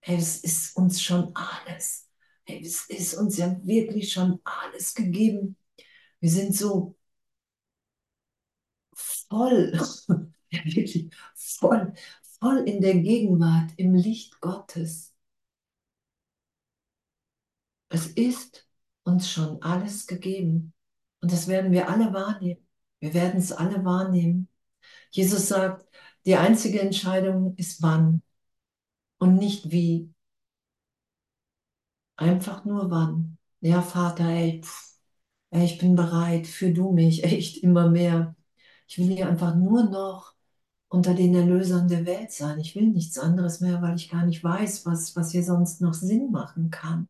Hey, 0.00 0.16
es 0.18 0.36
ist 0.44 0.76
uns 0.76 1.00
schon 1.02 1.34
alles. 1.34 2.08
Hey, 2.44 2.60
es 2.64 2.86
ist 2.88 3.14
uns 3.14 3.38
ja 3.38 3.56
wirklich 3.64 4.12
schon 4.12 4.38
alles 4.44 4.94
gegeben. 4.94 5.56
Wir 6.20 6.30
sind 6.30 6.54
so 6.54 6.96
voll, 9.28 9.72
ja 10.54 10.64
wirklich 10.64 11.10
voll, 11.34 11.92
voll 12.40 12.58
in 12.68 12.80
der 12.80 12.96
Gegenwart, 12.98 13.72
im 13.76 13.94
Licht 13.94 14.40
Gottes. 14.40 15.14
Es 17.88 18.06
ist 18.08 18.66
uns 19.04 19.30
schon 19.30 19.62
alles 19.62 20.06
gegeben. 20.06 20.72
Und 21.20 21.32
das 21.32 21.48
werden 21.48 21.72
wir 21.72 21.88
alle 21.88 22.12
wahrnehmen. 22.12 22.66
Wir 23.00 23.14
werden 23.14 23.38
es 23.38 23.52
alle 23.52 23.84
wahrnehmen. 23.84 24.48
Jesus 25.10 25.48
sagt, 25.48 25.86
die 26.26 26.36
einzige 26.36 26.80
Entscheidung 26.80 27.56
ist 27.56 27.82
wann 27.82 28.22
und 29.18 29.36
nicht 29.36 29.70
wie. 29.72 30.12
Einfach 32.16 32.64
nur 32.64 32.90
wann. 32.90 33.38
Ja, 33.60 33.82
Vater, 33.82 34.28
ey, 34.28 34.60
pff, 34.62 34.94
ey, 35.50 35.64
ich 35.64 35.78
bin 35.78 35.96
bereit, 35.96 36.46
für 36.46 36.72
du 36.72 36.92
mich 36.92 37.24
echt 37.24 37.58
immer 37.62 37.88
mehr. 37.90 38.36
Ich 38.88 38.98
will 38.98 39.06
hier 39.08 39.28
einfach 39.28 39.54
nur 39.56 39.84
noch 39.90 40.33
unter 40.94 41.14
den 41.14 41.34
Erlösern 41.34 41.88
der 41.88 42.06
Welt 42.06 42.30
sein. 42.32 42.60
Ich 42.60 42.76
will 42.76 42.88
nichts 42.88 43.18
anderes 43.18 43.60
mehr, 43.60 43.82
weil 43.82 43.96
ich 43.96 44.10
gar 44.10 44.24
nicht 44.24 44.44
weiß, 44.44 44.86
was, 44.86 45.16
was 45.16 45.32
hier 45.32 45.42
sonst 45.44 45.80
noch 45.80 45.94
Sinn 45.94 46.30
machen 46.30 46.70
kann. 46.70 47.08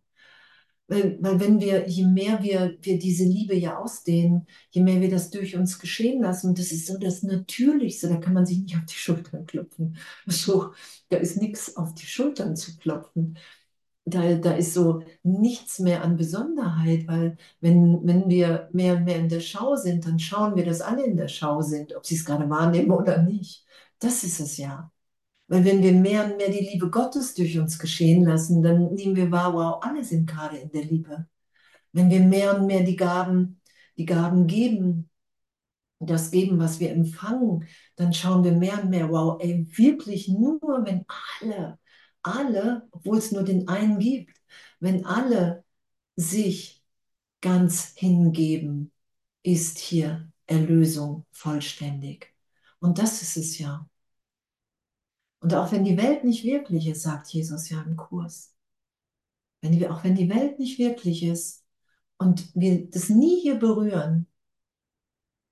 Weil, 0.87 1.19
weil 1.23 1.41
wenn 1.41 1.61
wir, 1.61 1.89
je 1.89 2.07
mehr 2.07 2.43
wir, 2.43 2.77
wir 2.83 2.99
diese 2.99 3.25
Liebe 3.25 3.55
ja 3.55 3.79
ausdehnen, 3.79 4.47
je 4.71 4.83
mehr 4.83 5.01
wir 5.01 5.11
das 5.11 5.31
durch 5.31 5.57
uns 5.57 5.79
geschehen 5.79 6.23
lassen, 6.23 6.55
das 6.55 6.73
ist 6.73 6.87
so 6.87 6.99
das 6.99 7.23
Natürlichste, 7.23 8.09
da 8.09 8.17
kann 8.17 8.35
man 8.35 8.45
sich 8.47 8.59
nicht 8.59 8.77
auf 8.77 8.85
die 8.87 8.95
Schultern 8.95 9.47
klopfen. 9.47 9.97
So, 10.27 10.73
da 11.09 11.17
ist 11.19 11.41
nichts 11.41 11.77
auf 11.77 11.95
die 11.95 12.07
Schultern 12.07 12.57
zu 12.57 12.77
klopfen. 12.77 13.39
Da, 14.07 14.35
da 14.35 14.55
ist 14.55 14.75
so 14.75 15.03
nichts 15.23 15.79
mehr 15.79 16.05
an 16.05 16.17
Besonderheit, 16.17 17.09
weil 17.09 17.39
wenn, 17.61 18.01
wenn 18.07 18.29
wir 18.29 18.69
mehr 18.73 18.97
und 18.97 19.05
mehr 19.05 19.17
in 19.17 19.31
der 19.31 19.41
Schau 19.41 19.77
sind, 19.77 20.07
dann 20.07 20.19
schauen 20.19 20.57
wir, 20.57 20.65
dass 20.67 20.83
alle 20.83 21.05
in 21.05 21.17
der 21.17 21.29
Schau 21.29 21.63
sind, 21.63 21.97
ob 21.97 22.05
sie 22.07 22.17
es 22.17 22.25
gerade 22.27 22.49
wahrnehmen 22.51 22.91
oder 22.91 23.23
nicht. 23.23 23.64
Das 24.05 24.23
ist 24.23 24.39
es 24.41 24.59
ja. 24.59 24.93
Weil 25.49 25.65
wenn 25.65 25.83
wir 25.83 25.93
mehr 25.93 26.27
und 26.27 26.37
mehr 26.37 26.51
die 26.51 26.61
Liebe 26.61 26.91
Gottes 26.91 27.35
durch 27.35 27.59
uns 27.59 27.79
geschehen 27.79 28.25
lassen, 28.25 28.63
dann 28.63 28.95
nehmen 28.95 29.17
wir 29.17 29.31
wahr, 29.31 29.55
wow, 29.55 29.83
alle 29.83 30.05
sind 30.05 30.29
gerade 30.29 30.59
in 30.59 30.71
der 30.73 30.85
Liebe. 30.85 31.27
Wenn 31.93 32.11
wir 32.11 32.21
mehr 32.21 32.59
und 32.59 32.67
mehr 32.67 32.83
die 32.85 32.97
Gaben, 32.97 33.63
die 33.99 34.07
Gaben 34.07 34.47
geben, 34.47 35.11
das 36.01 36.31
geben, 36.31 36.59
was 36.59 36.81
wir 36.81 36.91
empfangen, 36.93 37.67
dann 37.97 38.13
schauen 38.13 38.45
wir 38.45 38.53
mehr 38.53 38.83
und 38.83 38.91
mehr, 38.91 39.11
wow, 39.11 39.41
ey, 39.43 39.67
wirklich 39.79 40.29
nur, 40.29 40.61
wenn 40.85 41.07
alle, 41.41 41.79
alle, 42.23 42.89
obwohl 42.91 43.19
es 43.19 43.33
nur 43.33 43.45
den 43.45 43.69
einen 43.69 43.99
gibt, 43.99 44.37
wenn 44.81 45.07
alle 45.07 45.65
sich 46.17 46.85
ganz 47.41 47.95
hingeben, 47.97 48.93
ist 49.43 49.79
hier 49.79 50.31
Erlösung 50.47 51.27
vollständig. 51.33 52.35
Und 52.81 52.99
das 52.99 53.23
ist 53.23 53.37
es 53.39 53.59
ja. 53.59 53.89
Und 55.45 55.53
auch 55.53 55.73
wenn 55.73 55.85
die 55.85 55.99
Welt 55.99 56.25
nicht 56.25 56.43
wirklich 56.43 56.87
ist, 56.87 57.03
sagt 57.03 57.29
Jesus 57.29 57.69
ja 57.69 57.83
im 57.83 57.99
Kurs, 57.99 58.55
wenn 59.61 59.73
die, 59.73 59.87
auch 59.87 60.03
wenn 60.03 60.15
die 60.15 60.31
Welt 60.31 60.59
nicht 60.59 60.79
wirklich 60.79 61.23
ist 61.23 61.67
und 62.17 62.51
wir 62.55 62.89
das 62.91 63.11
nie 63.11 63.43
hier 63.43 63.57
berühren, 63.57 64.27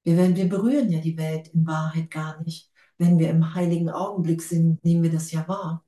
wir, 0.04 0.34
wir 0.34 0.48
berühren 0.48 0.90
ja 0.90 0.98
die 0.98 1.18
Welt 1.18 1.48
in 1.48 1.66
Wahrheit 1.66 2.10
gar 2.10 2.42
nicht. 2.42 2.72
Wenn 2.96 3.18
wir 3.18 3.28
im 3.28 3.54
heiligen 3.54 3.90
Augenblick 3.90 4.40
sind, 4.40 4.82
nehmen 4.82 5.02
wir 5.02 5.12
das 5.12 5.30
ja 5.30 5.46
wahr, 5.46 5.84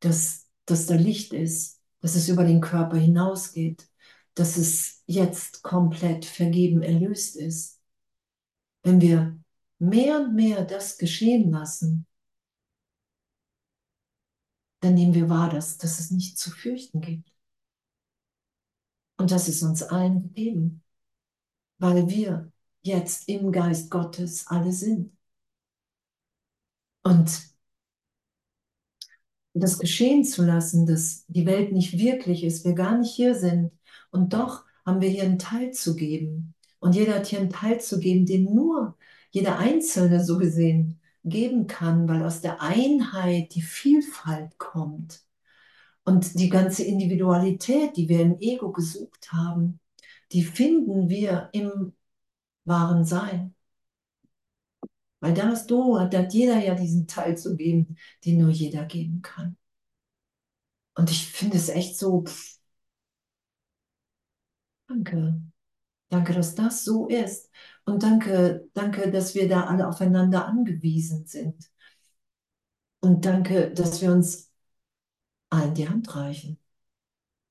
dass, 0.00 0.48
dass 0.64 0.86
da 0.86 0.96
Licht 0.96 1.32
ist, 1.32 1.80
dass 2.00 2.16
es 2.16 2.28
über 2.28 2.42
den 2.42 2.60
Körper 2.60 2.96
hinausgeht, 2.96 3.88
dass 4.34 4.56
es 4.56 5.04
jetzt 5.06 5.62
komplett 5.62 6.24
vergeben, 6.24 6.82
erlöst 6.82 7.36
ist. 7.36 7.80
Wenn 8.82 9.00
wir 9.00 9.38
mehr 9.78 10.18
und 10.18 10.34
mehr 10.34 10.64
das 10.64 10.98
geschehen 10.98 11.52
lassen, 11.52 12.07
dann 14.80 14.94
nehmen 14.94 15.14
wir 15.14 15.28
wahr, 15.28 15.50
dass, 15.50 15.78
dass 15.78 15.98
es 15.98 16.10
nichts 16.10 16.40
zu 16.40 16.50
fürchten 16.50 17.00
gibt. 17.00 17.30
Und 19.16 19.30
das 19.32 19.48
ist 19.48 19.62
uns 19.62 19.82
allen 19.82 20.20
gegeben, 20.22 20.82
weil 21.78 22.08
wir 22.08 22.52
jetzt 22.82 23.28
im 23.28 23.52
Geist 23.52 23.90
Gottes 23.90 24.46
alle 24.46 24.72
sind. 24.72 25.12
Und 27.02 27.48
das 29.54 29.78
geschehen 29.78 30.24
zu 30.24 30.44
lassen, 30.44 30.86
dass 30.86 31.24
die 31.26 31.46
Welt 31.46 31.72
nicht 31.72 31.98
wirklich 31.98 32.44
ist, 32.44 32.64
wir 32.64 32.74
gar 32.74 32.96
nicht 32.98 33.14
hier 33.14 33.34
sind. 33.34 33.72
Und 34.10 34.32
doch 34.32 34.64
haben 34.86 35.00
wir 35.00 35.08
hier 35.08 35.24
einen 35.24 35.38
Teil 35.38 35.72
zu 35.72 35.96
geben. 35.96 36.54
Und 36.78 36.94
jeder 36.94 37.16
hat 37.16 37.26
hier 37.26 37.40
einen 37.40 37.50
Teil 37.50 37.80
zu 37.80 37.98
geben, 37.98 38.26
den 38.26 38.54
nur 38.54 38.96
jeder 39.30 39.58
Einzelne 39.58 40.24
so 40.24 40.38
gesehen 40.38 40.97
geben 41.30 41.66
kann, 41.66 42.08
weil 42.08 42.24
aus 42.24 42.40
der 42.40 42.60
Einheit 42.62 43.54
die 43.54 43.62
Vielfalt 43.62 44.58
kommt. 44.58 45.24
Und 46.04 46.38
die 46.40 46.48
ganze 46.50 46.84
Individualität, 46.84 47.96
die 47.96 48.08
wir 48.08 48.20
im 48.22 48.38
Ego 48.40 48.72
gesucht 48.72 49.32
haben, 49.32 49.80
die 50.32 50.44
finden 50.44 51.08
wir 51.10 51.50
im 51.52 51.94
wahren 52.66 53.04
Sein. 53.04 53.54
Weil 55.20 55.32
da 55.34 55.54
du, 55.54 55.94
da 56.10 56.18
hat 56.18 56.32
jeder 56.34 56.58
ja 56.58 56.74
diesen 56.74 57.06
Teil 57.06 57.36
zu 57.38 57.56
geben, 57.56 57.96
den 58.24 58.38
nur 58.40 58.50
jeder 58.50 58.84
geben 58.84 59.22
kann. 59.22 59.56
Und 60.94 61.10
ich 61.10 61.26
finde 61.26 61.56
es 61.56 61.68
echt 61.70 61.96
so, 61.98 62.24
pff, 62.24 62.58
danke. 64.88 65.40
Danke, 66.10 66.34
dass 66.34 66.54
das 66.56 66.84
so 66.84 67.08
ist. 67.08 67.50
Und 67.88 68.02
danke, 68.02 68.68
danke, 68.74 69.10
dass 69.10 69.34
wir 69.34 69.48
da 69.48 69.64
alle 69.64 69.88
aufeinander 69.88 70.44
angewiesen 70.44 71.24
sind. 71.24 71.70
Und 73.00 73.24
danke, 73.24 73.70
dass 73.72 74.02
wir 74.02 74.12
uns 74.12 74.52
allen 75.48 75.74
die 75.74 75.88
Hand 75.88 76.14
reichen. 76.14 76.58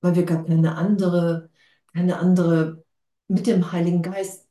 Weil 0.00 0.14
wir 0.14 0.24
gar 0.24 0.44
keine 0.44 0.76
andere, 0.76 1.50
keine 1.92 2.18
andere, 2.18 2.84
mit 3.26 3.48
dem 3.48 3.72
Heiligen 3.72 4.00
Geist 4.02 4.48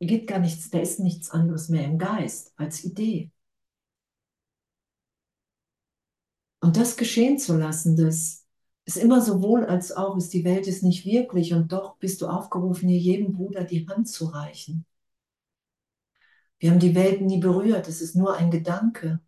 geht 0.00 0.26
gar 0.26 0.40
nichts, 0.40 0.68
da 0.70 0.80
ist 0.80 0.98
nichts 0.98 1.30
anderes 1.30 1.68
mehr 1.68 1.84
im 1.84 1.98
Geist 1.98 2.52
als 2.56 2.82
Idee. 2.82 3.30
Und 6.60 6.76
das 6.76 6.96
geschehen 6.96 7.38
zu 7.38 7.56
lassen, 7.56 7.96
das 7.96 8.48
ist 8.84 8.96
immer 8.96 9.20
sowohl 9.20 9.64
als 9.64 9.92
auch, 9.92 10.16
ist 10.16 10.32
die 10.34 10.44
Welt 10.44 10.66
ist 10.66 10.82
nicht 10.82 11.04
wirklich 11.06 11.54
und 11.54 11.70
doch 11.70 11.98
bist 11.98 12.20
du 12.20 12.26
aufgerufen, 12.26 12.88
hier 12.88 12.98
jedem 12.98 13.32
Bruder 13.32 13.62
die 13.62 13.86
Hand 13.86 14.08
zu 14.08 14.26
reichen. 14.26 14.84
Wir 16.60 16.70
haben 16.70 16.78
die 16.78 16.94
Welt 16.94 17.22
nie 17.22 17.40
berührt, 17.40 17.88
es 17.88 18.00
ist 18.02 18.14
nur 18.14 18.36
ein 18.36 18.50
Gedanke. 18.50 19.20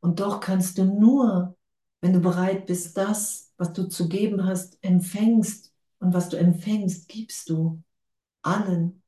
Und 0.00 0.20
doch 0.20 0.40
kannst 0.40 0.76
du 0.78 0.84
nur, 0.84 1.56
wenn 2.00 2.12
du 2.12 2.20
bereit 2.20 2.66
bist, 2.66 2.96
das, 2.96 3.52
was 3.56 3.72
du 3.72 3.84
zu 3.88 4.08
geben 4.08 4.44
hast, 4.44 4.78
empfängst. 4.82 5.72
Und 6.00 6.14
was 6.14 6.28
du 6.28 6.36
empfängst, 6.36 7.08
gibst 7.08 7.48
du 7.48 7.82
allen, 8.42 9.02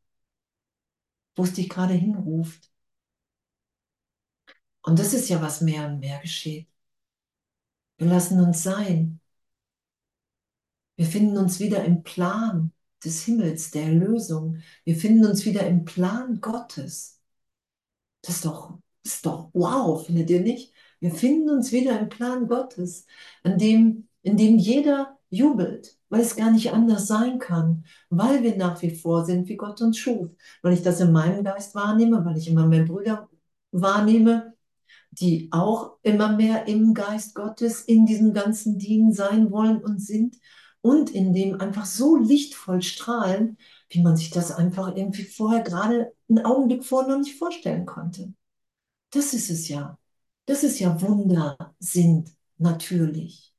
wo 1.35 1.45
es 1.45 1.55
dich 1.55 1.68
gerade 1.68 1.95
hinruft. 1.95 2.70
Und 4.83 4.99
das 4.99 5.12
ist 5.14 5.28
ja, 5.28 5.41
was 5.43 5.61
mehr 5.61 5.87
und 5.89 6.01
mehr 6.01 6.20
geschieht. 6.20 6.68
Wir 7.99 8.07
lassen 8.09 8.41
uns 8.41 8.62
sein. 8.62 9.20
Wir 10.97 11.07
finden 11.07 11.37
uns 11.37 11.59
wieder 11.61 11.85
im 11.85 12.03
Plan 12.03 12.72
des 13.05 13.24
Himmels, 13.24 13.70
der 13.72 13.85
Erlösung. 13.85 14.62
Wir 14.85 14.97
finden 14.97 15.24
uns 15.26 15.45
wieder 15.45 15.66
im 15.66 15.85
Plan 15.85 16.41
Gottes. 16.41 17.12
Das 18.23 18.37
ist 18.37 18.45
doch, 18.45 18.79
das 19.03 19.14
ist 19.14 19.27
doch 19.27 19.51
wow, 19.53 20.05
findet 20.05 20.31
ihr 20.31 20.41
nicht? 20.41 20.73
Wir 21.01 21.11
finden 21.11 21.51
uns 21.51 21.73
wieder 21.73 21.99
im 21.99 22.09
Plan 22.09 22.47
Gottes, 22.49 23.07
in 23.45 23.59
dem, 23.59 24.09
in 24.23 24.37
dem 24.37 24.59
jeder 24.59 25.18
jubelt, 25.31 25.97
weil 26.09 26.20
es 26.20 26.37
gar 26.37 26.51
nicht 26.53 26.73
anders 26.73 27.07
sein 27.09 27.39
kann, 27.39 27.85
weil 28.11 28.43
wir 28.43 28.57
nach 28.57 28.81
wie 28.83 28.95
vor 28.95 29.25
sind, 29.25 29.49
wie 29.49 29.57
Gott 29.57 29.81
uns 29.83 29.99
schuf. 29.99 30.29
Weil 30.62 30.75
ich 30.75 30.83
das 30.83 31.01
in 31.01 31.11
meinem 31.11 31.43
Geist 31.43 31.75
wahrnehme, 31.75 32.25
weil 32.25 32.37
ich 32.37 32.49
immer 32.49 32.66
mehr 32.66 32.85
Brüder 32.85 33.29
wahrnehme, 33.73 34.55
die 35.11 35.49
auch 35.53 35.99
immer 36.03 36.33
mehr 36.37 36.68
im 36.68 36.95
Geist 36.95 37.35
Gottes 37.35 37.83
in 37.83 38.07
diesem 38.07 38.33
ganzen 38.33 38.79
Dienen 38.79 39.12
sein 39.12 39.51
wollen 39.51 39.83
und 39.83 40.01
sind 40.01 40.37
und 40.81 41.11
in 41.11 41.33
dem 41.33 41.61
einfach 41.61 41.85
so 41.85 42.16
lichtvoll 42.16 42.83
strahlen, 42.83 43.59
wie 43.93 44.03
man 44.03 44.16
sich 44.16 44.30
das 44.30 44.51
einfach 44.51 44.97
irgendwie 44.97 45.24
vorher 45.24 45.62
gerade 45.62 46.12
einen 46.28 46.45
Augenblick 46.45 46.84
vorher 46.84 47.12
noch 47.12 47.18
nicht 47.18 47.38
vorstellen 47.38 47.84
konnte. 47.84 48.32
Das 49.11 49.34
ist 49.34 49.51
es 49.51 49.68
ja. 49.68 49.99
Das 50.47 50.64
ist 50.64 50.80
ja 50.80 51.01
Wunder 51.01 51.74
sind 51.78 52.34
natürlich. 52.57 53.55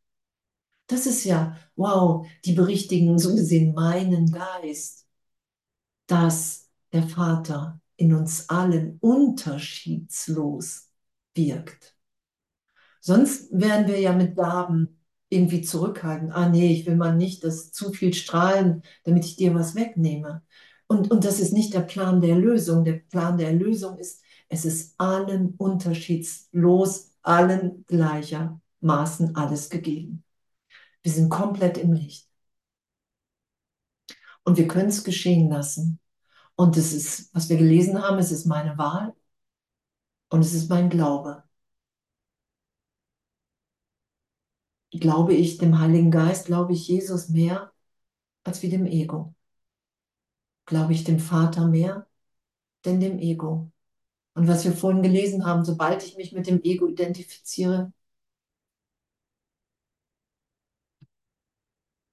Das 0.88 1.06
ist 1.06 1.24
ja, 1.24 1.58
wow, 1.76 2.28
die 2.46 2.54
berichtigen 2.54 3.20
so 3.20 3.36
gesehen 3.36 3.74
meinen 3.74 4.32
Geist, 4.32 5.08
dass 6.08 6.70
der 6.92 7.04
Vater 7.04 7.80
in 7.96 8.14
uns 8.14 8.50
allen 8.50 8.98
unterschiedslos 9.00 10.90
wirkt. 11.36 11.96
Sonst 13.00 13.50
wären 13.52 13.88
wir 13.88 14.00
ja 14.00 14.14
mit 14.14 14.36
Gaben 14.36 15.03
irgendwie 15.34 15.62
zurückhalten. 15.62 16.32
Ah 16.32 16.50
nee, 16.50 16.72
ich 16.74 16.86
will 16.86 16.96
mal 16.96 17.16
nicht, 17.16 17.44
dass 17.44 17.72
zu 17.72 17.92
viel 17.92 18.14
strahlen, 18.14 18.84
damit 19.04 19.26
ich 19.26 19.36
dir 19.36 19.54
was 19.56 19.76
wegnehme. 19.76 20.44
Und, 20.88 21.12
und 21.12 21.26
das 21.26 21.40
ist 21.40 21.54
nicht 21.54 21.74
der 21.74 21.82
Plan 21.82 22.22
der 22.22 22.36
Lösung. 22.36 22.86
Der 22.86 22.94
Plan 22.94 23.38
der 23.38 23.54
Lösung 23.54 23.98
ist, 23.98 24.22
es 24.50 24.66
ist 24.66 24.96
allen 25.00 25.56
unterschiedslos, 25.58 27.12
allen 27.24 27.86
gleichermaßen 27.88 29.36
alles 29.36 29.70
gegeben. 29.70 30.24
Wir 31.02 31.12
sind 31.12 31.30
komplett 31.30 31.78
im 31.78 31.94
Licht. 31.94 32.30
Und 34.44 34.58
wir 34.58 34.68
können 34.68 34.90
es 34.90 35.04
geschehen 35.04 35.50
lassen. 35.50 36.00
Und 36.56 36.78
es 36.78 36.94
ist, 36.94 37.34
was 37.34 37.50
wir 37.50 37.58
gelesen 37.58 38.02
haben, 38.02 38.20
es 38.20 38.32
ist 38.32 38.46
meine 38.46 38.78
Wahl 38.78 39.14
und 40.30 40.42
es 40.42 40.54
ist 40.54 40.70
mein 40.70 40.90
Glaube. 40.90 41.43
Glaube 44.94 45.34
ich 45.34 45.58
dem 45.58 45.78
Heiligen 45.80 46.10
Geist, 46.10 46.46
glaube 46.46 46.72
ich 46.74 46.88
Jesus 46.88 47.28
mehr 47.30 47.74
als 48.46 48.64
wie 48.64 48.70
dem 48.70 48.86
Ego. 48.88 49.36
Glaube 50.66 50.92
ich 50.94 51.04
dem 51.06 51.20
Vater 51.20 51.68
mehr 51.68 52.06
denn 52.86 53.00
dem 53.02 53.20
Ego. 53.20 53.72
Und 54.36 54.48
was 54.50 54.66
wir 54.66 54.74
vorhin 54.74 55.04
gelesen 55.04 55.46
haben, 55.46 55.66
sobald 55.66 56.04
ich 56.06 56.18
mich 56.18 56.34
mit 56.34 56.48
dem 56.48 56.62
Ego 56.64 56.88
identifiziere, 56.88 57.94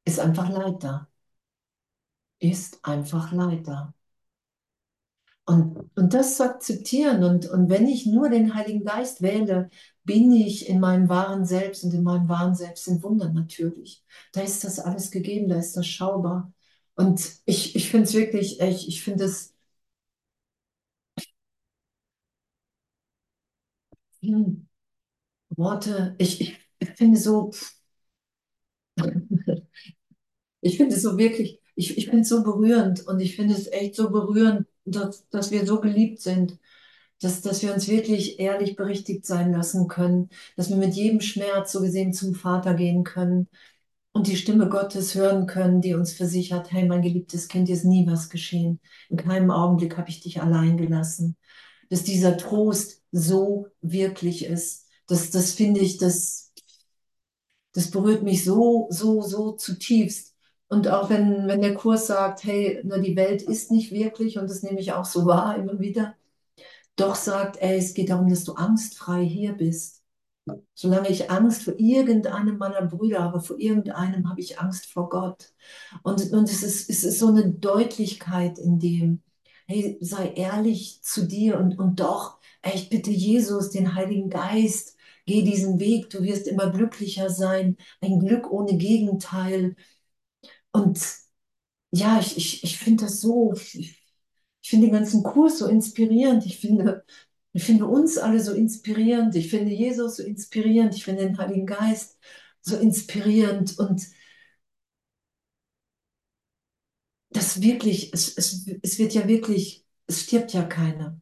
ist 0.05 0.19
einfach 0.21 0.49
Leid 0.51 0.83
da. 0.85 1.09
Ist 2.39 2.85
einfach 2.85 3.33
Leid 3.33 3.67
da. 3.67 3.95
Und, 5.51 5.91
und 5.97 6.15
das 6.15 6.37
zu 6.37 6.45
akzeptieren 6.45 7.25
und, 7.25 7.47
und 7.49 7.69
wenn 7.71 7.89
ich 7.89 8.07
nur 8.07 8.29
den 8.29 8.55
Heiligen 8.55 8.85
Geist 8.85 9.21
wähle, 9.21 9.69
bin 10.05 10.31
ich 10.33 10.69
in 10.69 10.79
meinem 10.81 11.09
wahren 11.09 11.45
Selbst 11.45 11.83
und 11.83 11.93
in 11.95 12.05
meinem 12.05 12.29
wahren 12.29 12.55
Selbst 12.55 12.85
sind 12.85 13.03
Wunder 13.03 13.33
natürlich. 13.33 14.05
Da 14.33 14.43
ist 14.43 14.63
das 14.63 14.79
alles 14.79 15.11
gegeben, 15.11 15.49
da 15.49 15.57
ist 15.59 15.77
das 15.77 15.87
schaubar. 15.89 16.53
Und 16.95 17.21
ich, 17.47 17.75
ich 17.75 17.91
finde 17.91 18.05
es 18.05 18.15
wirklich, 18.15 18.61
ich, 18.61 18.87
ich 18.89 19.03
finde 19.03 19.25
es, 19.25 19.55
hm, 24.23 24.67
Worte, 25.57 26.15
ich, 26.19 26.41
ich 26.81 26.91
finde 26.97 27.19
so, 27.19 27.53
ich 30.61 30.77
finde 30.77 30.95
es 30.97 31.03
so 31.03 31.19
wirklich, 31.19 31.61
ich, 31.75 31.97
ich 31.99 32.07
finde 32.07 32.23
es 32.23 32.29
so 32.29 32.43
berührend 32.43 33.07
und 33.07 33.21
ich 33.21 33.37
finde 33.37 33.55
es 33.55 33.67
echt 33.69 33.95
so 33.97 34.11
berührend, 34.11 34.67
dass, 34.91 35.29
dass 35.31 35.51
wir 35.51 35.67
so 35.67 35.81
geliebt 35.81 36.21
sind, 36.21 36.59
dass, 37.21 37.43
dass 37.43 37.63
wir 37.63 37.75
uns 37.75 37.89
wirklich 37.89 38.39
ehrlich 38.41 38.77
berichtigt 38.77 39.27
sein 39.27 39.53
lassen 39.53 39.89
können, 39.89 40.31
dass 40.57 40.71
wir 40.71 40.77
mit 40.77 40.95
jedem 40.95 41.21
Schmerz 41.21 41.73
so 41.73 41.81
gesehen 41.81 42.13
zum 42.13 42.35
Vater 42.35 42.75
gehen 42.75 43.05
können 43.05 43.49
und 44.13 44.27
die 44.27 44.37
Stimme 44.37 44.69
Gottes 44.69 45.15
hören 45.15 45.47
können, 45.47 45.81
die 45.81 45.95
uns 45.95 46.13
versichert, 46.13 46.73
hey, 46.73 46.87
mein 46.87 47.03
geliebtes 47.03 47.49
Kind, 47.49 47.69
dir 47.69 47.75
ist 47.75 47.85
nie 47.85 48.07
was 48.07 48.31
geschehen. 48.31 48.81
In 49.09 49.17
keinem 49.17 49.51
Augenblick 49.51 49.97
habe 49.97 50.11
ich 50.11 50.21
dich 50.21 50.43
allein 50.43 50.77
gelassen. 50.77 51.37
Dass 51.91 52.05
dieser 52.05 52.37
Trost 52.37 53.03
so 53.13 53.69
wirklich 53.81 54.45
ist, 54.45 54.87
das, 55.07 55.31
das 55.31 55.53
finde 55.53 55.81
ich, 55.81 55.99
das, 55.99 56.53
das 57.73 57.91
berührt 57.91 58.23
mich 58.23 58.45
so, 58.45 58.87
so, 58.91 59.23
so 59.23 59.53
zutiefst. 59.53 60.30
Und 60.71 60.89
auch 60.89 61.11
wenn, 61.11 61.49
wenn 61.49 61.63
der 61.63 61.75
Kurs 61.75 62.09
sagt, 62.09 62.45
hey, 62.45 62.81
na, 62.85 62.99
die 62.99 63.17
Welt 63.17 63.43
ist 63.43 63.73
nicht 63.73 63.93
wirklich, 63.93 64.39
und 64.39 64.51
das 64.51 64.63
nehme 64.63 64.81
ich 64.81 64.93
auch 64.95 65.05
so 65.05 65.27
wahr 65.27 65.57
immer 65.57 65.81
wieder, 65.81 66.15
doch 66.97 67.15
sagt, 67.17 67.59
ey, 67.63 67.79
es 67.79 67.95
geht 67.95 68.11
darum, 68.11 68.29
dass 68.31 68.45
du 68.45 68.55
angstfrei 68.55 69.25
hier 69.25 69.55
bist. 69.55 70.03
Solange 70.75 71.09
ich 71.11 71.31
Angst 71.31 71.63
vor 71.65 71.75
irgendeinem 71.79 72.59
meiner 72.59 72.83
Brüder 72.83 73.23
habe, 73.25 73.41
vor 73.41 73.59
irgendeinem 73.59 74.29
habe 74.31 74.41
ich 74.41 74.61
Angst 74.61 74.87
vor 74.87 75.09
Gott. 75.09 75.53
Und, 76.03 76.33
und 76.33 76.51
es, 76.51 76.63
ist, 76.63 76.91
es 76.91 77.05
ist 77.05 77.19
so 77.21 77.29
eine 77.29 77.51
Deutlichkeit 77.51 78.59
in 78.59 78.79
dem, 78.81 79.23
hey, 79.67 79.99
sei 80.01 80.33
ehrlich 80.35 81.03
zu 81.03 81.27
dir 81.27 81.59
und, 81.59 81.79
und 81.79 82.01
doch, 82.01 82.39
ey, 82.63 82.75
ich 82.75 82.91
bitte 82.91 83.11
Jesus, 83.11 83.71
den 83.71 83.95
Heiligen 83.95 84.31
Geist, 84.31 84.97
geh 85.27 85.43
diesen 85.43 85.79
Weg, 85.81 86.11
du 86.11 86.23
wirst 86.23 86.49
immer 86.49 86.71
glücklicher 86.71 87.31
sein, 87.31 87.77
ein 88.01 88.19
Glück 88.21 88.51
ohne 88.51 88.77
Gegenteil. 88.77 89.77
Und 90.73 91.01
ja, 91.93 92.21
ich, 92.21 92.37
ich, 92.37 92.65
ich 92.65 92.79
finde 92.79 93.05
das 93.07 93.21
so, 93.21 93.55
ich, 93.55 93.77
ich 94.63 94.71
finde 94.71 94.89
den 94.89 94.95
ganzen 94.95 95.23
Kurs 95.23 95.59
so 95.61 95.67
inspirierend. 95.69 96.47
Ich 96.47 96.59
finde, 96.61 97.05
Ich 97.55 97.65
finde 97.65 97.87
uns 97.87 98.19
alle 98.19 98.41
so 98.43 98.53
inspirierend. 98.55 99.37
Ich 99.37 99.51
finde 99.51 99.73
Jesus 99.73 100.19
so 100.19 100.25
inspirierend. 100.25 100.95
Ich 100.97 101.05
finde 101.05 101.25
den 101.25 101.39
Heiligen 101.39 101.67
Geist 101.67 102.19
so 102.63 102.77
inspirierend. 102.79 103.79
Und 103.81 104.03
das 107.31 107.61
wirklich, 107.63 108.13
es, 108.13 108.37
es, 108.37 108.67
es 108.83 108.99
wird 108.99 109.15
ja 109.15 109.27
wirklich, 109.29 109.85
es 110.07 110.23
stirbt 110.23 110.53
ja 110.53 110.63
keiner. 110.65 111.21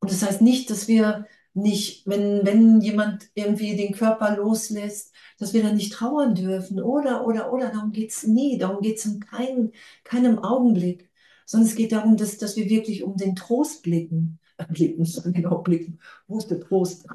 Und 0.00 0.10
das 0.10 0.22
heißt 0.22 0.42
nicht, 0.42 0.70
dass 0.70 0.88
wir 0.88 1.26
nicht, 1.54 2.06
wenn, 2.06 2.44
wenn 2.46 2.80
jemand 2.80 3.30
irgendwie 3.34 3.76
den 3.76 3.92
Körper 3.94 4.36
loslässt, 4.36 5.14
dass 5.38 5.52
wir 5.52 5.62
dann 5.62 5.76
nicht 5.76 5.92
trauern 5.92 6.34
dürfen. 6.34 6.80
Oder, 6.80 7.26
oder, 7.26 7.52
oder, 7.52 7.70
darum 7.70 7.92
geht 7.92 8.10
es 8.10 8.26
nie. 8.26 8.58
Darum 8.58 8.80
geht 8.82 8.98
es 8.98 9.06
in 9.06 9.20
kein, 9.20 9.72
keinem 10.04 10.38
Augenblick. 10.38 11.10
Sondern 11.46 11.68
es 11.68 11.76
geht 11.76 11.92
darum, 11.92 12.16
dass, 12.16 12.38
dass 12.38 12.56
wir 12.56 12.68
wirklich 12.70 13.02
um 13.02 13.16
den 13.16 13.36
Trost 13.36 13.82
blicken. 13.82 14.38
Äh, 14.56 14.66
blicken, 14.66 15.04
genau, 15.32 15.58
blicken. 15.58 16.00
Wo 16.26 16.38
ist 16.38 16.50
der 16.50 16.60
Trost? 16.60 17.06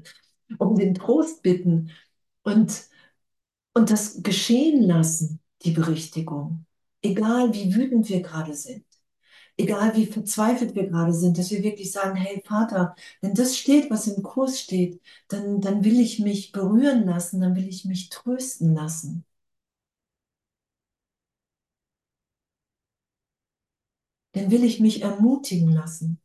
um 0.58 0.76
den 0.76 0.94
Trost 0.94 1.42
bitten 1.42 1.90
und, 2.42 2.88
und 3.74 3.90
das 3.90 4.22
geschehen 4.22 4.82
lassen, 4.82 5.40
die 5.62 5.72
Berichtigung. 5.72 6.66
Egal 7.02 7.54
wie 7.54 7.74
wütend 7.74 8.08
wir 8.08 8.20
gerade 8.22 8.54
sind 8.54 8.84
egal 9.60 9.96
wie 9.96 10.06
verzweifelt 10.06 10.74
wir 10.74 10.88
gerade 10.88 11.12
sind, 11.12 11.38
dass 11.38 11.50
wir 11.50 11.62
wirklich 11.62 11.92
sagen, 11.92 12.16
hey 12.16 12.42
Vater, 12.46 12.94
wenn 13.20 13.34
das 13.34 13.56
steht, 13.56 13.90
was 13.90 14.06
im 14.08 14.22
Kurs 14.22 14.60
steht, 14.60 15.00
dann, 15.28 15.60
dann 15.60 15.84
will 15.84 16.00
ich 16.00 16.18
mich 16.20 16.52
berühren 16.52 17.04
lassen, 17.06 17.40
dann 17.40 17.56
will 17.56 17.68
ich 17.68 17.84
mich 17.84 18.08
trösten 18.10 18.74
lassen. 18.74 19.24
Dann 24.32 24.50
will 24.50 24.64
ich 24.64 24.80
mich 24.80 25.02
ermutigen 25.02 25.68
lassen. 25.70 26.18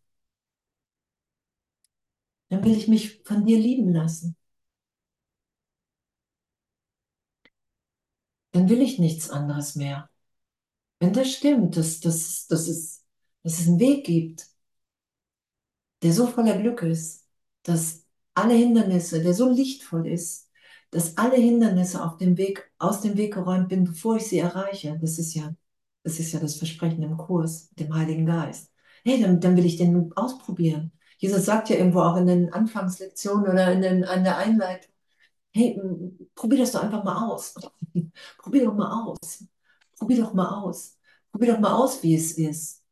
Dann 2.49 2.63
will 2.65 2.75
ich 2.75 2.87
mich 2.87 3.21
von 3.23 3.45
dir 3.45 3.59
lieben 3.59 3.93
lassen. 3.93 4.35
Dann 8.53 8.69
will 8.69 8.81
ich 8.81 8.97
nichts 8.99 9.29
anderes 9.29 9.75
mehr. 9.75 10.09
Wenn 10.99 11.13
das 11.13 11.31
stimmt, 11.33 11.77
dass, 11.77 12.01
dass, 12.01 12.47
dass, 12.47 12.67
es, 12.69 13.04
dass 13.45 13.59
es 13.59 13.67
einen 13.67 13.79
Weg 13.79 14.05
gibt, 14.05 14.47
der 16.01 16.13
so 16.13 16.25
voller 16.27 16.57
Glück 16.57 16.81
ist, 16.81 17.27
dass 17.63 18.05
alle 18.33 18.55
Hindernisse, 18.55 19.21
der 19.21 19.33
so 19.35 19.49
lichtvoll 19.51 20.07
ist, 20.07 20.49
dass 20.89 21.17
alle 21.17 21.35
Hindernisse 21.37 22.03
auf 22.03 22.17
dem 22.17 22.37
Weg, 22.37 22.71
aus 22.79 23.01
dem 23.01 23.17
Weg 23.17 23.35
geräumt 23.35 23.69
bin, 23.69 23.83
bevor 23.85 24.17
ich 24.17 24.27
sie 24.27 24.39
erreiche. 24.39 24.97
Das 24.99 25.19
ist 25.19 25.35
ja, 25.35 25.55
das 26.03 26.19
ist 26.19 26.31
ja 26.33 26.39
das 26.39 26.55
Versprechen 26.55 27.03
im 27.03 27.17
Kurs, 27.17 27.69
dem 27.75 27.93
Heiligen 27.93 28.25
Geist. 28.25 28.71
Hey, 29.03 29.21
dann, 29.21 29.39
dann 29.39 29.55
will 29.57 29.65
ich 29.65 29.77
den 29.77 30.11
ausprobieren. 30.13 30.91
Jesus 31.19 31.45
sagt 31.45 31.69
ja 31.69 31.77
irgendwo 31.77 32.01
auch 32.01 32.17
in 32.17 32.27
den 32.27 32.51
Anfangslektionen 32.51 33.47
oder 33.47 33.71
in, 33.71 33.81
den, 33.81 34.03
in 34.03 34.23
der 34.23 34.37
Einleitung, 34.37 34.91
hey, 35.53 35.79
probier 36.35 36.59
das 36.59 36.71
doch 36.71 36.83
einfach 36.83 37.03
mal 37.03 37.27
aus. 37.27 37.53
probier 38.39 38.65
doch 38.65 38.75
mal 38.75 38.91
aus. 39.03 39.45
Probier 39.97 40.23
doch 40.23 40.33
mal 40.33 40.47
aus. 40.63 40.97
Probier 41.31 41.53
doch 41.53 41.59
mal 41.59 41.73
aus, 41.73 42.01
wie 42.03 42.15
es 42.15 42.33
ist 42.39 42.84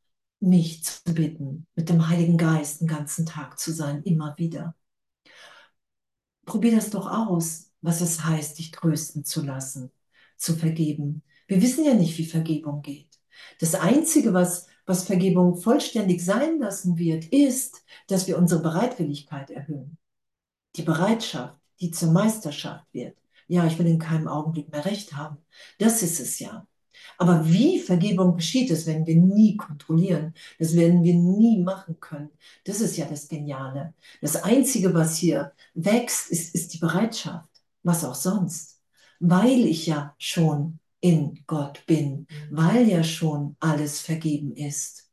mich 0.43 0.83
zu 0.83 1.13
bitten, 1.13 1.67
mit 1.75 1.89
dem 1.89 2.09
Heiligen 2.09 2.37
Geist 2.37 2.81
den 2.81 2.87
ganzen 2.87 3.25
Tag 3.25 3.59
zu 3.59 3.71
sein, 3.71 4.03
immer 4.03 4.37
wieder. 4.37 4.75
Probier 6.45 6.75
das 6.75 6.89
doch 6.89 7.07
aus, 7.09 7.71
was 7.81 8.01
es 8.01 8.25
heißt, 8.25 8.59
dich 8.59 8.71
trösten 8.71 9.23
zu 9.23 9.41
lassen, 9.41 9.91
zu 10.37 10.55
vergeben. 10.55 11.23
Wir 11.47 11.61
wissen 11.61 11.85
ja 11.85 11.93
nicht, 11.93 12.17
wie 12.17 12.25
Vergebung 12.25 12.81
geht. 12.81 13.19
Das 13.59 13.75
Einzige, 13.75 14.33
was, 14.33 14.67
was 14.85 15.03
Vergebung 15.03 15.55
vollständig 15.55 16.23
sein 16.23 16.59
lassen 16.59 16.97
wird, 16.97 17.25
ist, 17.25 17.83
dass 18.07 18.27
wir 18.27 18.37
unsere 18.37 18.61
Bereitwilligkeit 18.61 19.49
erhöhen. 19.49 19.97
Die 20.75 20.83
Bereitschaft, 20.83 21.55
die 21.79 21.91
zur 21.91 22.11
Meisterschaft 22.11 22.85
wird. 22.91 23.17
Ja, 23.47 23.65
ich 23.65 23.77
will 23.79 23.87
in 23.87 23.99
keinem 23.99 24.27
Augenblick 24.27 24.71
mehr 24.71 24.85
recht 24.85 25.13
haben. 25.13 25.37
Das 25.79 26.01
ist 26.01 26.19
es 26.19 26.39
ja. 26.39 26.67
Aber 27.23 27.49
wie 27.49 27.79
Vergebung 27.79 28.35
geschieht, 28.35 28.69
das 28.69 28.85
werden 28.85 29.07
wir 29.07 29.15
nie 29.15 29.55
kontrollieren. 29.55 30.33
Das 30.59 30.75
werden 30.75 31.05
wir 31.05 31.13
nie 31.13 31.57
machen 31.63 31.97
können. 32.01 32.31
Das 32.65 32.81
ist 32.81 32.97
ja 32.97 33.05
das 33.05 33.29
Geniale. 33.29 33.93
Das 34.19 34.35
Einzige, 34.35 34.93
was 34.93 35.15
hier 35.15 35.53
wächst, 35.73 36.29
ist, 36.31 36.53
ist 36.53 36.73
die 36.73 36.79
Bereitschaft. 36.79 37.47
Was 37.81 38.03
auch 38.03 38.15
sonst. 38.15 38.81
Weil 39.21 39.65
ich 39.65 39.85
ja 39.85 40.13
schon 40.17 40.79
in 40.99 41.41
Gott 41.47 41.85
bin, 41.85 42.27
weil 42.51 42.89
ja 42.89 43.05
schon 43.05 43.55
alles 43.61 44.01
vergeben 44.01 44.53
ist. 44.53 45.09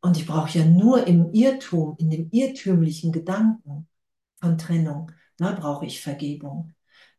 Und 0.00 0.16
ich 0.16 0.28
brauche 0.28 0.56
ja 0.56 0.64
nur 0.64 1.08
im 1.08 1.32
Irrtum, 1.32 1.96
in 1.98 2.10
dem 2.10 2.28
irrtümlichen 2.30 3.10
Gedanken 3.10 3.88
von 4.40 4.58
Trennung, 4.58 5.10
da 5.38 5.50
brauche 5.50 5.86
ich 5.86 6.02
Vergebung, 6.02 6.72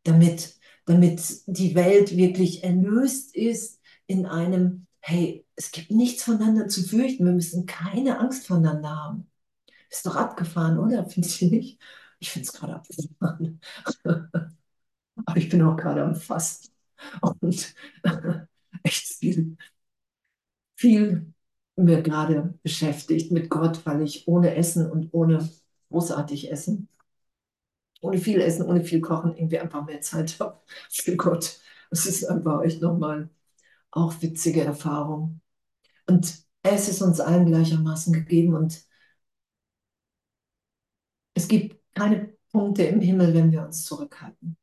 damit, 0.03 0.55
damit 0.85 1.41
die 1.45 1.75
Welt 1.75 2.15
wirklich 2.15 2.63
erlöst 2.63 3.35
ist 3.35 3.78
in 4.09 4.27
einem, 4.27 4.87
hey, 5.01 5.45
es 5.57 5.71
gibt 5.71 5.91
nichts 5.91 6.23
voneinander 6.25 6.69
zu 6.69 6.83
fürchten, 6.83 7.25
wir 7.25 7.33
müssen 7.33 7.67
keine 7.67 8.19
Angst 8.19 8.47
voneinander 8.47 8.91
haben. 8.91 9.31
Ist 9.89 10.05
doch 10.05 10.15
abgefahren, 10.17 10.79
oder? 10.79 11.05
Findest 11.09 11.41
du 11.41 11.47
nicht? 11.47 11.79
Ich 12.19 12.31
finde 12.31 12.47
es 12.47 12.53
gerade 12.53 12.75
abgefahren. 12.75 13.61
Aber 15.25 15.37
ich 15.37 15.49
bin 15.49 15.61
auch 15.61 15.75
gerade 15.75 16.03
am 16.03 16.15
Fasten 16.15 16.69
und 17.41 17.75
echt 18.83 19.07
viel, 19.19 19.57
viel 20.75 21.33
mir 21.75 22.01
gerade 22.01 22.57
beschäftigt 22.63 23.31
mit 23.31 23.49
Gott, 23.51 23.85
weil 23.85 24.01
ich 24.01 24.27
ohne 24.27 24.55
Essen 24.55 24.89
und 24.91 25.09
ohne 25.13 25.47
großartig 25.89 26.51
Essen, 26.51 26.89
ohne 28.01 28.17
viel 28.17 28.41
Essen, 28.41 28.63
ohne 28.67 28.83
viel 28.83 29.01
Kochen 29.01 29.35
irgendwie 29.35 29.59
einfach 29.59 29.85
mehr 29.85 30.01
Zeit 30.01 30.39
habe 30.39 30.61
für 30.91 31.15
Gott. 31.15 31.59
Es 31.91 32.05
ist 32.05 32.25
einfach 32.25 32.63
echt 32.63 32.81
nochmal 32.81 33.29
auch 33.91 34.21
witzige 34.21 34.63
Erfahrung. 34.63 35.41
Und 36.07 36.43
es 36.63 36.89
ist 36.89 37.01
uns 37.01 37.19
allen 37.19 37.45
gleichermaßen 37.45 38.13
gegeben 38.13 38.55
und 38.55 38.83
es 41.33 41.47
gibt 41.47 41.79
keine 41.95 42.33
Punkte 42.51 42.83
im 42.83 43.01
Himmel, 43.01 43.33
wenn 43.33 43.51
wir 43.51 43.63
uns 43.65 43.85
zurückhalten. 43.85 44.57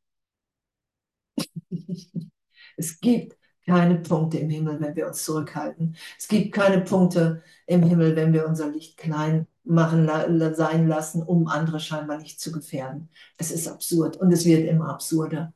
es 2.76 3.00
gibt 3.00 3.36
keine 3.66 3.96
Punkte 3.96 4.38
im 4.38 4.50
Himmel, 4.50 4.80
wenn 4.80 4.94
wir 4.96 5.08
uns 5.08 5.24
zurückhalten. 5.24 5.96
Es 6.18 6.28
gibt 6.28 6.54
keine 6.54 6.82
Punkte 6.82 7.42
im 7.66 7.82
Himmel, 7.82 8.14
wenn 8.16 8.32
wir 8.32 8.46
unser 8.46 8.70
Licht 8.70 8.96
klein 8.96 9.46
machen 9.64 10.08
sein 10.54 10.86
lassen, 10.86 11.22
um 11.22 11.48
andere 11.48 11.80
scheinbar 11.80 12.18
nicht 12.18 12.40
zu 12.40 12.52
gefährden. 12.52 13.10
Es 13.36 13.50
ist 13.50 13.66
absurd 13.66 14.16
und 14.16 14.30
es 14.32 14.44
wird 14.44 14.68
immer 14.68 14.88
absurder. 14.90 15.52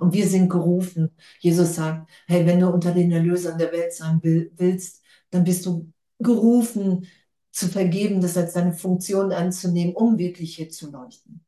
Und 0.00 0.12
wir 0.12 0.28
sind 0.28 0.48
gerufen. 0.48 1.10
Jesus 1.40 1.74
sagt, 1.74 2.10
hey, 2.26 2.46
wenn 2.46 2.60
du 2.60 2.68
unter 2.68 2.92
den 2.92 3.12
Erlösern 3.12 3.58
der 3.58 3.72
Welt 3.72 3.92
sein 3.92 4.20
willst, 4.22 5.02
dann 5.30 5.44
bist 5.44 5.66
du 5.66 5.92
gerufen 6.18 7.06
zu 7.50 7.68
vergeben, 7.68 8.20
das 8.20 8.36
als 8.36 8.54
deine 8.54 8.72
Funktion 8.72 9.32
anzunehmen, 9.32 9.94
um 9.94 10.18
wirklich 10.18 10.56
hier 10.56 10.70
zu 10.70 10.90
leuchten. 10.90 11.44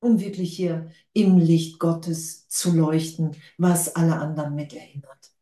Um 0.00 0.20
wirklich 0.20 0.54
hier 0.56 0.90
im 1.12 1.38
Licht 1.38 1.80
Gottes 1.80 2.46
zu 2.48 2.72
leuchten, 2.72 3.34
was 3.56 3.96
alle 3.96 4.16
anderen 4.16 4.54
mit 4.54 4.72
erinnert. 4.72 5.32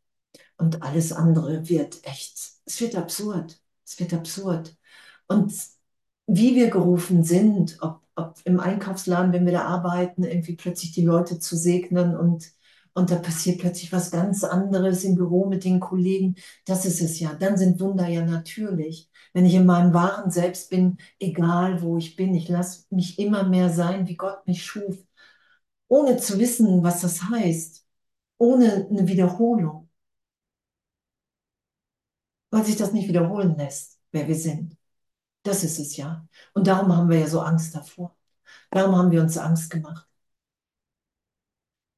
Und 0.56 0.82
alles 0.82 1.12
andere 1.12 1.68
wird 1.68 1.98
echt, 2.04 2.38
es 2.64 2.80
wird 2.80 2.96
absurd. 2.96 3.60
Es 3.84 4.00
wird 4.00 4.14
absurd. 4.14 4.76
Und 5.28 5.52
wie 6.26 6.54
wir 6.56 6.70
gerufen 6.70 7.22
sind, 7.22 7.78
ob 7.80 8.05
ob 8.16 8.36
im 8.44 8.60
Einkaufsladen, 8.60 9.32
wenn 9.32 9.44
wir 9.46 9.52
da 9.52 9.64
arbeiten, 9.66 10.24
irgendwie 10.24 10.56
plötzlich 10.56 10.92
die 10.92 11.04
Leute 11.04 11.38
zu 11.38 11.56
segnen 11.56 12.16
und, 12.16 12.50
und 12.94 13.10
da 13.10 13.16
passiert 13.16 13.60
plötzlich 13.60 13.92
was 13.92 14.10
ganz 14.10 14.42
anderes 14.44 15.04
im 15.04 15.14
Büro 15.16 15.46
mit 15.46 15.64
den 15.64 15.80
Kollegen. 15.80 16.36
Das 16.64 16.86
ist 16.86 17.00
es 17.02 17.20
ja. 17.20 17.34
Dann 17.34 17.56
sind 17.58 17.80
Wunder 17.80 18.08
ja 18.08 18.24
natürlich. 18.24 19.10
Wenn 19.34 19.44
ich 19.46 19.54
in 19.54 19.66
meinem 19.66 19.92
wahren 19.94 20.30
Selbst 20.30 20.70
bin, 20.70 20.96
egal 21.20 21.82
wo 21.82 21.98
ich 21.98 22.16
bin, 22.16 22.34
ich 22.34 22.48
lasse 22.48 22.84
mich 22.90 23.18
immer 23.18 23.44
mehr 23.44 23.70
sein, 23.70 24.08
wie 24.08 24.16
Gott 24.16 24.46
mich 24.46 24.64
schuf, 24.64 24.96
ohne 25.88 26.16
zu 26.18 26.38
wissen, 26.38 26.82
was 26.84 27.00
das 27.02 27.22
heißt, 27.30 27.84
ohne 28.38 28.86
eine 28.90 29.08
Wiederholung, 29.08 29.88
weil 32.50 32.64
sich 32.64 32.76
das 32.76 32.92
nicht 32.92 33.08
wiederholen 33.08 33.56
lässt, 33.56 33.98
wer 34.12 34.26
wir 34.28 34.34
sind. 34.34 34.76
Das 35.46 35.62
ist 35.64 35.78
es 35.78 35.96
ja. 35.96 36.26
Und 36.54 36.66
darum 36.66 36.94
haben 36.94 37.08
wir 37.08 37.18
ja 37.20 37.28
so 37.28 37.40
Angst 37.40 37.74
davor. 37.74 38.16
Darum 38.70 38.96
haben 38.96 39.10
wir 39.12 39.22
uns 39.22 39.38
Angst 39.38 39.70
gemacht. 39.70 40.06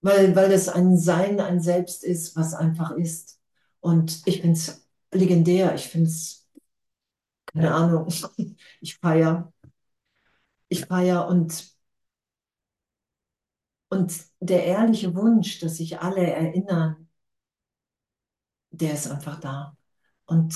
Weil, 0.01 0.35
weil 0.37 0.51
das 0.51 0.69
ein 0.69 0.97
Sein, 0.97 1.41
ein 1.41 1.61
Selbst 1.61 2.05
ist, 2.05 2.37
was 2.37 2.55
einfach 2.55 2.93
ist. 2.93 3.41
Und 3.81 4.23
ich 4.27 4.41
finde 4.43 4.59
es 4.59 4.87
legendär. 5.13 5.75
Ich 5.75 5.89
finde 5.89 6.09
es, 6.11 6.47
keine 7.47 7.75
Ahnung, 7.75 8.09
ich 8.81 8.97
feiere. 8.99 9.53
Ich 10.69 10.87
feiere 10.87 11.29
und, 11.29 11.77
und 13.91 14.13
der 14.41 14.65
ehrliche 14.65 15.15
Wunsch, 15.15 15.61
dass 15.61 15.77
sich 15.79 16.01
alle 16.01 16.27
erinnern, 16.27 17.09
der 18.71 18.95
ist 18.95 19.09
einfach 19.11 19.41
da. 19.41 19.77
Und 20.27 20.55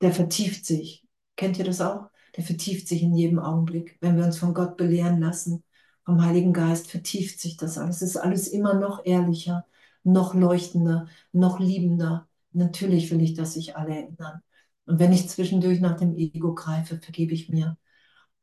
der 0.00 0.12
vertieft 0.12 0.64
sich. 0.66 1.06
Kennt 1.40 1.58
ihr 1.58 1.64
das 1.64 1.80
auch? 1.80 2.10
der 2.36 2.44
vertieft 2.44 2.88
sich 2.88 3.02
in 3.02 3.14
jedem 3.14 3.38
Augenblick. 3.38 3.96
Wenn 4.00 4.16
wir 4.16 4.24
uns 4.24 4.38
von 4.38 4.54
Gott 4.54 4.76
belehren 4.76 5.20
lassen, 5.20 5.64
vom 6.04 6.24
Heiligen 6.24 6.52
Geist, 6.52 6.90
vertieft 6.90 7.40
sich 7.40 7.56
das 7.56 7.78
alles. 7.78 8.02
Es 8.02 8.10
ist 8.10 8.16
alles 8.16 8.48
immer 8.48 8.74
noch 8.74 9.04
ehrlicher, 9.04 9.66
noch 10.04 10.34
leuchtender, 10.34 11.08
noch 11.32 11.60
liebender. 11.60 12.28
Natürlich 12.52 13.10
will 13.10 13.20
ich, 13.22 13.34
dass 13.34 13.54
sich 13.54 13.76
alle 13.76 13.96
erinnern. 13.96 14.42
Und 14.86 14.98
wenn 14.98 15.12
ich 15.12 15.28
zwischendurch 15.28 15.80
nach 15.80 15.96
dem 15.96 16.14
Ego 16.16 16.54
greife, 16.54 16.98
vergebe 16.98 17.34
ich 17.34 17.48
mir. 17.48 17.76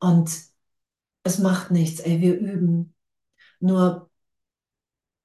Und 0.00 0.30
es 1.24 1.38
macht 1.38 1.70
nichts, 1.70 2.00
ey, 2.00 2.20
wir 2.20 2.38
üben. 2.38 2.94
Nur 3.60 4.10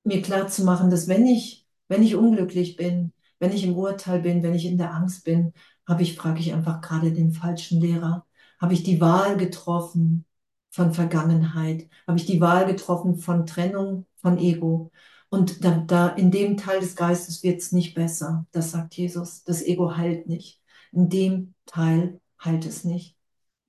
mir 0.04 0.22
klar 0.22 0.48
zu 0.48 0.64
machen, 0.64 0.90
dass 0.90 1.08
wenn 1.08 1.26
ich, 1.28 1.68
wenn 1.88 2.04
ich 2.04 2.16
unglücklich 2.16 2.76
bin, 2.76 3.14
wenn 3.40 3.52
ich 3.52 3.64
im 3.64 3.76
Urteil 3.76 4.22
bin, 4.22 4.44
wenn 4.44 4.54
ich 4.54 4.66
in 4.66 4.78
der 4.78 4.94
Angst 4.94 5.26
bin, 5.26 5.54
habe 5.88 6.04
ich, 6.04 6.16
frage 6.16 6.40
ich 6.40 6.54
einfach 6.54 6.82
gerade 6.82 7.12
den 7.12 7.32
falschen 7.32 7.82
Lehrer. 7.82 8.26
Habe 8.60 8.74
ich 8.74 8.84
die 8.84 9.02
Wahl 9.02 9.38
getroffen 9.38 10.26
von 10.70 10.94
Vergangenheit? 10.94 11.90
Habe 12.08 12.18
ich 12.18 12.26
die 12.26 12.42
Wahl 12.42 12.66
getroffen 12.66 13.18
von 13.18 13.46
Trennung 13.46 14.06
von 14.16 14.38
Ego? 14.38 14.92
Und 15.30 15.66
da, 15.66 15.84
da 15.86 16.10
in 16.10 16.32
dem 16.32 16.58
Teil 16.58 16.80
des 16.80 16.96
Geistes 16.96 17.44
wird 17.44 17.60
es 17.60 17.72
nicht 17.72 17.96
besser. 17.96 18.46
Das 18.52 18.72
sagt 18.72 18.96
Jesus. 18.96 19.44
Das 19.44 19.64
Ego 19.64 19.98
heilt 19.98 20.28
nicht. 20.28 20.62
In 20.92 21.10
dem 21.10 21.56
Teil 21.66 22.22
heilt 22.44 22.66
es 22.66 22.84
nicht. 22.84 23.18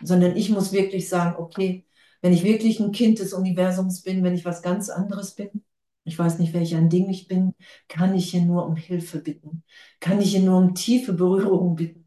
Sondern 0.03 0.37
ich 0.37 0.51
muss 0.51 0.73
wirklich 0.73 1.09
sagen, 1.09 1.37
okay, 1.39 1.87
wenn 2.21 2.33
ich 2.33 2.45
wirklich 2.45 2.81
ein 2.81 2.93
Kind 2.93 3.19
des 3.19 3.33
Universums 3.33 4.03
bin, 4.03 4.23
wenn 4.23 4.35
ich 4.35 4.45
was 4.45 4.63
ganz 4.63 4.91
anderes 4.91 5.35
bin, 5.35 5.65
ich 6.05 6.19
weiß 6.19 6.39
nicht, 6.39 6.53
welch 6.53 6.75
ein 6.75 6.91
Ding 6.91 7.09
ich 7.09 7.29
bin, 7.29 7.55
kann 7.89 8.15
ich 8.15 8.31
hier 8.31 8.43
nur 8.43 8.67
um 8.67 8.77
Hilfe 8.77 9.21
bitten, 9.21 9.63
kann 10.01 10.21
ich 10.21 10.33
hier 10.33 10.41
nur 10.41 10.59
um 10.59 10.75
tiefe 10.75 11.15
Berührung 11.15 11.77
bitten 11.77 12.04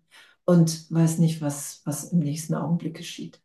und 0.47 0.91
weiß 0.91 1.19
nicht, 1.19 1.41
was, 1.41 1.81
was 1.85 2.05
im 2.13 2.19
nächsten 2.21 2.55
Augenblick 2.55 2.97
geschieht. 2.97 3.41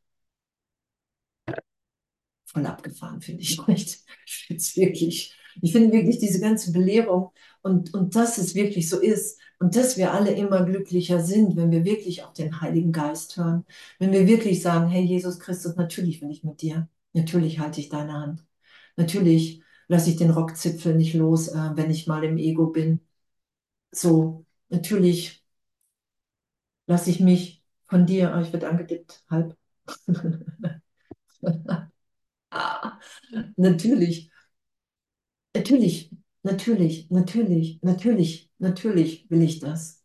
Voll 2.44 2.66
abgefahren, 2.66 3.20
finde 3.20 3.42
ich 3.42 3.58
nicht. 3.66 4.00
Ich 4.26 4.44
finde 4.46 4.62
wirklich, 4.76 5.36
ich 5.60 5.72
finde 5.72 5.92
wirklich 5.92 6.18
diese 6.18 6.40
ganze 6.40 6.72
Belehrung 6.72 7.30
und, 7.62 7.94
und 7.94 8.14
dass 8.14 8.38
es 8.38 8.54
wirklich 8.54 8.88
so 8.88 9.00
ist 9.00 9.40
und 9.58 9.76
dass 9.76 9.96
wir 9.96 10.12
alle 10.12 10.32
immer 10.32 10.64
glücklicher 10.64 11.20
sind, 11.20 11.56
wenn 11.56 11.70
wir 11.70 11.84
wirklich 11.84 12.24
auf 12.24 12.32
den 12.32 12.60
Heiligen 12.60 12.92
Geist 12.92 13.36
hören, 13.36 13.64
wenn 13.98 14.12
wir 14.12 14.26
wirklich 14.26 14.60
sagen, 14.62 14.88
hey 14.90 15.02
Jesus 15.04 15.38
Christus, 15.40 15.76
natürlich 15.76 16.20
will 16.20 16.30
ich 16.30 16.44
mit 16.44 16.62
dir, 16.62 16.88
natürlich 17.12 17.58
halte 17.58 17.80
ich 17.80 17.88
deine 17.88 18.12
Hand, 18.14 18.44
natürlich 18.96 19.62
lasse 19.88 20.10
ich 20.10 20.16
den 20.16 20.30
Rockzipfel 20.30 20.94
nicht 20.94 21.14
los, 21.14 21.48
äh, 21.48 21.70
wenn 21.74 21.90
ich 21.90 22.06
mal 22.06 22.24
im 22.24 22.38
Ego 22.38 22.66
bin. 22.68 23.00
So, 23.92 24.46
natürlich 24.68 25.41
lasse 26.86 27.10
ich 27.10 27.20
mich 27.20 27.62
von 27.86 28.06
dir, 28.06 28.34
oh, 28.36 28.40
ich 28.40 28.52
werde 28.52 28.68
angedippt, 28.68 29.24
halb. 29.30 29.56
ah, 32.50 32.98
natürlich, 33.56 34.30
natürlich, 35.54 36.10
natürlich, 36.42 37.10
natürlich, 37.10 37.78
natürlich, 37.82 38.50
natürlich 38.58 39.30
will 39.30 39.42
ich 39.42 39.60
das. 39.60 40.02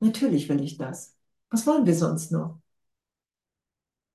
Natürlich 0.00 0.48
will 0.48 0.60
ich 0.62 0.76
das. 0.78 1.16
Was 1.50 1.66
wollen 1.66 1.86
wir 1.86 1.94
sonst 1.94 2.32
noch? 2.32 2.60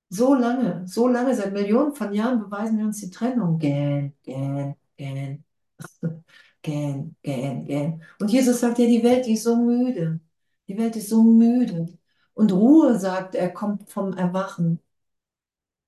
So 0.09 0.33
lange, 0.35 0.87
so 0.87 1.07
lange, 1.07 1.35
seit 1.35 1.51
Millionen 1.53 1.93
von 1.93 2.13
Jahren 2.13 2.39
beweisen 2.39 2.77
wir 2.77 2.85
uns 2.85 2.99
die 3.01 3.09
Trennung. 3.09 3.57
Gähn, 3.59 4.13
gähn, 4.23 4.75
gähn, 4.97 5.43
gähn, 6.61 7.15
gähn, 7.23 7.65
gähn. 7.65 8.01
Und 8.19 8.31
Jesus 8.31 8.59
sagt 8.59 8.79
ja, 8.79 8.85
die 8.87 9.03
Welt, 9.03 9.25
die 9.25 9.33
ist 9.33 9.43
so 9.43 9.55
müde. 9.57 10.19
Die 10.67 10.77
Welt 10.77 10.95
ist 10.95 11.09
so 11.09 11.23
müde. 11.23 11.97
Und 12.33 12.51
Ruhe, 12.51 12.99
sagt 12.99 13.35
er, 13.35 13.51
kommt 13.53 13.89
vom 13.89 14.13
Erwachen. 14.13 14.79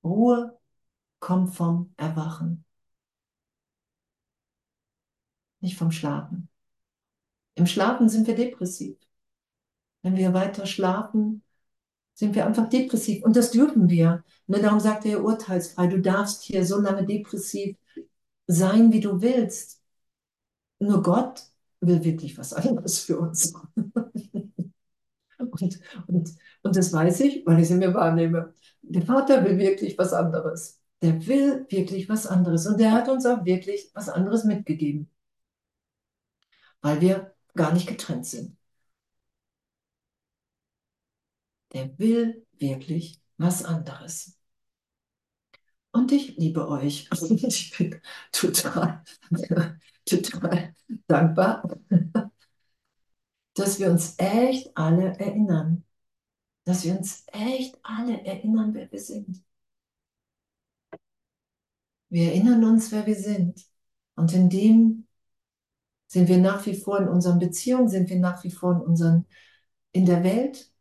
Ruhe 0.04 0.58
kommt 1.20 1.56
vom 1.56 1.94
Erwachen. 1.98 2.66
Nicht 5.60 5.78
vom 5.78 5.92
Schlafen. 5.92 6.50
Im 7.56 7.66
Schlafen 7.66 8.10
sind 8.10 8.28
wir 8.28 8.36
depressiv. 8.36 8.98
Wenn 10.04 10.16
wir 10.16 10.34
weiter 10.34 10.66
schlafen, 10.66 11.44
sind 12.14 12.36
wir 12.36 12.46
einfach 12.46 12.70
depressiv. 12.70 13.24
Und 13.24 13.36
das 13.36 13.52
dürfen 13.52 13.90
wir. 13.90 14.24
Ne, 14.48 14.60
darum 14.62 14.80
sagt 14.80 15.06
er 15.06 15.24
urteilsfrei, 15.24 15.88
du 15.88 16.02
darfst 16.02 16.44
hier 16.44 16.66
so 16.66 16.80
lange 16.80 17.06
depressiv 17.06 17.78
sein, 18.48 18.92
wie 18.94 19.02
du 19.02 19.22
willst. 19.22 19.82
Nur 20.80 21.04
Gott 21.04 21.44
will 21.82 22.04
wirklich 22.04 22.38
was 22.38 22.54
anderes 22.54 23.00
für 23.00 23.20
uns. 23.20 23.54
und, 25.40 25.80
und, 26.08 26.30
und 26.64 26.76
das 26.76 26.94
weiß 26.94 27.20
ich, 27.22 27.46
weil 27.46 27.58
ich 27.58 27.64
es 27.64 27.72
in 27.72 27.80
mir 27.80 27.94
wahrnehme. 27.94 28.54
Der 28.82 29.02
Vater 29.04 29.44
will 29.46 29.58
wirklich 29.58 29.98
was 29.98 30.14
anderes. 30.14 30.82
Der 31.02 31.26
will 31.28 31.66
wirklich 31.70 32.10
was 32.10 32.28
anderes. 32.28 32.66
Und 32.68 32.80
der 32.80 32.92
hat 32.92 33.10
uns 33.10 33.26
auch 33.26 33.46
wirklich 33.46 33.92
was 33.94 34.10
anderes 34.10 34.44
mitgegeben. 34.46 35.10
Weil 36.82 37.02
wir 37.02 37.36
gar 37.56 37.72
nicht 37.74 37.88
getrennt 37.88 38.26
sind. 38.26 38.58
Der 41.72 41.98
will 41.98 42.46
wirklich 42.60 43.22
was 43.38 43.64
anderes. 43.64 44.38
Und 45.92 46.12
ich 46.12 46.38
liebe 46.38 46.68
euch. 46.70 47.10
Ich 47.22 47.76
bin 47.78 48.00
total, 48.32 49.04
total 50.06 50.74
dankbar, 51.08 51.64
dass 53.60 53.80
wir 53.80 53.90
uns 53.92 54.16
echt 54.18 54.76
alle 54.78 55.18
erinnern. 55.20 55.84
Dass 56.66 56.84
wir 56.86 56.98
uns 56.98 57.26
echt 57.28 57.78
alle 57.84 58.24
erinnern, 58.26 58.74
wer 58.74 58.92
wir 58.92 59.00
sind. 59.00 59.44
Wir 62.10 62.32
erinnern 62.32 62.64
uns, 62.64 62.92
wer 62.92 63.06
wir 63.06 63.16
sind. 63.16 63.66
Und 64.16 64.34
in 64.34 64.50
dem 64.50 65.08
sind 66.08 66.28
wir 66.30 66.38
nach 66.38 66.66
wie 66.66 66.76
vor 66.76 67.00
in 67.00 67.08
unseren 67.10 67.40
Beziehungen, 67.40 67.90
sind 67.90 68.10
wir 68.10 68.20
nach 68.20 68.44
wie 68.44 68.52
vor 68.52 68.74
in 68.74 68.82
unseren, 68.82 69.26
in 69.92 70.06
der 70.06 70.24
Welt. 70.24 70.72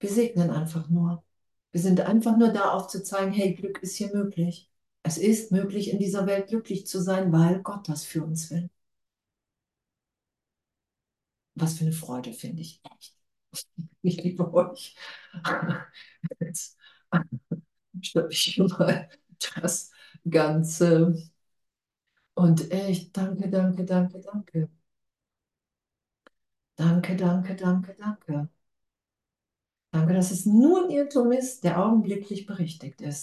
Wir 0.00 0.10
segnen 0.10 0.50
einfach 0.50 0.88
nur. 0.88 1.24
Wir 1.72 1.80
sind 1.80 2.00
einfach 2.00 2.36
nur 2.36 2.50
da 2.50 2.72
aufzuzeigen, 2.72 3.32
hey, 3.32 3.54
Glück 3.54 3.82
ist 3.82 3.96
hier 3.96 4.12
möglich. 4.14 4.70
Es 5.02 5.18
ist 5.18 5.52
möglich, 5.52 5.90
in 5.92 5.98
dieser 5.98 6.26
Welt 6.26 6.48
glücklich 6.48 6.86
zu 6.86 7.00
sein, 7.02 7.32
weil 7.32 7.62
Gott 7.62 7.88
das 7.88 8.04
für 8.04 8.24
uns 8.24 8.50
will. 8.50 8.70
Was 11.54 11.78
für 11.78 11.84
eine 11.84 11.92
Freude, 11.92 12.32
finde 12.32 12.62
ich 12.62 12.80
echt. 12.84 13.14
Ich 14.02 14.22
liebe 14.22 14.52
euch. 14.52 14.94
Jetzt 16.40 16.76
stoppe 18.02 18.28
ich 18.32 18.58
mal 18.58 19.08
das 19.64 19.90
Ganze. 20.28 21.14
Und 22.34 22.70
echt, 22.70 23.16
danke, 23.16 23.48
danke, 23.50 23.84
danke, 23.84 24.20
danke. 24.20 24.68
Danke, 26.76 27.16
danke, 27.16 27.56
danke, 27.56 27.94
danke. 27.98 28.48
Danke, 29.92 30.12
dass 30.14 30.30
es 30.30 30.44
nur 30.46 30.84
ein 30.84 30.90
Irrtum 30.90 31.32
ist, 31.32 31.64
der 31.64 31.82
augenblicklich 31.82 32.44
berichtigt 32.46 33.00
ist. 33.00 33.22